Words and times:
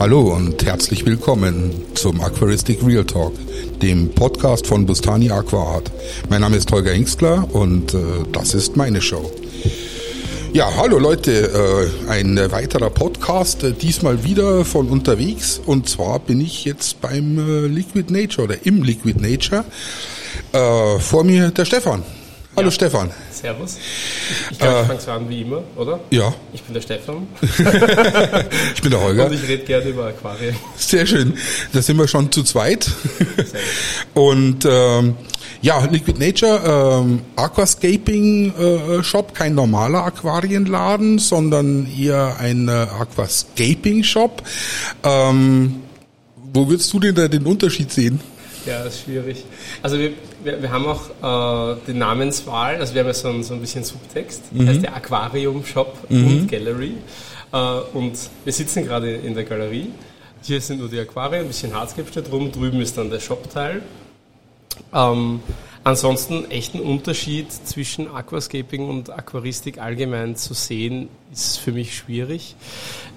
Hallo 0.00 0.34
und 0.34 0.64
herzlich 0.66 1.06
willkommen 1.06 1.70
zum 1.94 2.20
Aquaristic 2.20 2.84
Real 2.84 3.04
Talk, 3.04 3.32
dem 3.80 4.10
Podcast 4.10 4.66
von 4.66 4.84
Bustani 4.86 5.30
Aquaart. 5.30 5.92
Mein 6.28 6.40
Name 6.40 6.56
ist 6.56 6.70
Holger 6.72 6.90
Engstler 6.90 7.48
und 7.54 7.94
äh, 7.94 7.98
das 8.32 8.54
ist 8.54 8.76
meine 8.76 9.00
Show. 9.00 9.30
Ja, 10.52 10.68
hallo 10.76 10.98
Leute, 10.98 11.90
äh, 12.08 12.10
ein 12.10 12.36
weiterer 12.50 12.90
Podcast, 12.90 13.62
äh, 13.62 13.72
diesmal 13.72 14.24
wieder 14.24 14.64
von 14.64 14.88
unterwegs 14.88 15.60
und 15.64 15.88
zwar 15.88 16.18
bin 16.18 16.40
ich 16.40 16.64
jetzt 16.64 17.00
beim 17.00 17.38
äh, 17.38 17.66
Liquid 17.68 18.12
Nature 18.12 18.48
oder 18.48 18.66
im 18.66 18.82
Liquid 18.82 19.20
Nature. 19.20 19.64
Äh, 20.52 20.98
vor 20.98 21.22
mir 21.22 21.50
der 21.50 21.64
Stefan. 21.64 22.02
Hallo 22.56 22.68
Ja. 22.68 22.70
Stefan. 22.70 23.10
Servus. 23.32 23.78
Ich 24.50 24.58
glaube, 24.58 24.76
Äh, 24.76 24.80
ich 24.82 24.86
fange 24.86 25.00
so 25.00 25.10
an 25.10 25.28
wie 25.28 25.42
immer, 25.42 25.62
oder? 25.76 25.98
Ja, 26.10 26.32
Ich 26.52 26.62
bin 26.62 26.74
der 26.74 26.80
Stefan 26.82 27.26
ich 28.74 28.80
bin 28.82 28.90
der 28.90 29.00
Holger. 29.00 29.26
und 29.26 29.32
ich 29.32 29.42
rede 29.48 29.64
gerne 29.64 29.90
über 29.90 30.06
Aquarien. 30.06 30.54
Sehr 30.76 31.04
schön. 31.06 31.34
Da 31.72 31.82
sind 31.82 31.98
wir 31.98 32.06
schon 32.06 32.30
zu 32.30 32.42
zweit. 32.44 32.90
Und 34.14 34.64
ähm, 34.70 35.16
ja, 35.62 35.84
Liquid 35.86 36.18
Nature, 36.18 37.00
ähm, 37.02 37.22
Aquascaping 37.36 38.52
äh, 38.56 39.02
Shop, 39.02 39.34
kein 39.34 39.54
normaler 39.56 40.04
Aquarienladen, 40.04 41.18
sondern 41.18 41.88
eher 41.98 42.36
ein 42.38 42.68
äh, 42.68 42.72
Aquascaping 42.72 44.04
Shop. 44.04 44.42
Ähm, 45.02 45.82
wo 46.52 46.68
würdest 46.68 46.92
du 46.92 47.00
denn 47.00 47.14
da 47.16 47.26
den 47.26 47.44
Unterschied 47.46 47.90
sehen? 47.90 48.20
Ja, 48.66 48.84
das 48.84 48.94
ist 48.94 49.02
schwierig. 49.04 49.44
Also 49.82 49.98
wir, 49.98 50.12
wir, 50.44 50.60
wir 50.62 50.70
haben 50.70 50.86
auch 50.86 51.74
äh, 51.74 51.76
die 51.86 51.94
Namenswahl, 51.94 52.76
also 52.76 52.94
wir 52.94 53.00
haben 53.00 53.08
ja 53.08 53.14
so 53.14 53.28
ein, 53.28 53.42
so 53.42 53.54
ein 53.54 53.60
bisschen 53.60 53.84
Subtext, 53.84 54.52
Mhm. 54.52 54.68
heißt 54.68 54.82
der 54.82 54.94
Aquarium 54.94 55.64
Shop 55.64 55.96
und 56.10 56.48
Gallery. 56.48 56.94
Äh, 57.52 57.56
und 57.94 58.12
wir 58.44 58.52
sitzen 58.52 58.84
gerade 58.84 59.12
in 59.14 59.34
der 59.34 59.44
Galerie. 59.44 59.90
Hier 60.42 60.60
sind 60.60 60.80
nur 60.80 60.88
die 60.88 60.98
Aquarien, 60.98 61.42
ein 61.42 61.48
bisschen 61.48 61.74
Hardscape 61.74 62.06
steht 62.08 62.30
rum, 62.30 62.52
drüben 62.52 62.80
ist 62.80 62.98
dann 62.98 63.08
der 63.10 63.20
Shop-Teil. 63.20 63.82
Ähm, 64.92 65.40
ansonsten 65.84 66.50
echt 66.50 66.74
ein 66.74 66.80
Unterschied 66.80 67.50
zwischen 67.52 68.08
Aquascaping 68.14 68.88
und 68.88 69.10
Aquaristik 69.10 69.78
allgemein 69.78 70.36
zu 70.36 70.52
sehen, 70.54 71.08
ist 71.40 71.58
für 71.58 71.72
mich 71.72 71.96
schwierig. 71.96 72.54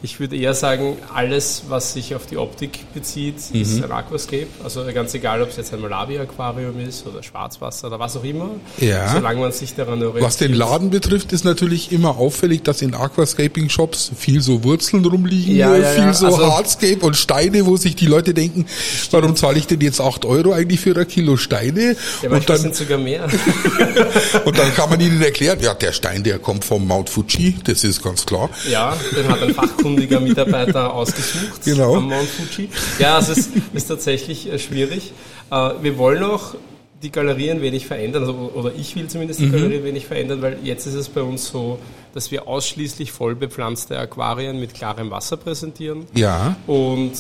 Ich 0.04 0.20
würde 0.20 0.36
eher 0.38 0.54
sagen, 0.54 0.96
alles, 1.14 1.64
was 1.70 1.94
sich 1.94 2.14
auf 2.14 2.28
die 2.28 2.38
Optik 2.38 2.94
bezieht, 2.94 3.36
Mhm. 3.52 3.62
ist 3.62 3.84
ein 3.84 3.92
Aquascape. 3.92 4.46
Also 4.64 4.84
ganz 4.94 5.14
egal, 5.16 5.42
ob 5.42 5.50
es 5.50 5.58
jetzt 5.58 5.73
ein 5.73 5.82
Malawi-Aquarium 5.82 6.80
ist 6.88 7.06
oder 7.08 7.23
Schwarzwasser 7.23 7.88
oder 7.88 7.98
was 8.00 8.16
auch 8.16 8.23
immer. 8.23 8.52
Ja. 8.80 9.12
Solange 9.12 9.40
man 9.40 9.52
sich 9.52 9.73
daran 9.73 10.00
orientiert. 10.02 10.23
Was 10.23 10.38
den 10.38 10.54
Laden 10.54 10.92
betrifft, 10.92 11.34
ist 11.34 11.45
natürlich 11.45 11.92
immer 11.92 12.18
auffällig, 12.18 12.62
dass 12.64 12.84
in 12.84 12.94
Aquascaping 12.94 13.70
Shops 13.70 14.12
viel 14.16 14.40
so 14.42 14.64
Wurzeln 14.64 15.04
rumliegen, 15.04 15.56
Ja, 15.56 15.76
ja, 15.76 15.90
viel 15.90 16.04
ja. 16.04 16.14
so 16.14 16.28
Also- 16.28 16.54
Hardscape 16.54 17.00
und 17.04 17.16
Steine, 17.16 17.66
wo 17.66 17.76
sich 17.78 17.95
die 17.95 18.06
Leute 18.06 18.36
denken, 18.36 18.68
warum 19.10 19.36
zahle 19.36 19.58
ich 19.58 19.66
denn 19.66 19.82
jetzt 19.82 20.00
8 20.00 20.26
Euro 20.26 20.52
eigentlich 20.54 20.80
für 20.80 20.95
ein 20.95 21.08
Kilo 21.08 21.38
Steine? 21.38 21.95
Ja, 22.22 22.30
und 22.30 22.48
dann 22.48 22.58
sind 22.60 22.76
sogar 22.76 23.00
mehr. 23.00 23.28
Und 24.45 24.58
dann 24.58 24.73
kann 24.76 24.90
man 24.90 25.00
ihnen 25.00 25.22
erklären, 25.22 25.60
ja, 25.62 25.73
der 25.73 25.92
Stein, 25.92 26.23
der 26.23 26.40
kommt 26.40 26.64
vom 26.66 26.86
Mount 26.88 27.10
Fuji, 27.10 27.56
das 27.64 27.84
ist 27.84 28.02
ganz 28.08 28.25
klar. 28.25 28.50
Ja, 28.69 28.95
den 29.16 29.27
hat 29.27 29.41
ein 29.44 29.53
fachkundiger 29.53 30.19
Mitarbeiter 30.19 30.94
ausgesucht 31.00 31.63
Genau. 31.63 31.95
am 31.97 32.08
Mount 32.09 32.27
Fuji. 32.30 32.69
Ja, 32.99 33.19
es 33.19 33.30
ist, 33.30 33.49
ist 33.73 33.88
tatsächlich 33.88 34.52
äh, 34.52 34.58
schwierig. 34.59 35.11
Äh, 35.52 35.72
Wir 35.81 35.97
wollen 35.97 36.23
auch 36.23 36.55
die 37.03 37.12
Galerie 37.12 37.52
ein 37.52 37.62
wenig 37.62 37.86
verändern, 37.86 38.23
also, 38.23 38.52
oder 38.56 38.72
ich 38.78 38.95
will 38.95 39.08
zumindest 39.08 39.40
die 39.40 39.50
Galerie 39.52 39.78
ein 39.78 39.84
wenig 39.84 40.06
verändern, 40.08 40.42
weil 40.42 40.58
jetzt 40.64 40.86
ist 40.88 40.95
es 40.95 41.09
bei 41.09 41.22
uns 41.22 41.48
so, 41.48 41.78
dass 42.14 42.31
wir 42.31 42.48
ausschließlich 42.48 43.12
voll 43.12 43.36
bepflanzte 43.36 44.00
Aquarien 44.00 44.59
mit 44.59 44.73
klarem 44.73 45.12
Wasser 45.12 45.38
präsentieren. 45.38 46.06
Ja, 46.16 46.56
Und 46.66 47.12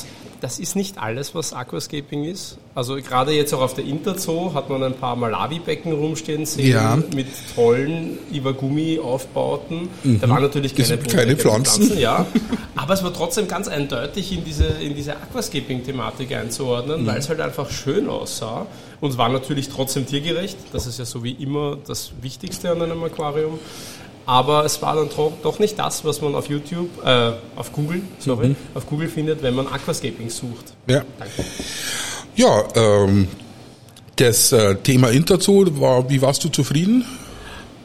das 0.41 0.59
ist 0.59 0.75
nicht 0.75 0.99
alles, 0.99 1.33
was 1.33 1.51
Aquascaping 1.53 2.23
ist. 2.23 2.57
Also 2.75 2.95
gerade 2.97 3.31
jetzt 3.33 3.53
auch 3.53 3.61
auf 3.61 3.73
der 3.73 3.85
Interzoo 3.85 4.53
hat 4.53 4.69
man 4.69 4.83
ein 4.83 4.93
paar 4.93 5.15
Malawi-Becken 5.15 5.91
rumstehen 5.93 6.45
sehen 6.45 6.71
Ja. 6.71 6.95
mit 7.15 7.25
tollen 7.55 8.19
Iwagumi-Aufbauten. 8.31 9.89
Da 10.21 10.29
waren 10.29 10.43
natürlich 10.43 10.75
keine, 10.75 10.87
sind 10.87 11.09
keine 11.09 11.31
und 11.33 11.41
Pflanzen. 11.41 11.97
ja. 11.99 12.25
Aber 12.75 12.93
es 12.93 13.03
war 13.03 13.13
trotzdem 13.13 13.47
ganz 13.47 13.67
eindeutig 13.67 14.31
in 14.31 14.43
diese, 14.43 14.65
in 14.65 14.95
diese 14.95 15.15
Aquascaping-Thematik 15.17 16.31
einzuordnen, 16.33 17.05
weil 17.05 17.17
es 17.17 17.29
halt 17.29 17.41
einfach 17.41 17.69
schön 17.71 18.07
aussah. 18.07 18.67
Und 18.99 19.11
es 19.11 19.17
war 19.17 19.29
natürlich 19.29 19.69
trotzdem 19.69 20.05
tiergerecht. 20.07 20.57
Das 20.73 20.87
ist 20.87 20.99
ja 20.99 21.05
so 21.05 21.23
wie 21.23 21.33
immer 21.33 21.77
das 21.85 22.11
Wichtigste 22.21 22.71
an 22.71 22.81
einem 22.81 23.03
Aquarium. 23.03 23.59
Aber 24.25 24.65
es 24.65 24.81
war 24.81 24.95
dann 24.95 25.09
doch, 25.41 25.59
nicht 25.59 25.79
das, 25.79 26.03
was 26.03 26.21
man 26.21 26.35
auf 26.35 26.49
YouTube, 26.49 26.89
äh, 27.05 27.31
auf 27.55 27.71
Google, 27.71 28.01
sorry, 28.19 28.55
auf 28.73 28.85
Google 28.85 29.07
findet, 29.07 29.41
wenn 29.41 29.55
man 29.55 29.67
Aquascaping 29.67 30.29
sucht. 30.29 30.73
ja. 30.87 31.03
Danke. 31.17 31.45
Ja, 32.35 32.65
ähm, 32.75 33.29
das 34.17 34.51
äh, 34.51 34.75
Thema 34.75 35.09
Interzoo, 35.09 35.65
war, 35.79 36.09
wie 36.09 36.21
warst 36.21 36.43
du 36.43 36.49
zufrieden? 36.49 37.05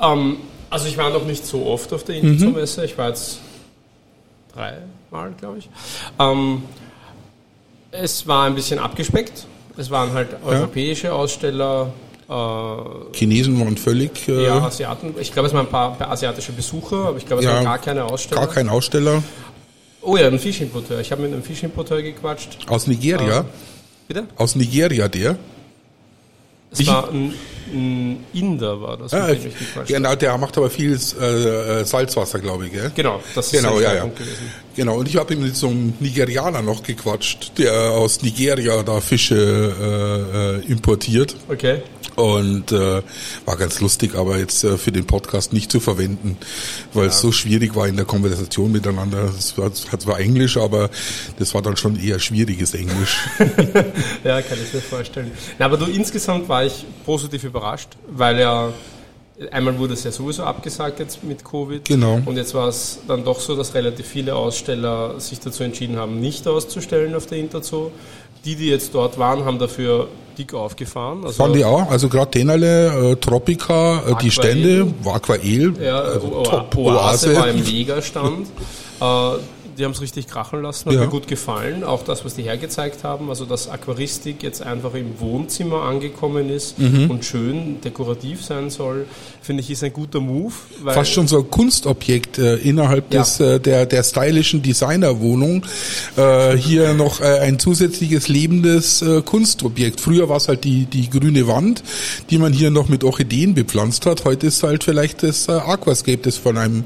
Ähm, 0.01 0.39
also 0.69 0.89
ich 0.89 0.99
war 0.99 1.11
noch 1.11 1.25
nicht 1.25 1.47
so 1.47 1.67
oft 1.67 1.93
auf 1.93 2.05
der 2.05 2.17
Interzoo-Messe. 2.17 2.85
Ich 2.85 2.99
war 2.99 3.09
jetzt 3.09 3.39
dreimal, 4.53 5.33
glaube 5.39 5.59
ich. 5.59 5.69
Ähm, 6.19 6.65
es 7.93 8.27
war 8.27 8.47
ein 8.47 8.55
bisschen 8.55 8.79
abgespeckt. 8.79 9.47
Es 9.77 9.91
waren 9.91 10.13
halt 10.13 10.29
europäische 10.45 11.13
Aussteller, 11.13 11.93
äh, 12.29 13.17
Chinesen 13.17 13.59
waren 13.61 13.77
völlig, 13.77 14.29
äh, 14.29 14.45
ja, 14.45 14.59
Asiaten. 14.59 15.15
Ich 15.19 15.33
glaube, 15.33 15.49
es 15.49 15.55
waren 15.55 15.67
ein 15.67 15.71
paar, 15.71 15.97
paar 15.97 16.11
asiatische 16.11 16.53
Besucher, 16.53 17.07
aber 17.07 17.17
ich 17.19 17.27
glaube, 17.27 17.41
es 17.43 17.47
Ja, 17.49 17.55
waren 17.57 17.65
gar 17.65 17.79
keine 17.79 18.05
Aussteller. 18.05 18.41
gar 18.43 18.51
kein 18.53 18.69
Aussteller 18.69 19.23
oh 20.05 20.17
ja, 20.17 20.27
ein 20.27 20.39
Fischimporteur. 20.39 21.01
Ich 21.01 21.13
habe 21.13 21.23
mit 21.23 21.33
einem 21.33 21.43
Fischimporteur 21.45 22.03
gequatscht. 22.03 22.59
aus 22.69 22.87
Nigeria. 22.87 23.45
Bitte? 24.09 24.25
Aus 24.37 24.57
Nigeria, 24.57 25.09
der. 25.09 25.37
Es 26.73 26.81
Ich- 26.81 26.87
war 26.89 27.09
ein, 27.11 27.35
ein 27.73 28.25
Inder, 28.33 28.81
war 28.81 28.97
das, 28.97 29.13
Ah, 29.15 29.29
genau, 29.87 30.15
der 30.17 30.37
macht 30.39 30.57
aber 30.59 30.71
viel 30.71 30.99
äh, 31.21 31.25
äh, 31.81 31.85
Salzwasser, 31.85 32.39
glaube 32.41 32.67
ich. 32.67 32.73
Gell? 32.73 32.91
Genau, 32.95 33.21
das 33.35 33.47
ist 33.47 33.53
Genau, 33.53 33.75
ja, 33.77 33.83
ja. 33.83 33.91
Schwerpunkt 33.91 34.19
gewesen. 34.19 34.51
Genau, 34.75 34.97
und 34.99 35.09
ich 35.09 35.17
habe 35.17 35.37
mit 35.37 35.55
so 35.55 35.69
einem 35.69 35.93
Nigerianer 36.01 36.63
noch 36.63 36.83
gequatscht, 36.83 37.59
der 37.59 37.73
aus 37.73 38.23
Nigeria 38.23 38.83
da 38.83 39.01
Fische 39.01 39.35
äh, 39.37 40.67
äh, 40.67 40.73
importiert. 40.73 41.37
Okay. 41.49 41.83
Und 42.17 42.73
äh, 42.73 43.03
war 43.45 43.57
ganz 43.57 43.81
lustig, 43.81 44.15
aber 44.15 44.39
jetzt 44.39 44.65
äh, 44.65 44.77
für 44.77 44.93
den 44.93 45.07
Podcast 45.07 45.53
nicht 45.53 45.71
zu 45.71 45.81
verwenden, 45.81 46.37
weil 46.93 47.09
es 47.09 47.21
so 47.21 47.33
schwierig 47.33 47.75
war 47.75 47.89
in 47.89 47.97
der 47.97 48.05
Konversation 48.05 48.71
miteinander. 48.71 49.31
Es 49.39 49.57
war, 49.57 49.71
hat 49.91 50.03
zwar 50.03 50.21
Englisch, 50.21 50.57
aber 50.57 50.91
das 51.39 51.55
war 51.55 51.63
dann 51.63 51.77
schon 51.77 51.99
eher 51.99 52.19
schwieriges 52.19 52.75
Englisch. 52.75 53.19
Ja, 54.25 54.41
kann 54.41 54.59
ich 54.63 54.73
mir 54.73 54.81
vorstellen. 54.81 55.33
Na, 55.59 55.67
aber 55.67 55.77
du, 55.77 55.87
insgesamt 55.87 56.49
war 56.49 56.65
ich 56.65 56.85
positiv 57.05 57.45
überrascht, 57.45 57.89
weil 58.09 58.39
ja 58.39 58.73
einmal 59.51 59.79
wurde 59.79 59.95
es 59.95 60.05
ja 60.05 60.13
sowieso 60.13 60.45
abgesagt 60.45 60.99
jetzt 61.01 61.25
mit 61.25 61.45
Covid. 61.45 61.85
Genau. 61.85 62.21
Und 62.25 62.37
jetzt 62.37 62.55
war 62.55 62.69
es 62.69 63.01
dann 63.09 63.25
doch 63.25 63.41
so, 63.41 63.57
dass 63.57 63.75
relativ 63.75 64.07
viele 64.07 64.35
Aussteller 64.37 65.19
sich 65.21 65.41
dazu 65.41 65.63
entschieden 65.63 65.97
haben, 65.97 66.21
nicht 66.21 66.47
auszustellen 66.47 67.15
auf 67.15 67.27
der 67.27 67.39
Interzoo. 67.39 67.91
Die, 68.45 68.57
die 68.57 68.69
jetzt 68.69 68.93
dort 68.95 69.19
waren, 69.19 69.45
haben 69.45 69.61
dafür 69.61 70.09
dick 70.37 70.53
aufgefahren. 70.53 71.25
Also, 71.25 71.45
Fand 71.45 71.55
ich 71.55 71.65
auch, 71.65 71.89
also 71.89 72.09
gerade 72.09 72.31
Tenerle, 72.33 73.13
äh, 73.13 73.17
Tropica, 73.17 73.99
äh, 73.99 74.07
die 74.07 74.13
Aquael. 74.13 74.31
Stände, 74.33 74.95
Aquael, 75.05 75.75
Ja, 75.81 76.01
also 76.01 76.27
Oase, 76.35 76.67
Oase. 76.77 77.37
war 77.37 77.49
im 77.49 77.63
Megastand. 77.63 78.49
äh, 79.01 79.05
die 79.79 79.85
haben 79.85 79.93
es 79.93 80.01
richtig 80.01 80.27
krachen 80.27 80.63
lassen, 80.63 80.87
hat 80.87 80.95
Ja. 80.95 81.01
mir 81.03 81.09
gut 81.09 81.27
gefallen. 81.29 81.85
Auch 81.85 82.05
das, 82.05 82.25
was 82.25 82.35
die 82.35 82.43
hergezeigt 82.43 83.05
haben, 83.05 83.29
also 83.31 83.45
dass 83.45 83.69
Aquaristik 83.69 84.43
jetzt 84.43 84.63
einfach 84.63 84.95
im 84.95 85.19
Wohnzimmer 85.21 85.83
angekommen 85.83 86.51
ist 86.51 86.79
Mhm. 86.79 87.11
und 87.11 87.25
schön 87.25 87.81
dekorativ 87.81 88.45
sein 88.45 88.71
soll, 88.71 89.07
finde 89.41 89.63
ich, 89.63 89.71
ist 89.71 89.83
ein 89.85 89.93
guter 89.93 90.21
Move. 90.21 90.53
Fast 90.85 91.13
schon 91.13 91.27
so 91.29 91.39
ein 91.39 91.51
Kunstobjekt 91.51 92.39
äh, 92.39 92.57
innerhalb 92.57 93.13
Ja. 93.13 93.21
des 93.21 93.41
äh, 93.41 93.59
der 93.61 93.87
der 93.87 94.03
stylischen 94.03 94.63
Designerwohnung. 94.63 95.65
Äh, 96.17 96.57
hier 96.57 96.95
noch 96.95 97.21
äh, 97.21 97.39
ein 97.41 97.59
zusätzliches 97.59 98.29
lebendes 98.29 99.03
äh, 99.03 99.23
Kunstobjekt. 99.23 100.01
Früher 100.01 100.29
war 100.29 100.37
es 100.37 100.49
halt 100.49 100.65
die 100.65 100.87
die 100.87 101.09
grüne 101.11 101.47
Wand, 101.47 101.83
die 102.31 102.39
man 102.39 102.53
hier 102.53 102.71
noch 102.71 102.89
mit 102.89 103.05
Orchideen 103.05 103.55
bepflanzt 103.55 104.07
hat. 104.07 104.25
Heute 104.25 104.47
ist 104.49 104.63
halt 104.63 104.85
vielleicht 104.85 105.23
das 105.23 105.49
äh, 105.49 105.53
Aquascape, 105.53 106.19
das 106.19 106.37
von 106.37 106.57
einem 106.59 106.85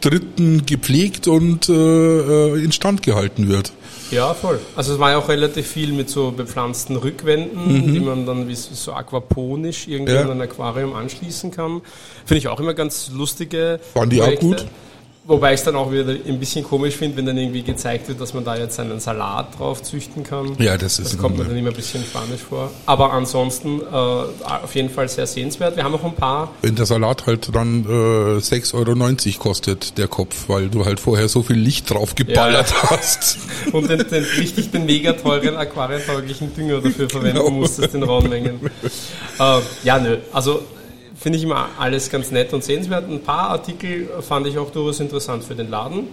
Dritten 0.00 0.66
gepflegt 0.66 1.26
und 1.28 1.68
äh, 1.68 1.72
äh, 1.72 2.62
instand 2.64 3.02
gehalten 3.02 3.48
wird. 3.48 3.72
Ja, 4.12 4.34
voll. 4.34 4.60
Also 4.76 4.92
es 4.94 4.98
war 5.00 5.10
ja 5.10 5.18
auch 5.18 5.28
relativ 5.28 5.66
viel 5.66 5.92
mit 5.92 6.08
so 6.08 6.30
bepflanzten 6.30 6.94
Rückwänden, 6.96 7.92
die 7.92 7.98
man 7.98 8.24
dann 8.24 8.46
wie 8.46 8.54
so 8.54 8.92
aquaponisch 8.92 9.88
irgendwie 9.88 10.12
Mhm. 10.12 10.18
Ja. 10.18 10.22
an 10.24 10.30
ein 10.32 10.40
Aquarium 10.42 10.94
anschließen 10.94 11.50
kann. 11.50 11.80
Finde 12.24 12.38
ich 12.38 12.46
auch 12.48 12.60
immer 12.60 12.74
ganz 12.74 13.10
lustige 13.12 13.80
Waren 13.94 14.10
die 14.10 14.20
auch 14.20 14.26
Projekte. 14.26 14.46
gut? 14.46 14.66
Wobei 15.28 15.54
ich 15.54 15.58
es 15.60 15.64
dann 15.64 15.74
auch 15.74 15.90
wieder 15.90 16.04
ein 16.08 16.38
bisschen 16.38 16.62
komisch 16.64 16.94
finde, 16.94 17.16
wenn 17.16 17.26
dann 17.26 17.36
irgendwie 17.36 17.62
gezeigt 17.62 18.06
wird, 18.06 18.20
dass 18.20 18.32
man 18.32 18.44
da 18.44 18.56
jetzt 18.56 18.78
einen 18.78 19.00
Salat 19.00 19.58
drauf 19.58 19.82
züchten 19.82 20.22
kann. 20.22 20.56
Ja, 20.60 20.76
das 20.78 21.00
ist 21.00 21.14
Das 21.14 21.18
kommt 21.18 21.36
mir 21.36 21.44
dann 21.44 21.56
immer 21.56 21.70
ein 21.70 21.74
bisschen 21.74 22.04
spanisch 22.04 22.42
vor. 22.48 22.70
Aber 22.86 23.12
ansonsten 23.12 23.80
äh, 23.80 23.84
auf 23.94 24.74
jeden 24.74 24.88
Fall 24.88 25.08
sehr 25.08 25.26
sehenswert. 25.26 25.74
Wir 25.76 25.82
haben 25.82 25.90
noch 25.92 26.04
ein 26.04 26.14
paar. 26.14 26.52
Wenn 26.62 26.76
der 26.76 26.86
Salat 26.86 27.26
halt 27.26 27.52
dann 27.52 27.84
äh, 27.84 28.38
6,90 28.38 28.74
Euro 28.74 29.38
kostet, 29.42 29.98
der 29.98 30.06
Kopf, 30.06 30.48
weil 30.48 30.68
du 30.68 30.84
halt 30.84 31.00
vorher 31.00 31.28
so 31.28 31.42
viel 31.42 31.56
Licht 31.56 31.90
drauf 31.90 32.14
geballert 32.14 32.70
Ja. 32.70 32.90
hast. 32.90 33.38
Und 33.72 33.90
den, 33.90 33.98
den 34.08 34.22
richtig 34.24 34.70
den 34.70 34.86
mega 34.86 35.12
teuren 35.14 35.56
aquarientauglichen 35.56 36.54
Dünger 36.54 36.80
dafür 36.80 37.08
verwenden 37.10 37.38
Genau. 37.38 37.50
musstest 37.50 37.94
in 37.94 38.02
rauen 38.04 38.28
Mengen. 38.28 38.60
Äh, 39.38 39.60
ja, 39.84 39.98
nö. 39.98 40.16
Also 40.32 40.62
finde 41.18 41.38
ich 41.38 41.44
immer 41.44 41.68
alles 41.78 42.10
ganz 42.10 42.30
nett 42.30 42.52
und 42.52 42.62
sehenswert. 42.62 43.08
Ein 43.08 43.22
paar 43.22 43.50
Artikel 43.50 44.08
fand 44.20 44.46
ich 44.46 44.58
auch 44.58 44.70
durchaus 44.70 45.00
interessant 45.00 45.44
für 45.44 45.54
den 45.54 45.70
Laden. 45.70 46.08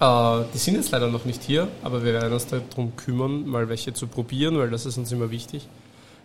Äh, 0.00 0.44
die 0.52 0.58
sind 0.58 0.74
jetzt 0.74 0.90
leider 0.90 1.08
noch 1.08 1.24
nicht 1.24 1.42
hier, 1.42 1.68
aber 1.82 2.04
wir 2.04 2.12
werden 2.12 2.32
uns 2.32 2.46
darum 2.46 2.94
kümmern, 2.96 3.46
mal 3.46 3.68
welche 3.68 3.92
zu 3.92 4.06
probieren, 4.06 4.58
weil 4.58 4.70
das 4.70 4.86
ist 4.86 4.98
uns 4.98 5.12
immer 5.12 5.30
wichtig, 5.30 5.68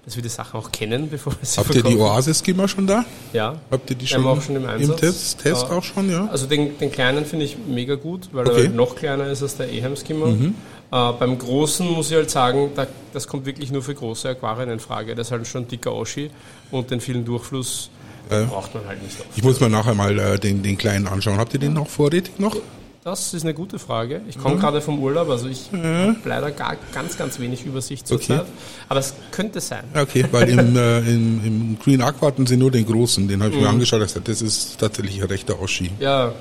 dass 0.05 0.15
wir 0.15 0.23
die 0.23 0.29
Sachen 0.29 0.59
auch 0.59 0.71
kennen, 0.71 1.09
bevor 1.09 1.33
wir 1.33 1.45
sie 1.45 1.57
Habt 1.59 1.69
ihr 1.75 1.83
die 1.83 1.91
verkaufen. 1.91 2.01
Oasis-Skimmer 2.15 2.67
schon 2.67 2.87
da? 2.87 3.05
Ja. 3.33 3.55
Habt 3.69 3.89
ihr 3.89 3.95
die 3.95 4.07
schon, 4.07 4.25
auch 4.25 4.41
schon 4.41 4.55
im 4.55 4.65
Einsatz. 4.65 4.99
Test, 4.99 5.39
Test 5.43 5.67
Ja. 5.69 5.77
auch 5.77 5.83
schon, 5.83 6.09
ja? 6.09 6.27
Also 6.31 6.47
den, 6.47 6.77
den 6.79 6.91
kleinen 6.91 7.25
finde 7.25 7.45
ich 7.45 7.57
mega 7.67 7.95
gut, 7.95 8.29
weil 8.31 8.47
Okay. 8.47 8.61
Mhm. 8.61 8.65
er 8.65 8.71
noch 8.71 8.95
kleiner 8.95 9.27
ist 9.27 9.43
als 9.43 9.57
der 9.57 9.69
Ehem 9.69 9.95
Skimmer. 9.95 10.27
Äh, 10.29 11.13
beim 11.19 11.37
großen 11.37 11.87
muss 11.89 12.09
ich 12.09 12.17
halt 12.17 12.29
sagen, 12.31 12.71
da, 12.75 12.87
das 13.13 13.27
kommt 13.27 13.45
wirklich 13.45 13.71
nur 13.71 13.81
für 13.83 13.93
große 13.95 14.27
Aquarien 14.29 14.69
in 14.71 14.79
Frage. 14.79 15.13
Das 15.15 15.27
ist 15.27 15.31
halt 15.31 15.47
schon 15.47 15.63
ein 15.63 15.67
dicker 15.67 15.93
Oschi 15.93 16.31
und 16.71 16.89
den 16.91 16.99
vielen 16.99 17.23
Durchfluss 17.23 17.89
Ja. 18.31 18.43
braucht 18.45 18.73
man 18.73 18.85
halt 18.87 19.01
nicht 19.03 19.19
oft. 19.19 19.29
Ich 19.35 19.43
muss 19.43 19.59
mir 19.59 19.69
nachher 19.69 19.93
mal 19.93 20.17
äh, 20.17 20.39
den, 20.39 20.63
den 20.63 20.77
kleinen 20.77 21.07
anschauen. 21.07 21.37
Habt 21.37 21.53
ihr 21.53 21.59
den 21.59 21.73
noch 21.73 21.87
vorrätig 21.87 22.39
noch? 22.39 22.57
Das 23.03 23.33
ist 23.33 23.41
eine 23.43 23.55
gute 23.55 23.79
Frage. 23.79 24.21
Ich 24.29 24.37
komme 24.37 24.57
gerade 24.57 24.79
vom 24.79 24.99
Urlaub, 25.01 25.27
also 25.29 25.47
ich 25.47 25.69
habe 25.73 26.15
leider 26.23 26.51
gar 26.51 26.75
ganz, 26.93 27.17
ganz 27.17 27.39
wenig 27.39 27.65
Übersicht 27.65 28.07
zurzeit. 28.07 28.41
Okay. 28.41 28.49
Aber 28.89 28.99
es 28.99 29.15
könnte 29.31 29.59
sein. 29.59 29.85
Okay, 29.95 30.23
weil 30.31 30.47
im, 30.49 30.59
äh, 30.77 30.99
im, 30.99 31.43
im 31.43 31.79
Green 31.83 32.01
Aqua 32.03 32.27
hatten 32.27 32.45
sie 32.45 32.57
nur 32.57 32.69
den 32.69 32.85
großen. 32.85 33.27
Den 33.27 33.41
habe 33.41 33.51
ich 33.53 33.57
mir 33.57 33.63
Mhm. 33.63 33.69
angeschaut. 33.73 34.01
Ich 34.01 34.07
gesagt, 34.09 34.27
das 34.27 34.43
ist 34.43 34.77
tatsächlich 34.79 35.19
ein 35.19 35.27
rechter 35.27 35.59
Oschi. 35.59 35.89
Ja, 35.99 36.33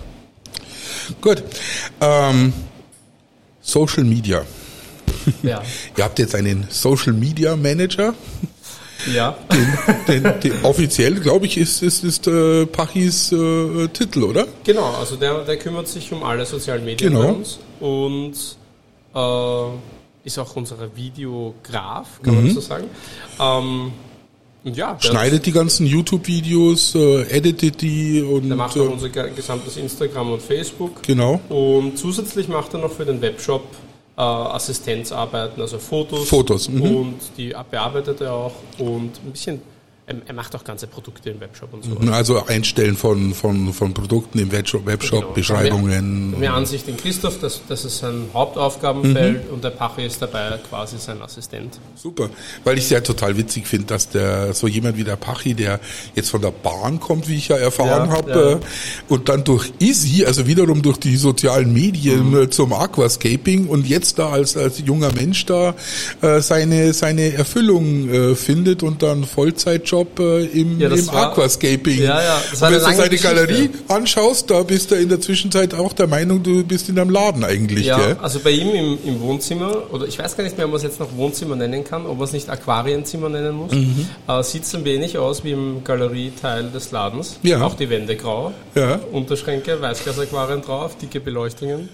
Gut. 1.22 1.42
Ähm, 2.00 2.52
Social 3.62 4.04
Media. 4.04 4.42
ja, 5.42 5.62
Ihr 5.96 6.04
habt 6.04 6.18
jetzt 6.18 6.34
einen 6.34 6.66
Social 6.68 7.14
Media 7.14 7.56
Manager. 7.56 8.14
Ja. 9.14 9.36
Den, 10.08 10.22
den, 10.22 10.40
den, 10.40 10.64
offiziell, 10.64 11.14
glaube 11.20 11.46
ich, 11.46 11.56
ist, 11.58 11.82
ist, 11.82 12.04
ist 12.04 12.26
äh, 12.26 12.66
Pachis 12.66 13.32
äh, 13.32 13.88
Titel, 13.88 14.22
oder? 14.24 14.46
Genau, 14.64 14.94
also 14.98 15.16
der, 15.16 15.44
der 15.44 15.56
kümmert 15.56 15.88
sich 15.88 16.12
um 16.12 16.22
alle 16.22 16.44
sozialen 16.46 16.84
Medien 16.84 17.12
Genau. 17.12 17.24
bei 17.26 17.32
uns 17.32 17.58
und 17.80 18.34
äh, 19.14 20.26
ist 20.26 20.38
auch 20.38 20.54
unser 20.56 20.76
Videograf, 20.94 22.20
kann 22.22 22.34
man 22.34 22.44
das 22.46 22.54
so 22.54 22.60
sagen. 22.60 22.84
Ähm, 23.40 23.92
und 24.62 24.76
ja, 24.76 24.94
Schneidet 25.00 25.46
die 25.46 25.52
ganzen 25.52 25.86
YouTube-Videos, 25.86 26.94
äh, 26.94 27.22
editet 27.34 27.80
die 27.80 28.20
und 28.20 28.46
der 28.48 28.56
macht 28.58 28.76
äh, 28.76 28.80
auch 28.80 28.90
unser 28.90 29.08
ge- 29.08 29.30
gesamtes 29.34 29.78
Instagram 29.78 30.32
und 30.32 30.42
Facebook. 30.42 31.02
genau. 31.02 31.40
Und 31.48 31.96
zusätzlich 31.98 32.46
macht 32.48 32.74
er 32.74 32.80
noch 32.80 32.92
für 32.92 33.06
den 33.06 33.22
Webshop 33.22 33.62
äh, 34.16 34.20
Assistenzarbeiten, 34.20 35.60
also 35.60 35.78
Fotos. 35.78 36.28
Fotos, 36.28 36.68
mhm. 36.68 36.96
Und 36.96 37.20
die 37.36 37.54
bearbeitet 37.70 38.20
er 38.20 38.32
auch 38.32 38.54
und 38.78 39.12
ein 39.24 39.32
bisschen, 39.32 39.62
er, 40.26 40.34
macht 40.34 40.54
auch 40.56 40.64
ganze 40.64 40.86
Produkte 40.86 41.30
im 41.30 41.40
Webshop 41.40 41.72
und 41.72 41.84
so. 41.84 41.96
Also 42.12 42.44
Einstellen 42.46 42.96
von, 42.96 43.34
von, 43.34 43.72
von 43.72 43.94
Produkten 43.94 44.38
im 44.38 44.50
Webshop, 44.52 44.86
Webshop 44.86 45.20
Genau. 45.20 45.32
Beschreibungen. 45.34 46.38
Mehr 46.38 46.54
Ansicht 46.54 46.86
den 46.86 46.96
Christoph, 46.96 47.38
das, 47.40 47.60
das 47.68 47.84
ist 47.84 47.98
sein 47.98 48.26
Hauptaufgabenfeld 48.34 49.46
Mhm. 49.48 49.54
und 49.54 49.64
der 49.64 49.70
Pache 49.70 50.02
ist 50.02 50.20
dabei 50.22 50.58
quasi 50.68 50.96
sein 50.98 51.20
Assistent. 51.22 51.78
Super, 51.94 52.30
weil 52.64 52.78
ich 52.78 52.84
es 52.84 52.90
ja 52.90 53.00
total 53.00 53.36
witzig 53.36 53.66
finde, 53.66 53.86
dass 53.86 54.08
der 54.08 54.52
so 54.54 54.66
jemand 54.66 54.96
wie 54.96 55.04
der 55.04 55.16
Pachi, 55.16 55.54
der 55.54 55.80
jetzt 56.14 56.30
von 56.30 56.40
der 56.42 56.50
Bahn 56.50 56.98
kommt, 57.00 57.28
wie 57.28 57.36
ich 57.36 57.48
ja 57.48 57.56
erfahren 57.56 58.08
Ja, 58.10 58.16
habe, 58.16 58.30
ja. 58.30 58.50
äh, 58.52 58.58
und 59.08 59.28
dann 59.28 59.44
durch 59.44 59.72
Easy, 59.78 60.24
also 60.24 60.46
wiederum 60.46 60.82
durch 60.82 60.98
die 60.98 61.16
sozialen 61.16 61.72
Medien 61.72 62.30
Mhm. 62.30 62.42
äh, 62.42 62.50
zum 62.50 62.72
Aquascaping 62.72 63.66
und 63.68 63.86
jetzt 63.86 64.18
da 64.18 64.30
als, 64.30 64.56
als 64.56 64.80
junger 64.84 65.12
Mensch 65.12 65.46
da 65.46 65.74
äh, 66.22 66.40
seine 66.40 66.92
seine 66.92 67.32
Erfüllung 67.34 68.08
äh, 68.08 68.34
findet 68.34 68.82
und 68.82 69.02
dann 69.02 69.24
Vollzeitjob 69.24 69.99
äh, 70.18 70.44
im, 70.46 70.80
Ja, 70.80 70.88
im 70.88 71.06
war- 71.08 71.32
Aquascaping. 71.32 71.98
Ja, 72.02 72.22
ja, 72.22 72.42
das 72.50 72.60
war 72.60 72.68
und 72.68 72.74
wenn 72.74 72.80
du 72.80 72.84
seine 72.96 73.08
Geschichte. 73.10 73.28
Galerie 73.34 73.70
anschaust, 73.88 74.50
da 74.50 74.62
bist 74.62 74.90
du 74.90 74.94
in 74.94 75.08
der 75.08 75.20
Zwischenzeit 75.20 75.74
auch 75.74 75.92
der 75.92 76.06
Meinung, 76.06 76.42
du 76.42 76.64
bist 76.64 76.88
in 76.88 76.98
einem 76.98 77.10
Laden 77.10 77.44
eigentlich, 77.44 77.86
Ja, 77.86 77.98
gell? 77.98 78.16
also 78.22 78.40
bei 78.40 78.50
ihm 78.50 78.70
im, 78.70 78.98
im 79.04 79.20
Wohnzimmer, 79.20 79.76
oder 79.92 80.06
ich 80.06 80.18
weiß 80.18 80.36
gar 80.36 80.44
nicht 80.44 80.56
mehr, 80.56 80.66
ob 80.66 80.72
man 80.72 80.78
es 80.78 80.82
jetzt 80.84 81.00
noch 81.00 81.14
Wohnzimmer 81.16 81.56
nennen 81.56 81.84
kann, 81.84 82.06
ob 82.06 82.16
man 82.18 82.24
es 82.26 82.32
nicht 82.32 82.48
Aquarienzimmer 82.48 83.28
nennen 83.28 83.54
muss, 83.54 83.72
Mhm. 83.72 84.06
äh, 84.28 84.42
sieht 84.42 84.64
es 84.64 84.74
ein 84.74 84.84
wenig 84.84 85.18
aus 85.18 85.44
wie 85.44 85.52
im 85.52 85.84
Galerieteil 85.84 86.70
des 86.70 86.90
Ladens. 86.90 87.36
Ja. 87.42 87.62
Auch 87.62 87.74
die 87.74 87.88
Wände 87.90 88.16
grau, 88.16 88.52
Ja. 88.74 89.00
Unterschränke, 89.12 89.80
Weißglasaquarien 89.80 90.62
drauf, 90.62 90.96
dicke 90.98 91.20
Beleuchtungen. 91.20 91.88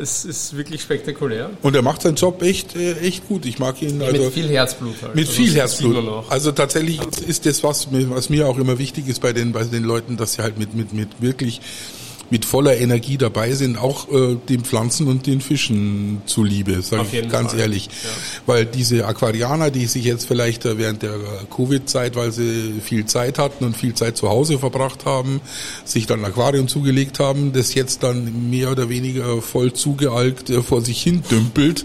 Es 0.00 0.24
ist 0.24 0.56
wirklich 0.56 0.82
spektakulär. 0.82 1.50
Und 1.62 1.76
er 1.76 1.82
macht 1.82 2.02
seinen 2.02 2.16
Job 2.16 2.42
echt 2.42 2.74
äh, 2.74 2.94
echt 2.98 3.28
gut. 3.28 3.46
Ich 3.46 3.58
mag 3.60 3.80
ihn 3.82 4.02
also 4.02 4.24
Mit 4.24 4.32
viel 4.32 4.48
Herzblut 4.48 4.94
halt. 5.02 5.14
Mit 5.14 5.28
Also 5.28 5.36
viel 5.42 5.54
Herzblut. 5.54 5.96
Also 6.28 6.50
tatsächlich 6.52 6.98
ist 7.20 7.46
das, 7.46 7.62
was 7.62 7.90
mir, 7.90 8.10
was 8.10 8.30
mir 8.30 8.46
auch 8.46 8.58
immer 8.58 8.78
wichtig 8.78 9.08
ist 9.08 9.20
bei 9.20 9.32
den, 9.32 9.52
bei 9.52 9.64
den 9.64 9.84
Leuten, 9.84 10.16
dass 10.16 10.34
sie 10.34 10.42
halt 10.42 10.58
mit, 10.58 10.74
mit, 10.74 10.92
mit 10.92 11.20
wirklich 11.20 11.60
mit 12.30 12.44
voller 12.44 12.76
Energie 12.76 13.16
dabei 13.16 13.52
sind, 13.52 13.78
auch 13.78 14.08
äh, 14.10 14.36
den 14.48 14.64
Pflanzen 14.64 15.06
und 15.06 15.26
den 15.26 15.40
Fischen 15.40 16.22
zuliebe, 16.26 16.82
sage 16.82 17.06
ich 17.10 17.28
ganz 17.28 17.52
Fall. 17.52 17.60
ehrlich. 17.60 17.86
Ja. 17.86 18.10
Weil 18.46 18.66
diese 18.66 19.06
Aquarianer, 19.06 19.70
die 19.70 19.86
sich 19.86 20.04
jetzt 20.04 20.26
vielleicht 20.26 20.64
äh, 20.64 20.78
während 20.78 21.02
der 21.02 21.16
Covid-Zeit, 21.54 22.16
weil 22.16 22.32
sie 22.32 22.74
viel 22.84 23.06
Zeit 23.06 23.38
hatten 23.38 23.64
und 23.64 23.76
viel 23.76 23.94
Zeit 23.94 24.16
zu 24.16 24.28
Hause 24.28 24.58
verbracht 24.58 25.06
haben, 25.06 25.40
sich 25.84 26.06
dann 26.06 26.20
ein 26.20 26.26
Aquarium 26.26 26.68
zugelegt 26.68 27.18
haben, 27.18 27.52
das 27.52 27.74
jetzt 27.74 28.02
dann 28.02 28.50
mehr 28.50 28.70
oder 28.70 28.88
weniger 28.88 29.40
voll 29.40 29.72
zugealkt 29.72 30.50
äh, 30.50 30.62
vor 30.62 30.82
sich 30.82 31.02
hin 31.02 31.22
dümpelt, 31.30 31.84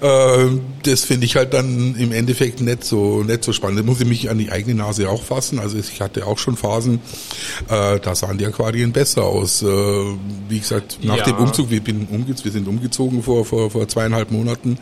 äh, 0.00 0.46
das 0.82 1.04
finde 1.04 1.26
ich 1.26 1.36
halt 1.36 1.54
dann 1.54 1.94
im 1.96 2.12
Endeffekt 2.12 2.60
nicht 2.60 2.84
so, 2.84 3.22
nicht 3.22 3.44
so 3.44 3.52
spannend. 3.52 3.78
Da 3.80 3.82
muss 3.84 4.00
ich 4.00 4.06
mich 4.06 4.30
an 4.30 4.38
die 4.38 4.50
eigene 4.50 4.74
Nase 4.74 5.08
auch 5.08 5.22
fassen. 5.22 5.58
Also 5.58 5.78
ich 5.78 6.00
hatte 6.00 6.26
auch 6.26 6.38
schon 6.38 6.56
Phasen, 6.56 7.00
äh, 7.68 8.00
da 8.00 8.14
sahen 8.14 8.38
die 8.38 8.46
Aquarien 8.46 8.92
besser 8.92 9.24
aus. 9.24 9.62
Äh, 9.68 10.16
wie 10.48 10.58
gesagt, 10.60 10.98
nach 11.02 11.16
Ja. 11.16 11.24
dem 11.24 11.36
Umzug, 11.36 11.70
wir, 11.70 11.80
bin 11.82 12.06
umgez 12.10 12.44
wir 12.44 12.52
sind 12.52 12.66
umgezogen 12.68 13.22
vor, 13.22 13.44
vor, 13.44 13.70
vor 13.70 13.86
zweieinhalb 13.86 14.30
Monaten, 14.30 14.78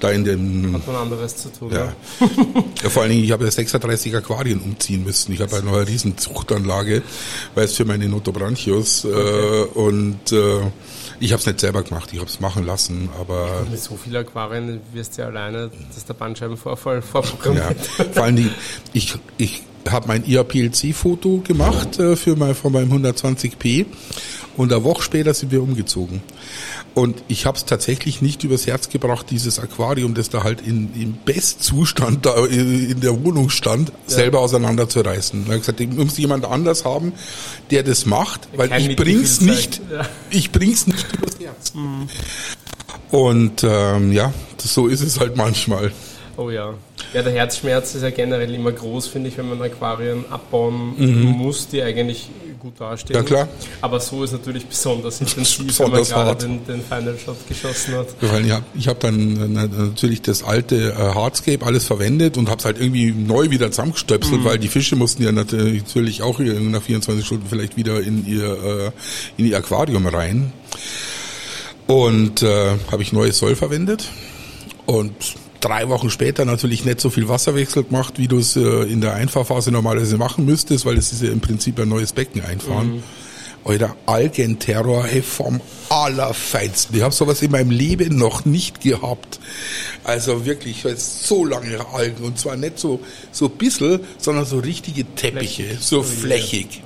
da 0.00 0.10
in 0.10 0.24
dem 0.24 0.74
Hat 0.74 0.86
man 0.86 0.96
anderes 0.96 1.36
zu 1.36 1.52
tun. 1.52 1.70
ja. 1.72 1.92
ja, 2.82 2.88
vor 2.90 3.02
allen 3.02 3.12
Dingen, 3.12 3.24
ich 3.24 3.32
habe 3.32 3.44
ja 3.44 3.50
36 3.50 4.14
Aquarien 4.16 4.60
umziehen 4.60 5.04
müssen. 5.04 5.32
Ich 5.32 5.40
habe 5.40 5.52
ja 5.56 5.62
noch 5.62 5.74
eine 5.74 5.86
riesen 5.88 6.16
Zuchtanlage, 6.18 7.02
weil 7.54 7.64
es 7.66 7.74
für 7.74 7.84
meine 7.84 8.08
Notobranchius 8.08 9.04
äh, 9.04 9.08
und 9.74 10.32
äh, 10.32 10.60
ich 11.20 11.32
habe 11.32 11.40
es 11.40 11.46
nicht 11.46 11.60
selber 11.60 11.82
gemacht, 11.82 12.10
ich 12.12 12.18
habe 12.20 12.28
es 12.28 12.40
machen 12.40 12.66
lassen, 12.66 13.08
aber 13.18 13.64
Mit 13.70 13.80
so 13.82 13.96
vielen 13.96 14.16
Aquarien 14.16 14.80
wirst 14.92 15.16
du 15.16 15.22
ja 15.22 15.28
alleine, 15.28 15.70
dass 15.94 16.04
der 16.04 16.14
Bandscheibenvorfall 16.14 16.96
ja, 16.96 17.02
vorprogrammiert. 17.02 17.78
vor 18.12 18.22
allen 18.24 18.36
Dingen, 18.36 18.54
ich, 18.92 19.14
ich 19.38 19.62
habe 19.92 20.08
mein 20.08 20.24
IAPLC-Foto 20.24 21.42
gemacht 21.44 21.98
äh, 21.98 22.16
für 22.16 22.36
mein, 22.36 22.54
von 22.54 22.72
meinem 22.72 22.92
120p 22.92 23.86
und 24.56 24.72
eine 24.72 24.84
Woche 24.84 25.02
später 25.02 25.34
sind 25.34 25.52
wir 25.52 25.62
umgezogen. 25.62 26.22
Und 26.94 27.22
ich 27.28 27.44
habe 27.44 27.58
es 27.58 27.66
tatsächlich 27.66 28.22
nicht 28.22 28.42
übers 28.42 28.66
Herz 28.66 28.88
gebracht, 28.88 29.26
dieses 29.30 29.58
Aquarium, 29.58 30.14
das 30.14 30.30
da 30.30 30.44
halt 30.44 30.62
in, 30.66 30.88
im 30.94 31.18
Bestzustand 31.26 32.24
da 32.24 32.46
in 32.46 32.90
in 32.90 33.00
der 33.00 33.22
Wohnung 33.22 33.50
stand, 33.50 33.92
selber 34.06 34.40
auseinanderzureißen. 34.40 35.42
Ich 35.42 35.46
habe 35.48 35.58
gesagt, 35.58 35.80
ich 35.80 35.90
muss 35.90 36.16
jemand 36.16 36.46
anders 36.46 36.86
haben, 36.86 37.12
der 37.70 37.82
das 37.82 38.06
macht, 38.06 38.48
weil 38.56 38.68
Kein 38.70 38.90
ich 38.90 38.96
bring's 38.96 39.42
nicht, 39.42 39.82
Ja. 39.92 40.08
ich 40.30 40.52
bring's 40.52 40.86
nicht 40.86 41.06
übers 41.12 41.38
Herz. 41.38 41.72
Und 43.10 43.62
ähm, 43.62 44.12
ja, 44.12 44.32
so 44.58 44.86
ist 44.86 45.02
es 45.02 45.20
halt 45.20 45.36
manchmal. 45.36 45.92
Oh 46.38 46.50
ja. 46.50 46.74
Ja, 47.12 47.22
der 47.22 47.32
Herzschmerz 47.32 47.94
ist 47.94 48.02
ja 48.02 48.10
generell 48.10 48.52
immer 48.54 48.72
groß, 48.72 49.06
finde 49.08 49.28
ich, 49.28 49.38
wenn 49.38 49.48
man 49.48 49.60
Aquarien 49.62 50.24
abbauen 50.30 50.94
muss, 51.36 51.68
die 51.68 51.82
eigentlich 51.82 52.28
gut 52.66 52.80
dastehen. 52.80 53.16
Ja, 53.16 53.22
klar. 53.22 53.48
Aber 53.80 54.00
so 54.00 54.24
ist 54.24 54.32
natürlich 54.32 54.66
besonders 54.66 55.20
intensiv, 55.20 55.78
wenn 55.78 55.90
man 55.90 56.04
gerade 56.04 56.46
den, 56.46 56.64
den 56.66 56.82
Final 56.82 57.16
Shot 57.18 57.36
geschossen 57.48 57.94
hat. 57.94 58.08
Weil 58.20 58.46
ich 58.46 58.52
habe 58.52 58.64
ich 58.74 58.88
hab 58.88 59.00
dann 59.00 59.56
äh, 59.56 59.68
natürlich 59.68 60.22
das 60.22 60.42
alte 60.42 60.90
äh, 60.90 60.94
Hardscape 60.94 61.64
alles 61.64 61.84
verwendet 61.84 62.36
und 62.36 62.48
habe 62.48 62.58
es 62.58 62.64
halt 62.64 62.78
irgendwie 62.80 63.12
neu 63.12 63.50
wieder 63.50 63.70
zusammengestöpselt, 63.70 64.44
weil 64.44 64.58
die 64.58 64.68
Fische 64.68 64.96
mussten 64.96 65.22
ja 65.22 65.32
natürlich 65.32 66.22
auch 66.22 66.38
nach 66.38 66.82
24 66.82 67.24
Stunden 67.24 67.46
vielleicht 67.48 67.76
wieder 67.76 68.00
in 68.00 68.26
ihr, 68.26 68.44
äh, 68.44 68.90
in 69.36 69.46
ihr 69.46 69.56
Aquarium 69.56 70.06
rein. 70.06 70.52
Und 71.86 72.42
äh, 72.42 72.76
habe 72.90 73.02
ich 73.02 73.12
neues 73.12 73.38
Soll 73.38 73.54
verwendet 73.54 74.08
und 74.86 75.12
drei 75.66 75.88
Wochen 75.88 76.10
später 76.10 76.44
natürlich 76.44 76.84
nicht 76.84 77.00
so 77.00 77.10
viel 77.10 77.28
Wasserwechsel 77.28 77.84
gemacht, 77.84 78.14
wie 78.18 78.28
du 78.28 78.38
es 78.38 78.56
äh, 78.56 78.60
in 78.60 79.00
der 79.00 79.14
Einfahrphase 79.14 79.70
normalerweise 79.72 80.16
machen 80.16 80.44
müsstest, 80.44 80.86
weil 80.86 80.96
es 80.96 81.12
ist 81.12 81.22
ja 81.22 81.30
im 81.30 81.40
Prinzip 81.40 81.78
ein 81.80 81.88
neues 81.88 82.12
Becken 82.12 82.42
einfahren. 82.42 83.02
Alter, 83.64 83.96
Algenterror 84.06 85.04
hey, 85.04 85.22
vom 85.22 85.60
Allerfeinsten. 85.88 86.96
Ich 86.96 87.02
habe 87.02 87.12
sowas 87.12 87.42
in 87.42 87.50
meinem 87.50 87.70
Leben 87.70 88.16
noch 88.16 88.44
nicht 88.44 88.80
gehabt. 88.80 89.40
Also 90.04 90.46
wirklich 90.46 90.84
so 90.96 91.44
lange 91.44 91.84
Algen 91.92 92.22
und 92.22 92.38
zwar 92.38 92.56
nicht 92.56 92.78
so 92.78 93.00
so 93.32 93.48
bissel, 93.48 94.00
sondern 94.18 94.44
so 94.44 94.60
richtige 94.60 95.04
Teppiche, 95.16 95.64
flächig. 95.64 95.78
so 95.80 96.02
flächig. 96.04 96.82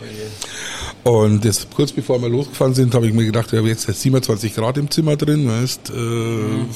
Oh 1.05 1.21
und 1.21 1.45
das, 1.45 1.69
kurz 1.69 1.93
bevor 1.93 2.21
wir 2.23 2.31
losgefahren 2.31 2.75
sind, 2.75 2.95
habe 2.95 3.07
ich 3.07 3.13
mir 3.13 3.27
gedacht, 3.27 3.53
ich 3.53 3.59
habe 3.59 3.69
jetzt 3.69 3.83
27 3.87 4.55
Grad 4.55 4.79
im 4.79 4.91
Zimmer 4.91 5.17
drin, 5.17 5.49
weißt, 5.49 5.91
äh, 5.91 5.93
mhm. 5.93 6.69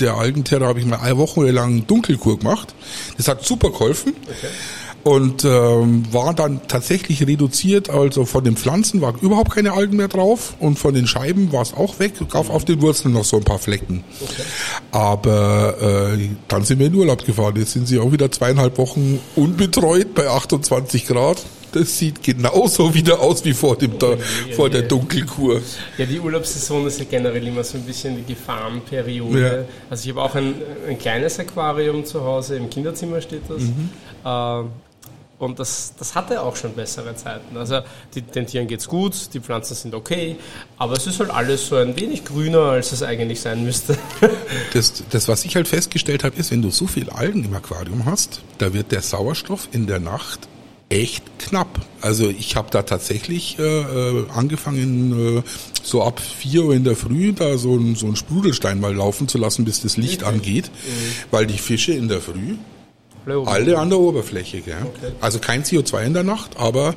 Der 0.00 0.14
Algenterror 0.14 0.68
habe 0.68 0.80
ich 0.80 0.86
mal 0.86 0.96
eine 0.96 1.16
Woche 1.16 1.50
lang 1.50 1.86
Dunkelkur 1.86 2.38
gemacht. 2.38 2.74
Das 3.16 3.28
hat 3.28 3.44
super 3.44 3.70
geholfen. 3.70 4.14
Okay 4.24 4.48
und 5.06 5.44
ähm, 5.44 6.02
war 6.10 6.34
dann 6.34 6.62
tatsächlich 6.66 7.24
reduziert. 7.24 7.90
Also 7.90 8.24
von 8.24 8.42
den 8.42 8.56
Pflanzen 8.56 9.00
war 9.00 9.14
überhaupt 9.22 9.52
keine 9.52 9.72
Algen 9.72 9.96
mehr 9.96 10.08
drauf 10.08 10.54
und 10.58 10.80
von 10.80 10.94
den 10.94 11.06
Scheiben 11.06 11.52
war 11.52 11.62
es 11.62 11.74
auch 11.74 12.00
weg. 12.00 12.14
Gab 12.28 12.50
auf 12.50 12.64
den 12.64 12.82
Wurzeln 12.82 13.14
noch 13.14 13.24
so 13.24 13.36
ein 13.36 13.44
paar 13.44 13.60
Flecken. 13.60 14.02
Okay. 14.20 14.42
Aber 14.90 16.16
äh, 16.16 16.28
dann 16.48 16.64
sind 16.64 16.80
wir 16.80 16.88
in 16.88 16.94
Urlaub 16.96 17.24
gefahren. 17.24 17.54
Jetzt 17.54 17.74
sind 17.74 17.86
sie 17.86 18.00
auch 18.00 18.10
wieder 18.10 18.32
zweieinhalb 18.32 18.78
Wochen 18.78 19.20
unbetreut 19.36 20.12
bei 20.12 20.28
28 20.28 21.06
Grad. 21.06 21.40
Das 21.72 21.98
sieht 21.98 22.22
genauso 22.22 22.94
wieder 22.94 23.20
aus 23.20 23.44
wie 23.44 23.52
vor, 23.52 23.76
dem, 23.76 23.98
da, 23.98 24.16
vor 24.54 24.70
der 24.70 24.82
Dunkelkur. 24.82 25.60
Ja, 25.98 26.06
die 26.06 26.20
Urlaubssaison 26.20 26.86
ist 26.86 26.98
ja 26.98 27.06
generell 27.08 27.46
immer 27.46 27.64
so 27.64 27.76
ein 27.76 27.84
bisschen 27.84 28.16
die 28.16 28.34
Gefahrenperiode. 28.34 29.66
Ja. 29.68 29.74
Also 29.90 30.04
ich 30.04 30.16
habe 30.16 30.22
auch 30.22 30.34
ein, 30.34 30.54
ein 30.88 30.98
kleines 30.98 31.38
Aquarium 31.38 32.04
zu 32.04 32.22
Hause, 32.24 32.56
im 32.56 32.70
Kinderzimmer 32.70 33.20
steht 33.20 33.42
das. 33.48 33.62
Mhm. 33.62 33.90
Äh, 34.24 34.70
und 35.38 35.58
das, 35.58 35.92
das 35.98 36.14
hatte 36.14 36.40
auch 36.40 36.56
schon 36.56 36.72
bessere 36.72 37.14
Zeiten. 37.14 37.56
Also 37.56 37.80
die, 38.14 38.22
den 38.22 38.46
Tieren 38.46 38.66
geht's 38.68 38.88
gut, 38.88 39.34
die 39.34 39.40
Pflanzen 39.40 39.74
sind 39.74 39.94
okay, 39.94 40.36
aber 40.78 40.94
es 40.94 41.06
ist 41.06 41.20
halt 41.20 41.30
alles 41.30 41.66
so 41.66 41.76
ein 41.76 41.94
wenig 41.96 42.24
grüner, 42.24 42.60
als 42.60 42.92
es 42.92 43.02
eigentlich 43.02 43.40
sein 43.40 43.62
müsste. 43.62 43.98
das, 44.72 45.04
das, 45.10 45.28
was 45.28 45.44
ich 45.44 45.56
halt 45.56 45.68
festgestellt 45.68 46.24
habe, 46.24 46.36
ist, 46.36 46.50
wenn 46.50 46.62
du 46.62 46.70
so 46.70 46.86
viel 46.86 47.10
Algen 47.10 47.44
im 47.44 47.54
Aquarium 47.54 48.06
hast, 48.06 48.40
da 48.58 48.72
wird 48.72 48.92
der 48.92 49.02
Sauerstoff 49.02 49.68
in 49.72 49.86
der 49.86 50.00
Nacht 50.00 50.48
echt 50.88 51.24
knapp. 51.38 51.80
Also 52.00 52.28
ich 52.28 52.56
habe 52.56 52.68
da 52.70 52.82
tatsächlich 52.82 53.58
äh, 53.58 53.62
äh, 53.62 54.24
angefangen, 54.30 55.38
äh, 55.38 55.42
so 55.82 56.02
ab 56.02 56.20
vier 56.20 56.64
Uhr 56.64 56.74
in 56.74 56.84
der 56.84 56.96
Früh 56.96 57.32
da 57.32 57.58
so 57.58 57.76
ein, 57.76 57.96
so 57.96 58.06
ein 58.06 58.16
Sprudelstein 58.16 58.80
mal 58.80 58.94
laufen 58.94 59.28
zu 59.28 59.38
lassen, 59.38 59.64
bis 59.64 59.82
das 59.82 59.96
Licht 59.96 60.22
okay. 60.22 60.32
angeht, 60.32 60.66
mhm. 60.66 61.14
weil 61.30 61.46
die 61.46 61.58
Fische 61.58 61.92
in 61.92 62.08
der 62.08 62.20
Früh 62.20 62.56
alle 63.26 63.78
an 63.78 63.90
der 63.90 63.98
Oberfläche. 63.98 64.60
Gell? 64.60 64.76
Okay. 64.82 65.12
Also 65.20 65.40
kein 65.40 65.64
CO2 65.64 66.04
in 66.04 66.14
der 66.14 66.22
Nacht, 66.22 66.56
aber 66.58 66.94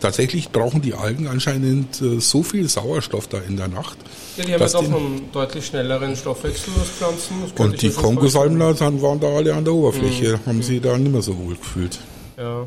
tatsächlich 0.00 0.50
brauchen 0.50 0.82
die 0.82 0.94
Algen 0.94 1.26
anscheinend 1.26 2.00
äh, 2.00 2.20
so 2.20 2.44
viel 2.44 2.68
Sauerstoff 2.68 3.26
da 3.26 3.38
in 3.38 3.56
der 3.56 3.66
Nacht. 3.66 3.98
Ja, 4.36 4.44
die 4.44 4.54
haben 4.54 4.60
jetzt 4.60 4.76
auch 4.76 4.84
einen 4.84 5.32
deutlich 5.32 5.66
schnelleren 5.66 6.14
Stoffwechsel 6.14 6.72
als 6.78 6.90
Pflanzen. 6.90 7.34
Und 7.58 7.82
die 7.82 7.90
Kongosalmler 7.90 8.78
waren 8.78 9.20
da 9.20 9.26
alle 9.28 9.54
an 9.54 9.64
der 9.64 9.74
Oberfläche, 9.74 10.34
mhm. 10.36 10.46
haben 10.46 10.56
mhm. 10.58 10.62
sie 10.62 10.80
da 10.80 10.96
nicht 10.96 11.10
mehr 11.10 11.22
so 11.22 11.36
wohl 11.36 11.56
gefühlt. 11.56 11.98
Ja. 12.36 12.66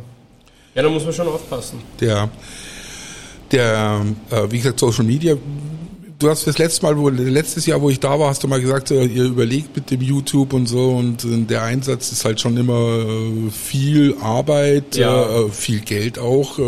Ja, 0.78 0.84
da 0.84 0.90
muss 0.90 1.04
man 1.04 1.14
schon 1.14 1.28
aufpassen. 1.28 1.82
Der, 2.00 2.30
der 3.52 4.06
äh, 4.30 4.52
wie 4.52 4.58
gesagt, 4.58 4.80
Social 4.80 5.04
Media 5.04 5.36
du 6.20 6.30
hast 6.30 6.48
das 6.48 6.58
letzte 6.58 6.84
Mal, 6.84 6.98
wo, 6.98 7.10
letztes 7.10 7.66
Jahr, 7.66 7.82
wo 7.82 7.90
ich 7.90 8.00
da 8.00 8.20
war, 8.20 8.30
hast 8.30 8.44
du 8.44 8.48
mal 8.48 8.62
gesagt, 8.62 8.92
äh, 8.92 9.04
ihr 9.04 9.26
überlegt 9.26 9.76
mit 9.76 9.92
dem 9.92 10.02
YouTube 10.02 10.54
und 10.54 10.68
so 10.68 10.92
und 10.92 11.24
äh, 11.24 11.38
der 11.46 11.64
Einsatz 11.64 12.12
ist 12.12 12.26
halt 12.26 12.40
schon 12.40 12.58
immer 12.58 13.06
äh, 13.06 13.50
viel 13.52 14.16
Arbeit, 14.22 14.96
ja. 14.96 15.48
viel 15.50 15.80
Geld 15.82 16.20
auch. 16.20 16.60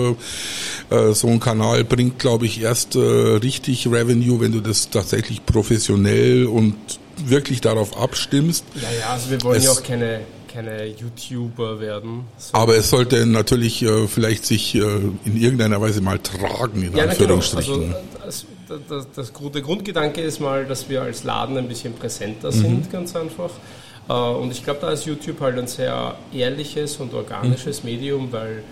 So 0.90 1.28
ein 1.28 1.40
Kanal 1.40 1.84
bringt, 1.84 2.20
glaube 2.20 2.46
ich, 2.46 2.62
erst 2.62 2.96
richtig 2.96 3.88
Revenue, 3.88 4.40
wenn 4.40 4.52
du 4.52 4.60
das 4.60 4.90
tatsächlich 4.90 5.46
professionell 5.46 6.46
und 6.46 6.76
wirklich 7.26 7.62
darauf 7.62 7.98
abstimmst. 7.98 8.66
Ja, 8.76 8.82
ja, 9.00 9.14
also 9.14 9.30
wir 9.30 9.44
wollen 9.44 9.58
es, 9.58 9.66
ja 9.66 9.72
auch 9.72 9.84
keine 9.84 10.22
keine 10.52 10.86
YouTuber 10.86 11.80
werden. 11.80 12.26
Aber 12.52 12.76
es 12.76 12.90
sollte 12.90 13.26
natürlich 13.26 13.84
äh, 13.84 14.08
vielleicht 14.08 14.46
sich 14.46 14.76
äh, 14.76 14.82
in 15.26 15.38
irgendeiner 15.38 15.80
Weise 15.80 16.02
mal 16.02 16.20
tragen, 16.20 16.84
in 16.84 16.96
ja, 16.96 17.06
Anführungsstrichen. 17.06 17.82
Genau. 17.82 17.96
Also, 18.24 18.46
das, 18.68 19.06
das, 19.16 19.32
das, 19.32 19.52
der 19.52 19.62
Grundgedanke 19.62 20.22
ist 20.22 20.40
mal, 20.40 20.66
dass 20.66 20.90
wir 20.90 21.02
als 21.02 21.24
Laden 21.24 21.58
ein 21.58 21.68
bisschen 21.68 21.94
präsenter 21.94 22.52
mhm. 22.52 22.62
sind, 22.62 22.92
ganz 22.92 23.16
einfach. 23.16 23.52
Äh, 24.08 24.14
und 24.14 24.52
ich 24.52 24.64
glaube, 24.64 24.80
da 24.82 24.92
ist 24.92 25.06
YouTube 25.06 25.40
halt 25.40 25.58
ein 25.58 25.68
sehr 25.68 26.16
ehrliches 26.34 26.98
und 26.98 27.14
organisches 27.14 27.84
mhm. 27.84 27.90
Medium, 27.90 28.32
weil 28.32 28.64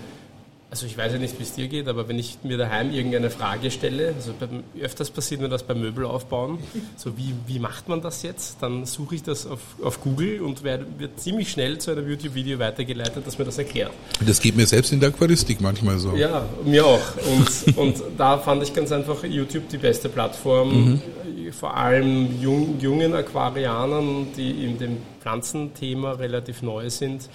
also 0.70 0.84
ich 0.84 0.98
weiß 0.98 1.14
ja 1.14 1.18
nicht, 1.18 1.38
wie 1.38 1.44
es 1.44 1.54
dir 1.54 1.66
geht, 1.66 1.88
aber 1.88 2.08
wenn 2.08 2.18
ich 2.18 2.38
mir 2.42 2.58
daheim 2.58 2.92
irgendeine 2.92 3.30
Frage 3.30 3.70
stelle, 3.70 4.14
also 4.14 4.34
öfters 4.80 5.10
passiert 5.10 5.40
mir 5.40 5.48
das 5.48 5.62
beim 5.62 5.80
Möbel 5.80 6.04
aufbauen, 6.04 6.58
so 6.96 7.16
wie, 7.16 7.32
wie 7.46 7.58
macht 7.58 7.88
man 7.88 8.02
das 8.02 8.22
jetzt? 8.22 8.58
Dann 8.60 8.84
suche 8.84 9.14
ich 9.14 9.22
das 9.22 9.46
auf, 9.46 9.60
auf 9.82 10.02
Google 10.02 10.42
und 10.42 10.64
werde, 10.64 10.86
wird 10.98 11.18
ziemlich 11.18 11.50
schnell 11.50 11.78
zu 11.78 11.92
einem 11.92 12.06
YouTube-Video 12.08 12.58
weitergeleitet, 12.58 13.26
das 13.26 13.38
mir 13.38 13.46
das 13.46 13.56
erklärt. 13.56 13.92
Das 14.24 14.40
geht 14.40 14.56
mir 14.56 14.66
selbst 14.66 14.92
in 14.92 15.00
der 15.00 15.08
Aquaristik 15.08 15.62
manchmal 15.62 15.98
so. 15.98 16.14
Ja, 16.14 16.46
mir 16.64 16.84
auch. 16.84 17.00
Und, 17.26 17.78
und 17.78 18.02
da 18.18 18.36
fand 18.36 18.62
ich 18.62 18.74
ganz 18.74 18.92
einfach 18.92 19.24
YouTube 19.24 19.70
die 19.70 19.78
beste 19.78 20.10
Plattform, 20.10 20.68
mhm. 20.68 21.52
vor 21.52 21.74
allem 21.74 22.42
jung, 22.42 22.78
jungen 22.78 23.14
Aquarianern, 23.14 24.26
die 24.36 24.66
in 24.66 24.78
dem 24.78 24.98
Pflanzenthema 25.20 26.12
relativ 26.12 26.62
neu 26.62 26.90
sind, 26.90 27.28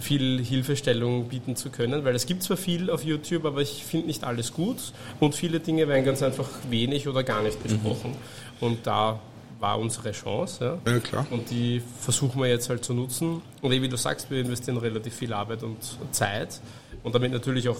viel 0.00 0.42
Hilfestellung 0.42 1.28
bieten 1.28 1.56
zu 1.56 1.70
können, 1.70 2.04
weil 2.04 2.14
es 2.14 2.26
gibt 2.26 2.42
zwar 2.42 2.56
viel 2.56 2.90
auf 2.90 3.04
YouTube, 3.04 3.44
aber 3.44 3.60
ich 3.60 3.84
finde 3.84 4.06
nicht 4.06 4.24
alles 4.24 4.52
gut 4.52 4.92
und 5.20 5.34
viele 5.34 5.60
Dinge 5.60 5.88
werden 5.88 6.04
ganz 6.04 6.22
einfach 6.22 6.48
wenig 6.70 7.08
oder 7.08 7.22
gar 7.22 7.42
nicht 7.42 7.62
besprochen. 7.62 8.12
Mhm. 8.12 8.66
Und 8.66 8.86
da 8.86 9.20
war 9.60 9.78
unsere 9.78 10.12
Chance. 10.12 10.78
Ja. 10.86 10.92
ja. 10.92 10.98
klar. 11.00 11.26
Und 11.30 11.50
die 11.50 11.82
versuchen 12.00 12.40
wir 12.40 12.48
jetzt 12.48 12.68
halt 12.68 12.84
zu 12.84 12.92
nutzen. 12.92 13.40
Und 13.62 13.70
wie 13.70 13.88
du 13.88 13.96
sagst, 13.96 14.30
wir 14.30 14.40
investieren 14.40 14.76
relativ 14.76 15.14
viel 15.14 15.32
Arbeit 15.32 15.62
und 15.62 15.78
Zeit 16.12 16.60
und 17.02 17.14
damit 17.14 17.32
natürlich 17.32 17.68
auch 17.68 17.78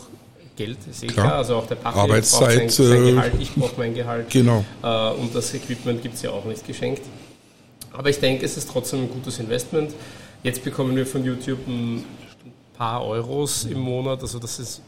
Geld, 0.56 0.78
ist 0.88 1.02
eh 1.02 1.08
klar. 1.08 1.26
klar. 1.26 1.38
Also 1.38 1.56
auch 1.56 1.66
der 1.66 1.74
Patrick 1.74 2.02
Arbeitszeit, 2.02 2.58
braucht 2.60 2.70
sein, 2.70 2.88
sein 2.88 3.06
äh, 3.06 3.10
Gehalt, 3.12 3.32
ich 3.40 3.54
brauche 3.54 3.74
mein 3.76 3.94
Gehalt. 3.94 4.30
Genau. 4.30 4.64
Äh, 4.82 5.10
und 5.10 5.34
das 5.34 5.52
Equipment 5.52 6.00
gibt 6.02 6.14
es 6.14 6.22
ja 6.22 6.30
auch 6.30 6.44
nicht 6.44 6.66
geschenkt. 6.66 7.02
Aber 7.96 8.10
ich 8.10 8.18
denke, 8.18 8.44
es 8.44 8.56
ist 8.56 8.70
trotzdem 8.70 9.02
ein 9.02 9.10
gutes 9.10 9.38
Investment. 9.38 9.94
Jetzt 10.42 10.62
bekommen 10.62 10.94
wir 10.96 11.06
von 11.06 11.24
YouTube 11.24 11.66
ein 11.66 12.04
paar 12.76 13.04
Euros 13.04 13.64
im 13.64 13.78
Monat, 13.78 14.20
also 14.20 14.38
das 14.38 14.58
ist 14.58 14.82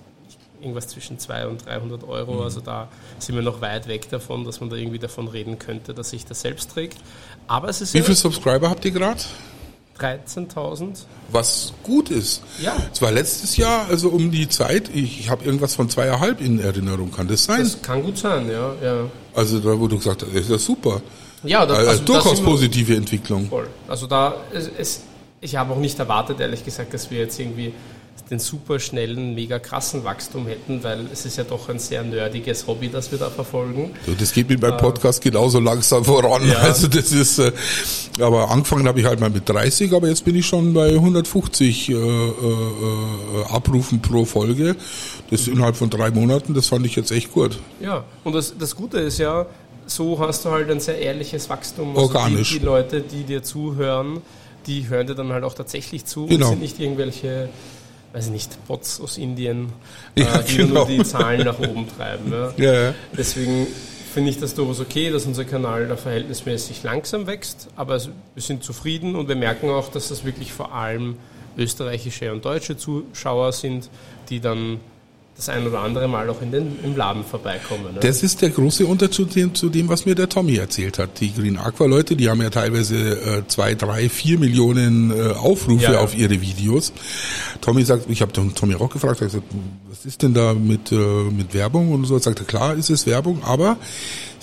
irgendwas 0.60 0.88
zwischen 0.88 1.18
200 1.18 1.50
und 1.50 1.66
300 1.66 2.04
Euro. 2.04 2.34
Mhm. 2.34 2.40
Also 2.40 2.60
da 2.60 2.88
sind 3.18 3.34
wir 3.34 3.42
noch 3.42 3.60
weit 3.60 3.88
weg 3.88 4.08
davon, 4.10 4.44
dass 4.44 4.60
man 4.60 4.70
da 4.70 4.76
irgendwie 4.76 4.98
davon 4.98 5.28
reden 5.28 5.58
könnte, 5.58 5.94
dass 5.94 6.10
sich 6.10 6.24
das 6.24 6.40
selbst 6.40 6.72
trägt. 6.72 6.98
Aber 7.46 7.68
es 7.68 7.80
ist 7.80 7.94
Wie 7.94 8.02
viele 8.02 8.16
Subscriber 8.16 8.68
habt 8.68 8.84
ihr 8.84 8.90
gerade? 8.90 9.20
13.000. 9.98 11.04
Was 11.30 11.72
gut 11.82 12.10
ist. 12.10 12.42
Ja. 12.60 12.76
Es 12.92 13.00
war 13.00 13.10
letztes 13.10 13.56
Jahr, 13.56 13.86
also 13.88 14.10
um 14.10 14.30
die 14.30 14.48
Zeit, 14.48 14.90
ich, 14.92 15.20
ich 15.20 15.30
habe 15.30 15.44
irgendwas 15.44 15.74
von 15.74 15.88
zweieinhalb 15.88 16.40
in 16.40 16.60
Erinnerung. 16.60 17.10
Kann 17.12 17.28
das 17.28 17.44
sein? 17.44 17.60
Das 17.60 17.80
kann 17.80 18.02
gut 18.02 18.18
sein, 18.18 18.50
ja. 18.50 18.74
ja. 18.82 19.10
Also 19.34 19.58
da, 19.58 19.74
du 19.74 19.96
gesagt 19.96 20.22
das 20.22 20.28
ist 20.28 20.50
ja 20.50 20.58
super. 20.58 21.00
Ja, 21.44 21.66
das, 21.66 21.78
also, 21.78 21.90
also 21.90 22.04
durchaus 22.04 22.40
positive 22.40 22.96
Entwicklung. 22.96 23.48
Voll. 23.48 23.68
Also 23.88 24.06
da, 24.06 24.36
es, 24.52 24.70
es, 24.78 25.02
ich 25.40 25.56
habe 25.56 25.72
auch 25.72 25.78
nicht 25.78 25.98
erwartet, 25.98 26.40
ehrlich 26.40 26.64
gesagt, 26.64 26.94
dass 26.94 27.10
wir 27.10 27.18
jetzt 27.18 27.38
irgendwie 27.38 27.72
den 28.30 28.38
super 28.40 28.80
schnellen, 28.80 29.34
mega 29.34 29.58
krassen 29.58 30.02
Wachstum 30.04 30.46
hätten, 30.46 30.82
weil 30.82 31.06
es 31.12 31.24
ist 31.24 31.36
ja 31.36 31.44
doch 31.44 31.68
ein 31.68 31.78
sehr 31.78 32.02
nerdiges 32.02 32.66
Hobby, 32.66 32.88
das 32.88 33.12
wir 33.12 33.18
da 33.18 33.30
verfolgen. 33.30 33.92
Das 34.18 34.32
geht 34.32 34.48
mit 34.48 34.60
meinem 34.60 34.74
äh, 34.74 34.78
Podcast 34.78 35.24
äh, 35.24 35.30
genauso 35.30 35.60
langsam 35.60 36.04
voran. 36.04 36.46
Ja. 36.46 36.56
Also 36.66 36.88
das 36.88 37.12
ist, 37.12 37.38
äh, 37.38 37.52
aber 38.20 38.50
angefangen 38.50 38.88
habe 38.88 38.98
ich 38.98 39.06
halt 39.06 39.20
mal 39.20 39.30
mit 39.30 39.48
30, 39.48 39.92
aber 39.94 40.08
jetzt 40.08 40.24
bin 40.24 40.34
ich 40.34 40.46
schon 40.46 40.74
bei 40.74 40.88
150 40.88 41.88
äh, 41.88 41.92
äh, 41.92 42.34
Abrufen 43.48 44.02
pro 44.02 44.24
Folge. 44.24 44.74
Das 45.30 45.46
innerhalb 45.46 45.76
von 45.76 45.90
drei 45.90 46.10
Monaten, 46.10 46.54
das 46.54 46.66
fand 46.66 46.84
ich 46.86 46.96
jetzt 46.96 47.12
echt 47.12 47.32
gut. 47.32 47.58
Ja, 47.80 48.04
und 48.24 48.34
das, 48.34 48.54
das 48.58 48.74
Gute 48.74 48.98
ist 48.98 49.18
ja, 49.18 49.46
so 49.86 50.18
hast 50.18 50.44
du 50.44 50.50
halt 50.50 50.70
ein 50.70 50.80
sehr 50.80 50.98
ehrliches 50.98 51.48
Wachstum. 51.48 51.90
Also 51.96 52.02
Organisch. 52.02 52.50
Die, 52.50 52.58
die 52.58 52.64
Leute, 52.64 53.00
die 53.00 53.24
dir 53.24 53.42
zuhören, 53.42 54.22
die 54.66 54.88
hören 54.88 55.06
dir 55.06 55.14
dann 55.14 55.32
halt 55.32 55.44
auch 55.44 55.54
tatsächlich 55.54 56.04
zu 56.04 56.26
genau. 56.26 56.46
und 56.46 56.52
sind 56.52 56.62
nicht 56.62 56.80
irgendwelche, 56.80 57.48
weiß 58.12 58.26
ich 58.26 58.32
nicht, 58.32 58.66
Bots 58.66 59.00
aus 59.00 59.18
Indien, 59.18 59.72
ja, 60.16 60.40
äh, 60.40 60.44
die 60.44 60.56
genau. 60.56 60.86
nur 60.86 60.86
die 60.86 61.04
Zahlen 61.04 61.44
nach 61.44 61.58
oben 61.58 61.86
treiben. 61.88 62.32
Ja. 62.32 62.52
Ja, 62.56 62.72
ja. 62.72 62.94
Deswegen 63.16 63.66
finde 64.12 64.30
ich 64.30 64.40
das 64.40 64.54
durchaus 64.54 64.80
okay, 64.80 65.10
dass 65.10 65.26
unser 65.26 65.44
Kanal 65.44 65.88
da 65.88 65.96
verhältnismäßig 65.96 66.82
langsam 66.82 67.26
wächst, 67.26 67.68
aber 67.76 68.00
wir 68.02 68.42
sind 68.42 68.64
zufrieden 68.64 69.14
und 69.14 69.28
wir 69.28 69.36
merken 69.36 69.68
auch, 69.70 69.90
dass 69.90 70.08
das 70.08 70.24
wirklich 70.24 70.52
vor 70.52 70.72
allem 70.74 71.16
österreichische 71.58 72.32
und 72.32 72.44
deutsche 72.44 72.76
Zuschauer 72.76 73.52
sind, 73.52 73.90
die 74.30 74.40
dann 74.40 74.80
das 75.36 75.50
ein 75.50 75.66
oder 75.66 75.80
andere 75.80 76.08
Mal 76.08 76.30
auch 76.30 76.40
in 76.40 76.50
den, 76.50 76.82
im 76.82 76.96
Laden 76.96 77.22
vorbeikomme. 77.22 77.92
Ne? 77.92 78.00
Das 78.00 78.22
ist 78.22 78.40
der 78.40 78.48
große 78.48 78.86
Unterschied 78.86 79.54
zu 79.54 79.68
dem, 79.68 79.88
was 79.88 80.06
mir 80.06 80.14
der 80.14 80.30
Tommy 80.30 80.56
erzählt 80.56 80.98
hat. 80.98 81.20
Die 81.20 81.34
Green 81.34 81.58
Aqua 81.58 81.86
Leute, 81.86 82.16
die 82.16 82.30
haben 82.30 82.40
ja 82.40 82.48
teilweise 82.48 82.96
äh, 82.96 83.42
zwei, 83.46 83.74
drei, 83.74 84.08
vier 84.08 84.38
Millionen 84.38 85.10
äh, 85.10 85.32
Aufrufe 85.32 85.84
ja, 85.84 85.92
ja. 85.92 86.00
auf 86.00 86.16
ihre 86.16 86.40
Videos. 86.40 86.92
Tommy 87.60 87.84
sagt, 87.84 88.08
ich 88.08 88.22
habe 88.22 88.32
Tommy 88.32 88.74
Rock 88.74 88.94
gefragt, 88.94 89.20
er 89.20 89.26
gesagt, 89.26 89.44
was 89.90 90.06
ist 90.06 90.22
denn 90.22 90.32
da 90.32 90.54
mit, 90.54 90.90
äh, 90.90 90.96
mit 90.96 91.52
Werbung 91.52 91.92
und 91.92 92.06
so? 92.06 92.14
Er 92.14 92.20
sagte, 92.20 92.44
klar 92.44 92.74
ist 92.74 92.88
es 92.88 93.06
Werbung, 93.06 93.42
aber 93.44 93.76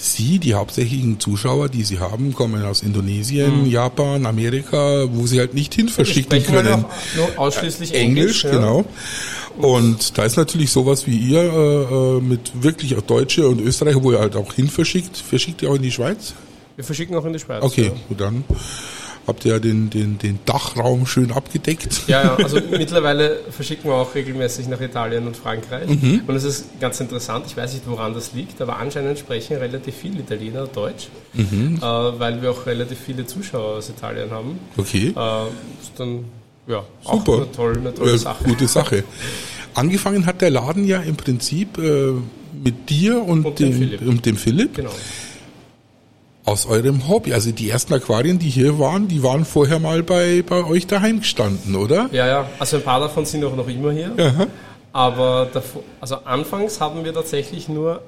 Sie, 0.04 0.40
die 0.40 0.54
hauptsächlichen 0.54 1.20
Zuschauer, 1.20 1.70
die 1.70 1.84
Sie 1.84 2.00
haben, 2.00 2.34
kommen 2.34 2.64
aus 2.64 2.82
Indonesien, 2.82 3.62
mhm. 3.62 3.66
Japan, 3.68 4.26
Amerika, 4.26 5.06
wo 5.12 5.26
Sie 5.28 5.40
halt 5.40 5.54
nicht 5.54 5.74
hin 5.74 5.90
verschicken 5.90 6.44
können. 6.44 6.86
Nur 7.16 7.30
ausschließlich 7.38 7.94
Englisch, 7.94 8.44
Englisch 8.44 8.60
genau. 8.60 8.86
Und 9.58 10.18
da 10.18 10.26
ist 10.26 10.36
natürlich 10.36 10.72
sowas 10.72 11.08
wie 11.08 11.16
ihr 11.16 11.42
äh, 11.42 12.18
äh, 12.18 12.22
mit 12.22 12.52
wirklich 12.62 12.98
auch 12.98 13.02
Deutsche 13.02 13.48
und 13.48 13.62
Österreicher, 13.62 14.04
wo 14.04 14.12
ihr 14.12 14.20
halt 14.20 14.36
auch 14.36 14.52
hin 14.54 14.68
verschickt. 14.68 15.18
Verschickt 15.18 15.62
ihr 15.62 15.70
auch 15.70 15.76
in 15.76 15.84
die 15.84 15.92
Schweiz? 15.92 16.34
Wir 16.76 16.84
verschicken 16.84 17.16
auch 17.16 17.26
in 17.26 17.34
die 17.34 17.40
Schweiz. 17.40 17.64
Okay, 17.64 17.86
ja. 17.86 17.92
gut 18.10 18.20
dann 18.20 18.44
habt 19.28 19.46
ihr 19.46 19.54
ja 19.54 19.60
den, 19.60 19.90
den, 19.90 20.18
den 20.18 20.40
Dachraum 20.46 21.06
schön 21.06 21.32
abgedeckt. 21.32 22.04
Ja, 22.08 22.24
ja, 22.24 22.36
also 22.36 22.60
mittlerweile 22.72 23.40
verschicken 23.50 23.90
wir 23.90 23.96
auch 23.96 24.14
regelmäßig 24.16 24.68
nach 24.68 24.82
Italien 24.82 25.26
und 25.28 25.38
Frankreich. 25.38 25.88
Mhm. 25.88 26.22
Und 26.28 26.36
es 26.36 26.44
ist 26.44 26.80
ganz 26.80 27.00
interessant, 27.00 27.46
ich 27.48 27.56
weiß 27.56 27.74
nicht, 27.74 27.88
woran 27.88 28.14
das 28.14 28.34
liegt, 28.34 28.62
aber 28.62 28.78
anscheinend 28.78 29.20
sprechen 29.20 29.58
relativ 29.58 29.96
viele 29.96 30.20
Italiener 30.20 30.68
Deutsch, 30.68 31.08
mhm. 31.34 31.78
äh, 31.78 31.82
weil 31.82 32.42
wir 32.42 32.52
auch 32.52 32.66
relativ 32.66 33.00
viele 33.00 33.26
Zuschauer 33.26 33.78
aus 33.78 33.90
Italien 33.90 34.32
haben. 34.32 34.60
Okay. 34.78 35.10
Äh, 35.10 35.14
dann, 35.98 36.26
ja, 36.68 36.84
Super. 37.04 37.36
eine 37.36 37.52
tolle, 37.52 37.80
eine 37.80 37.94
tolle 37.94 38.12
ja, 38.12 38.18
Sache. 38.18 38.44
Gute 38.44 38.68
Sache. 38.68 39.04
Angefangen 39.74 40.26
hat 40.26 40.42
der 40.42 40.52
Laden 40.52 40.86
ja 40.86 41.02
im 41.02 41.16
Prinzip 41.16 41.78
äh, 41.78 42.12
mit 42.64 42.90
dir 42.90 43.24
und, 43.24 43.46
und 43.46 43.60
dem, 43.60 43.72
dem 43.72 43.80
Philipp. 43.80 44.02
Und 44.02 44.26
dem 44.26 44.38
Philipp. 44.38 44.76
Genau 44.76 44.92
aus 46.46 46.66
eurem 46.66 47.08
Hobby. 47.08 47.34
Also 47.34 47.52
die 47.52 47.70
ersten 47.70 47.94
Aquarien, 47.94 48.40
die 48.40 48.50
hier 48.50 48.80
waren, 48.80 49.08
die 49.08 49.24
waren 49.24 49.46
vorher 49.46 49.80
mal 49.80 50.04
bei, 50.04 50.44
bei 50.48 50.64
euch 50.66 50.88
daheim 50.88 51.20
gestanden, 51.20 51.76
oder? 51.76 52.10
Ja, 52.12 52.28
ja. 52.28 52.50
Also 52.60 52.78
ein 52.78 52.84
paar 52.84 53.00
davon 53.00 53.26
sind 53.26 53.44
auch 53.46 53.56
noch 53.56 53.68
immer 53.68 53.92
hier. 53.92 54.12
Aha. 54.18 54.48
Aber 54.92 55.48
davor, 55.52 55.84
also 56.00 56.18
anfangs 56.24 56.80
haben 56.80 57.04
wir 57.04 57.14
tatsächlich 57.14 57.68
nur 57.68 58.02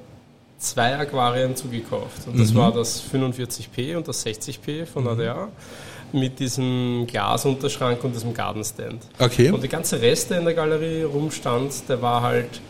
zwei 0.58 0.96
Aquarien 0.96 1.56
zugekauft. 1.56 2.26
Und 2.26 2.38
das 2.38 2.52
mhm. 2.52 2.58
war 2.58 2.72
das 2.72 3.02
45p 3.12 3.96
und 3.96 4.06
das 4.06 4.24
60p 4.24 4.86
von 4.86 5.04
mhm. 5.04 5.10
ADA 5.10 5.48
mit 6.12 6.38
diesem 6.38 7.06
Glasunterschrank 7.06 8.02
und 8.04 8.14
diesem 8.14 8.32
Gartenstand. 8.32 9.02
Okay. 9.18 9.50
Und 9.50 9.62
die 9.62 9.68
ganze 9.68 10.00
Reste 10.00 10.34
in 10.34 10.44
der 10.44 10.54
Galerie 10.54 11.02
rumstand, 11.02 11.88
der 11.88 12.00
war 12.00 12.22
halt 12.22 12.60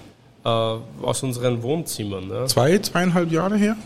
äh, 0.45 0.49
aus 0.49 1.23
unseren 1.23 1.63
Wohnzimmern. 1.63 2.29
Ne? 2.29 2.45
Zwei, 2.47 2.79
zweieinhalb 2.79 3.31
Jahre 3.31 3.57
her? 3.57 3.77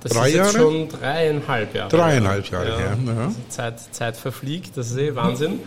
Das 0.00 0.12
Drei 0.12 0.28
ist 0.28 0.34
jetzt 0.34 0.54
Jahre? 0.54 0.58
schon 0.58 0.88
dreieinhalb 0.88 1.74
Jahre. 1.74 1.90
Dreieinhalb 1.90 2.50
Jahre 2.50 2.68
ja. 2.68 2.80
Ja. 2.80 3.24
Also 3.24 3.36
Zeit, 3.48 3.80
Zeit 3.94 4.16
verfliegt, 4.16 4.76
das 4.76 4.90
ist 4.90 4.96
eh 4.98 5.14
Wahnsinn. 5.14 5.60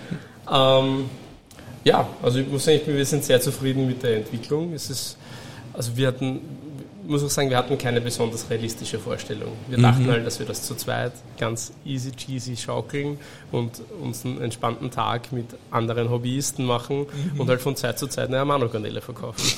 ähm, 0.52 1.10
ja, 1.84 2.08
also 2.22 2.40
ich 2.40 2.48
muss 2.48 2.66
sagen, 2.66 2.80
wir 2.86 3.06
sind 3.06 3.24
sehr 3.24 3.42
zufrieden 3.42 3.88
mit 3.88 4.04
der 4.04 4.18
Entwicklung. 4.18 4.74
Es 4.74 4.90
ist, 4.90 5.18
also 5.74 5.98
wir 5.98 6.08
hatten, 6.08 6.40
ich 7.04 7.10
muss 7.10 7.24
auch 7.24 7.30
sagen, 7.30 7.50
wir 7.50 7.58
hatten 7.58 7.78
keine 7.78 8.00
besonders 8.00 8.50
realistische 8.50 9.00
Vorstellung. 9.00 9.54
Wir 9.68 9.80
mhm. 9.80 9.84
dachten 9.84 10.08
halt, 10.08 10.26
dass 10.26 10.40
wir 10.40 10.46
das 10.46 10.62
zu 10.64 10.76
zweit 10.76 11.14
ganz 11.40 11.74
easy 11.84 12.12
cheesy 12.12 12.56
schaukeln 12.56 13.18
und 13.52 13.82
uns 14.02 14.24
einen 14.24 14.42
entspannten 14.42 14.92
Tag 14.92 15.32
mit 15.32 15.48
anderen 15.72 16.10
Hobbyisten 16.10 16.66
machen 16.66 17.08
mhm. 17.34 17.40
und 17.40 17.50
halt 17.50 17.62
von 17.62 17.76
Zeit 17.76 17.98
zu 17.98 18.08
Zeit 18.08 18.28
eine 18.28 18.40
Amano-Garnele 18.40 19.02
verkaufen. 19.02 19.52